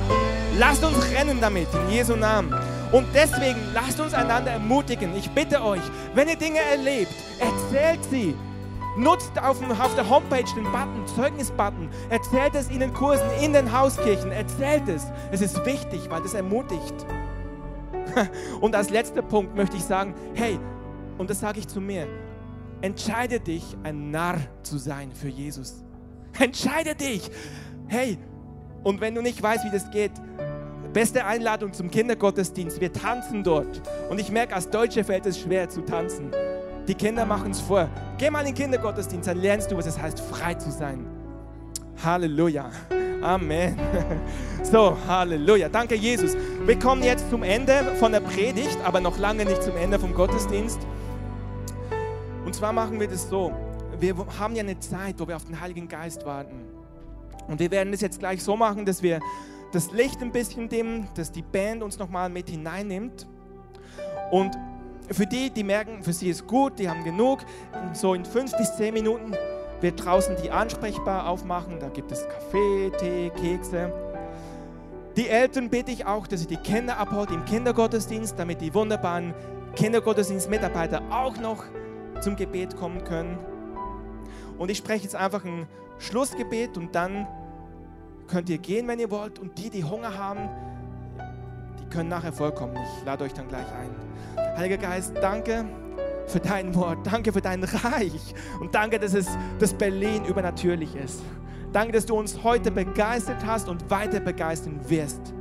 Lasst 0.59 0.83
uns 0.83 0.97
rennen 1.13 1.37
damit 1.43 1.69
in 1.75 1.93
Jesu 1.97 2.17
Namen. 2.17 2.55
Und 2.93 3.07
deswegen 3.13 3.59
lasst 3.75 4.01
uns 4.01 4.15
einander 4.15 4.53
ermutigen. 4.53 5.15
Ich 5.15 5.29
bitte 5.33 5.63
euch, 5.63 5.83
wenn 6.15 6.29
ihr 6.29 6.37
Dinge 6.37 6.61
erlebt, 6.61 7.13
erzählt 7.39 8.03
sie. 8.11 8.35
Nutzt 8.97 9.39
auf, 9.39 9.59
auf 9.79 9.95
der 9.97 10.09
Homepage 10.09 10.51
den 10.57 10.65
Button, 10.65 11.07
Zeugnis-Button. 11.15 11.91
Erzählt 12.09 12.55
es 12.55 12.71
in 12.71 12.81
den 12.81 12.95
Kursen, 12.95 13.29
in 13.43 13.53
den 13.53 13.71
Hauskirchen. 13.71 14.33
Erzählt 14.33 14.89
es. 14.89 15.05
Es 15.31 15.43
ist 15.43 15.63
wichtig, 15.67 16.09
weil 16.09 16.23
das 16.23 16.33
ermutigt. 16.33 17.05
Und 18.61 18.75
als 18.75 18.91
letzter 18.91 19.23
Punkt 19.23 19.55
möchte 19.57 19.77
ich 19.77 19.85
sagen, 19.85 20.15
hey, 20.35 20.59
und 21.19 21.29
das 21.31 21.41
sage 21.41 21.59
ich 21.59 21.67
zu 21.67 21.81
mir, 21.81 22.07
entscheide 22.81 23.41
dich, 23.41 23.77
ein 23.83 24.11
Narr 24.11 24.39
zu 24.63 24.79
sein 24.79 25.11
für 25.13 25.29
Jesus. 25.29 25.85
Entscheide 26.39 26.95
dich. 26.95 27.29
Hey, 27.89 28.19
und 28.85 29.01
wenn 29.01 29.15
du 29.15 29.23
nicht 29.23 29.43
weißt, 29.43 29.65
wie 29.65 29.71
das 29.71 29.91
geht, 29.91 30.13
beste 30.93 31.25
Einladung 31.25 31.73
zum 31.73 31.91
Kindergottesdienst. 31.91 32.81
Wir 32.81 32.93
tanzen 32.93 33.43
dort. 33.43 33.83
Und 34.09 34.21
ich 34.21 34.31
merke, 34.31 34.55
als 34.55 34.71
Deutsche 34.71 35.05
fällt 35.05 35.27
es 35.27 35.39
schwer 35.39 35.69
zu 35.69 35.83
tanzen. 35.83 36.31
Die 36.87 36.95
Kinder 36.95 37.27
machen 37.27 37.51
es 37.51 37.61
vor. 37.61 37.89
Geh 38.17 38.31
mal 38.31 38.41
in 38.41 38.47
den 38.47 38.55
Kindergottesdienst, 38.55 39.29
dann 39.29 39.39
lernst 39.39 39.71
du, 39.71 39.77
was 39.77 39.87
es 39.87 40.01
heißt, 40.01 40.21
frei 40.21 40.55
zu 40.55 40.71
sein. 40.71 41.05
Halleluja. 42.05 42.71
Amen. 43.23 43.77
So, 44.61 44.99
Halleluja. 45.07 45.69
Danke, 45.71 45.95
Jesus. 45.95 46.37
Wir 46.67 46.79
kommen 46.79 47.03
jetzt 47.03 47.31
zum 47.31 47.43
Ende 47.43 47.73
von 47.99 48.13
der 48.13 48.21
Predigt, 48.21 48.77
aber 48.85 49.01
noch 49.01 49.17
lange 49.17 49.47
nicht 49.47 49.63
zum 49.63 49.77
Ende 49.77 49.99
vom 49.99 50.13
Gottesdienst. 50.13 50.81
Und 52.45 52.55
zwar 52.55 52.73
machen 52.73 53.01
wir 53.01 53.09
das 53.09 53.31
so. 53.31 53.53
Wir 53.99 54.15
haben 54.39 54.55
ja 54.55 54.63
eine 54.63 54.79
Zeit, 54.79 55.15
wo 55.19 55.27
wir 55.27 55.37
auf 55.37 55.45
den 55.45 55.59
Heiligen 55.59 55.89
Geist 55.89 56.27
warten. 56.27 56.61
Und 57.47 57.61
wir 57.61 57.71
werden 57.71 57.93
das 57.93 58.03
jetzt 58.03 58.19
gleich 58.19 58.43
so 58.43 58.57
machen, 58.57 58.85
dass 58.85 59.03
wir 59.03 59.21
das 59.73 59.91
Licht 59.93 60.21
ein 60.21 60.33
bisschen 60.33 60.69
dimmen, 60.69 61.09
dass 61.15 61.33
die 61.33 61.43
Band 61.43 61.83
uns 61.83 61.99
nochmal 61.99 62.29
mit 62.29 62.51
hineinnimmt. 62.51 63.27
Und 64.31 64.55
für 65.11 65.25
die, 65.25 65.51
die 65.51 65.65
merken, 65.65 66.03
für 66.03 66.13
sie 66.13 66.29
ist 66.29 66.47
gut, 66.47 66.79
die 66.79 66.91
haben 66.91 67.05
genug, 67.05 67.41
so 67.95 68.13
in 68.13 68.27
fünf 68.27 68.55
bis 68.57 68.77
zehn 68.77 68.93
Minuten 68.93 69.35
wird 69.81 70.05
draußen 70.05 70.37
die 70.43 70.51
ansprechbar 70.51 71.29
aufmachen. 71.29 71.79
Da 71.81 71.89
gibt 71.89 72.13
es 72.13 72.27
Kaffee, 72.29 72.91
Tee, 72.99 73.31
Kekse. 73.31 73.93
Die 75.17 75.29
Eltern 75.29 75.69
bitte 75.69 75.91
ich 75.91 76.07
auch, 76.07 76.27
dass 76.27 76.41
sie 76.41 76.47
die 76.47 76.57
Kinder 76.57 76.99
abholt 76.99 77.31
im 77.31 77.45
Kindergottesdienst, 77.45 78.39
damit 78.39 78.61
die 78.61 78.73
wunderbaren 78.75 79.35
Kindergottesdienstmitarbeiter 79.75 81.03
auch 81.11 81.37
noch 81.39 81.65
zum 82.21 82.37
Gebet 82.37 82.77
kommen 82.77 83.03
können. 83.05 83.39
Und 84.59 84.71
ich 84.71 84.79
spreche 84.79 85.05
jetzt 85.05 85.17
einfach 85.17 85.45
ein 85.45 85.67
Schlussgebet 85.99 86.77
und 86.77 86.95
dann 86.95 87.27
könnt 88.29 88.49
ihr 88.49 88.59
gehen, 88.59 88.87
wenn 88.89 88.99
ihr 88.99 89.11
wollt. 89.11 89.39
Und 89.39 89.59
die, 89.59 89.71
die 89.71 89.85
Hunger 89.85 90.17
haben, 90.17 90.49
die 91.81 91.89
können 91.89 92.09
nachher 92.09 92.33
vollkommen. 92.33 92.77
Ich 92.77 93.05
lade 93.05 93.25
euch 93.25 93.33
dann 93.33 93.49
gleich 93.49 93.67
ein. 93.73 94.57
Heiliger 94.57 94.79
Geist, 94.79 95.15
danke 95.21 95.65
für 96.31 96.41
dein 96.41 96.75
Wort. 96.75 97.07
Danke 97.07 97.33
für 97.33 97.41
dein 97.41 97.65
Reich. 97.65 98.35
Und 98.61 98.75
danke, 98.75 98.99
dass 98.99 99.15
es 99.15 99.27
das 99.59 99.73
Berlin 99.73 100.25
übernatürlich 100.25 100.95
ist. 100.95 101.21
Danke, 101.73 101.93
dass 101.93 102.07
du 102.07 102.17
uns 102.17 102.43
heute 102.43 102.71
begeistert 102.71 103.45
hast 103.45 103.69
und 103.69 103.91
weiter 103.91 104.21
begeistern 104.21 104.81
wirst. 104.89 105.35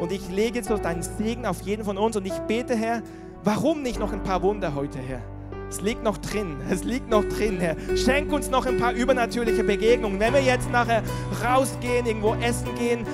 Und 0.00 0.12
ich 0.12 0.28
lege 0.28 0.58
jetzt 0.58 0.70
deinen 0.70 1.02
Segen 1.02 1.46
auf 1.46 1.62
jeden 1.62 1.84
von 1.84 1.98
uns 1.98 2.16
und 2.16 2.26
ich 2.26 2.38
bete, 2.40 2.76
Herr, 2.76 3.02
warum 3.44 3.82
nicht 3.82 3.98
noch 3.98 4.12
ein 4.12 4.22
paar 4.22 4.42
Wunder 4.42 4.74
heute, 4.74 4.98
Herr? 4.98 5.22
Es 5.68 5.80
liegt 5.80 6.02
noch 6.02 6.18
drin, 6.18 6.58
es 6.70 6.84
liegt 6.84 7.08
noch 7.08 7.24
drin, 7.24 7.58
Herr. 7.58 7.76
Schenk 7.96 8.30
uns 8.30 8.50
noch 8.50 8.66
ein 8.66 8.76
paar 8.78 8.92
übernatürliche 8.92 9.64
Begegnungen. 9.64 10.20
Wenn 10.20 10.34
wir 10.34 10.42
jetzt 10.42 10.70
nachher 10.70 11.02
rausgehen, 11.42 12.04
irgendwo 12.04 12.34
essen 12.34 12.74
gehen, 12.74 13.06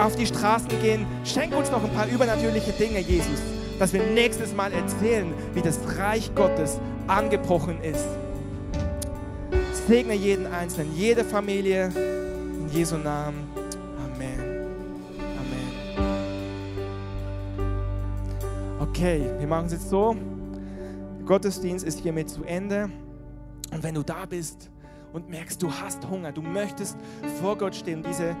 auf 0.00 0.16
die 0.16 0.26
Straßen 0.26 0.68
gehen, 0.80 1.06
schenk 1.24 1.54
uns 1.54 1.70
noch 1.70 1.84
ein 1.84 1.92
paar 1.92 2.08
übernatürliche 2.08 2.72
Dinge, 2.72 3.00
Jesus, 3.00 3.55
dass 3.78 3.92
wir 3.92 4.02
nächstes 4.02 4.54
Mal 4.54 4.72
erzählen, 4.72 5.32
wie 5.54 5.62
das 5.62 5.78
Reich 5.98 6.34
Gottes 6.34 6.78
angebrochen 7.06 7.82
ist. 7.82 8.06
Segne 9.86 10.14
jeden 10.14 10.46
Einzelnen, 10.46 10.96
jede 10.96 11.24
Familie, 11.24 11.92
in 11.94 12.68
Jesu 12.72 12.96
Namen. 12.96 13.48
Amen. 14.04 14.40
Amen. 15.38 15.72
Okay, 18.80 19.30
wir 19.38 19.46
machen 19.46 19.66
es 19.66 19.72
jetzt 19.72 19.88
so. 19.88 20.16
Gottesdienst 21.24 21.84
ist 21.84 22.00
hiermit 22.00 22.28
zu 22.28 22.42
Ende. 22.44 22.90
Und 23.72 23.82
wenn 23.82 23.94
du 23.94 24.02
da 24.02 24.26
bist 24.26 24.70
und 25.12 25.28
merkst, 25.28 25.62
du 25.62 25.70
hast 25.70 26.08
Hunger, 26.08 26.32
du 26.32 26.42
möchtest 26.42 26.96
vor 27.40 27.56
Gott 27.56 27.74
stehen 27.74 28.02
diese 28.02 28.34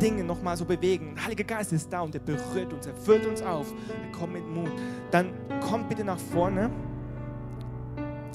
Dinge 0.00 0.24
nochmal 0.24 0.56
so 0.56 0.64
bewegen. 0.64 1.14
Der 1.16 1.24
Heilige 1.24 1.44
Geist 1.44 1.72
ist 1.72 1.92
da 1.92 2.02
und 2.02 2.14
er 2.14 2.20
berührt 2.20 2.72
uns, 2.72 2.86
er 2.86 2.94
füllt 2.94 3.26
uns 3.26 3.42
auf, 3.42 3.66
er 3.88 4.18
kommt 4.18 4.34
mit 4.34 4.46
Mut. 4.46 4.70
Dann 5.10 5.30
kommt 5.60 5.88
bitte 5.88 6.04
nach 6.04 6.18
vorne. 6.18 6.70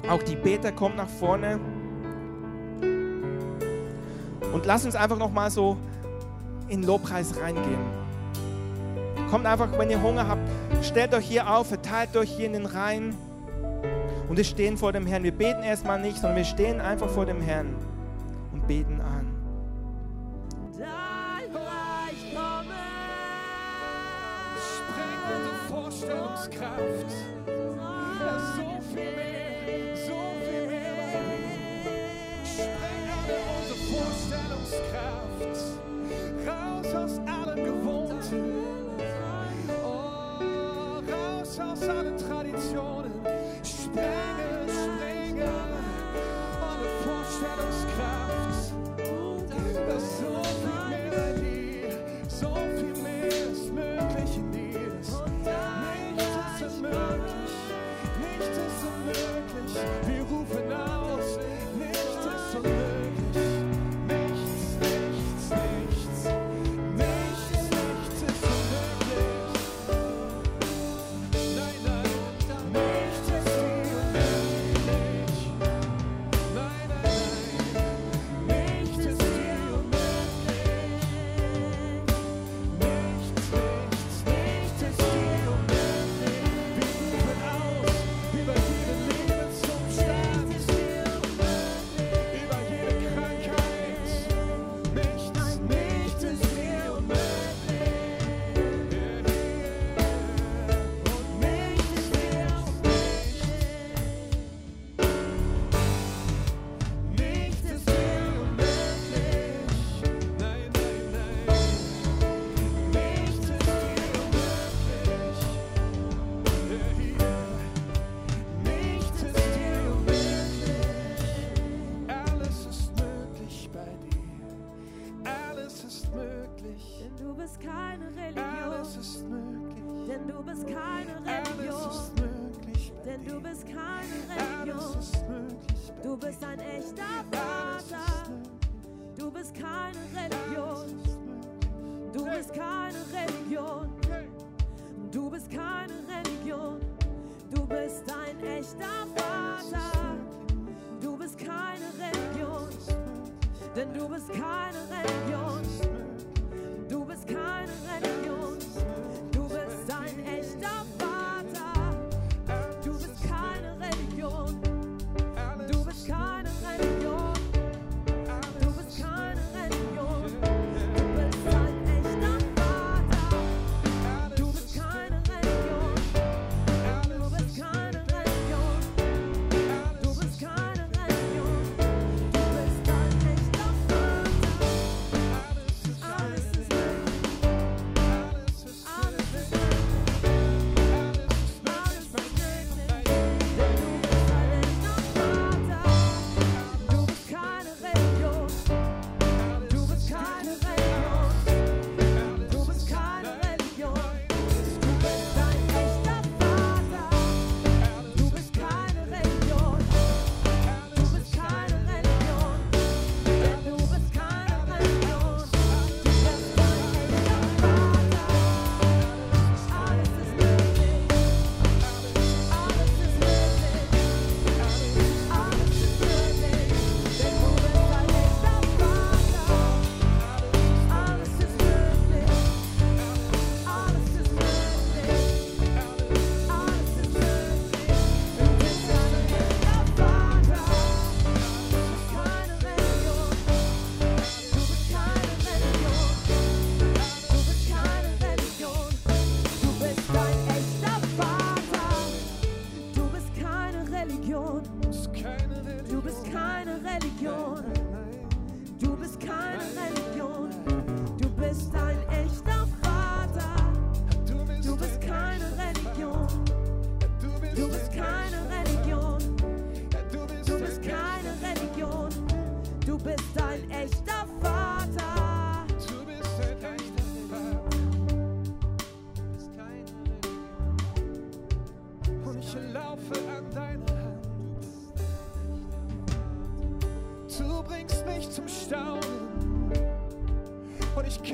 Auch 0.09 0.21
die 0.23 0.35
Beter 0.35 0.71
kommt 0.71 0.97
nach 0.97 1.07
vorne. 1.07 1.59
Und 4.53 4.65
lass 4.65 4.85
uns 4.85 4.95
einfach 4.95 5.17
nochmal 5.17 5.49
so 5.49 5.77
in 6.67 6.83
Lobpreis 6.83 7.39
reingehen. 7.41 8.03
Kommt 9.29 9.45
einfach, 9.45 9.67
wenn 9.79 9.89
ihr 9.89 10.01
Hunger 10.01 10.27
habt, 10.27 10.41
stellt 10.83 11.13
euch 11.15 11.25
hier 11.25 11.49
auf, 11.49 11.67
verteilt 11.67 12.15
euch 12.15 12.29
hier 12.29 12.45
in 12.45 12.53
den 12.53 12.65
Reihen. 12.65 13.15
Und 14.29 14.37
wir 14.37 14.43
stehen 14.43 14.77
vor 14.77 14.91
dem 14.91 15.07
Herrn. 15.07 15.23
Wir 15.23 15.31
beten 15.31 15.63
erstmal 15.63 15.99
nicht, 15.99 16.17
sondern 16.17 16.37
wir 16.37 16.45
stehen 16.45 16.81
einfach 16.81 17.09
vor 17.09 17.25
dem 17.25 17.41
Herrn 17.41 17.75
und 18.51 18.67
beten 18.67 19.01
an. 19.01 19.32
Unsere 26.03 26.17
Vorstellungskraft. 26.17 27.11
Ja, 28.19 28.39
so 28.55 28.81
viel 28.93 29.11
mehr, 29.15 29.32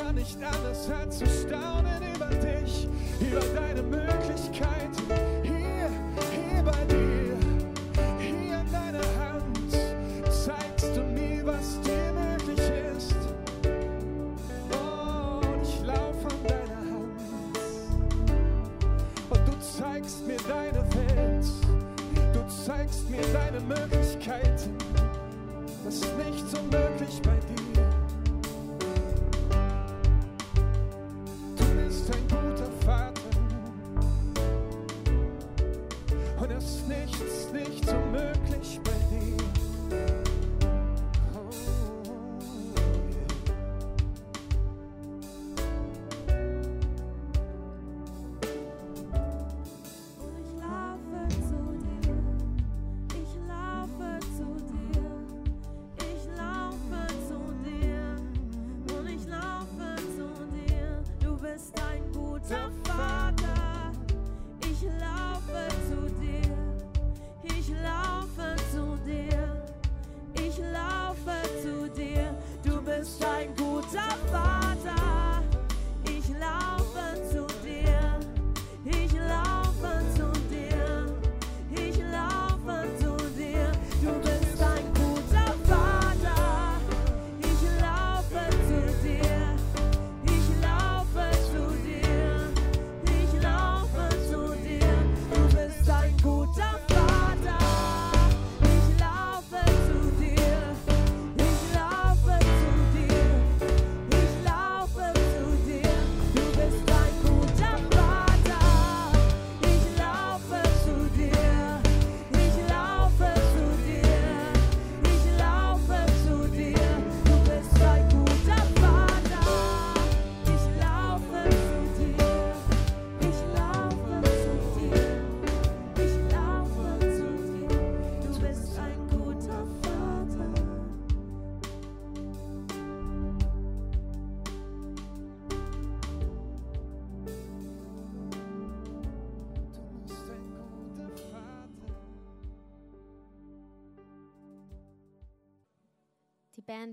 kann 0.09 0.15
nicht 0.15 0.37
anders 0.41 0.89
als 0.89 1.19
zu 1.19 1.25
staunen 1.27 2.01
über 2.15 2.29
dich, 2.37 2.87
über 3.19 3.41
deine 3.53 3.83
Möglichkeiten. 3.83 5.03
Hier, 5.43 5.89
hier 6.31 6.63
bei 6.63 6.85
dir, 6.85 7.37
hier 8.17 8.59
in 8.59 8.71
deiner 8.71 9.05
Hand, 9.19 9.71
zeigst 10.25 10.95
du 10.95 11.01
mir, 11.01 11.45
was 11.45 11.79
dir 11.81 12.11
möglich 12.11 12.59
ist. 12.97 13.13
Und 14.71 15.61
ich 15.61 15.85
lauf 15.85 16.25
an 16.25 16.43
deiner 16.47 16.81
Hand. 16.91 17.19
Und 19.29 19.47
du 19.47 19.53
zeigst 19.77 20.25
mir 20.25 20.37
deine 20.47 20.83
Welt, 20.95 21.45
du 22.33 22.65
zeigst 22.65 23.07
mir 23.11 23.21
deine 23.31 23.59
Möglichkeiten. 23.59 24.75
Das 25.85 25.93
ist 25.93 26.17
nicht 26.17 26.59
unmöglich 26.59 27.21
bei 27.21 27.37
dir. 27.47 27.68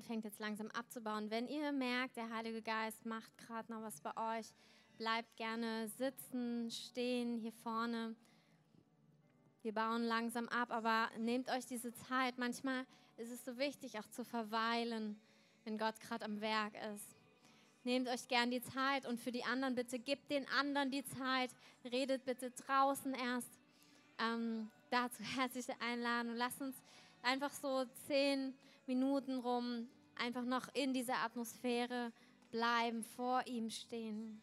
Fängt 0.06 0.24
jetzt 0.24 0.40
langsam 0.40 0.70
abzubauen. 0.70 1.30
Wenn 1.30 1.48
ihr 1.48 1.72
merkt, 1.72 2.16
der 2.16 2.30
Heilige 2.30 2.62
Geist 2.62 3.04
macht 3.04 3.36
gerade 3.38 3.70
noch 3.72 3.82
was 3.82 4.00
bei 4.00 4.38
euch, 4.38 4.46
bleibt 4.96 5.36
gerne 5.36 5.88
sitzen, 5.88 6.70
stehen 6.70 7.38
hier 7.38 7.52
vorne. 7.52 8.14
Wir 9.62 9.74
bauen 9.74 10.04
langsam 10.04 10.48
ab, 10.48 10.70
aber 10.70 11.10
nehmt 11.18 11.50
euch 11.50 11.66
diese 11.66 11.92
Zeit. 11.92 12.38
Manchmal 12.38 12.86
ist 13.16 13.30
es 13.30 13.44
so 13.44 13.58
wichtig, 13.58 13.98
auch 13.98 14.08
zu 14.10 14.24
verweilen, 14.24 15.20
wenn 15.64 15.76
Gott 15.76 15.98
gerade 16.00 16.24
am 16.24 16.40
Werk 16.40 16.74
ist. 16.94 17.16
Nehmt 17.82 18.08
euch 18.08 18.28
gern 18.28 18.50
die 18.50 18.62
Zeit 18.62 19.06
und 19.06 19.20
für 19.20 19.32
die 19.32 19.44
anderen 19.44 19.74
bitte 19.74 19.98
gebt 19.98 20.30
den 20.30 20.48
anderen 20.48 20.90
die 20.90 21.04
Zeit. 21.04 21.50
Redet 21.84 22.24
bitte 22.24 22.50
draußen 22.50 23.14
erst. 23.14 23.50
Ähm, 24.18 24.70
dazu 24.90 25.22
herzliche 25.36 25.74
Einladung. 25.80 26.36
Lasst 26.36 26.60
uns 26.60 26.76
einfach 27.22 27.52
so 27.52 27.84
zehn 28.06 28.54
Minuten 28.86 29.38
rum 29.38 29.88
einfach 30.16 30.44
noch 30.44 30.68
in 30.74 30.92
dieser 30.92 31.18
Atmosphäre 31.18 32.12
bleiben, 32.50 33.02
vor 33.02 33.46
ihm 33.46 33.70
stehen. 33.70 34.40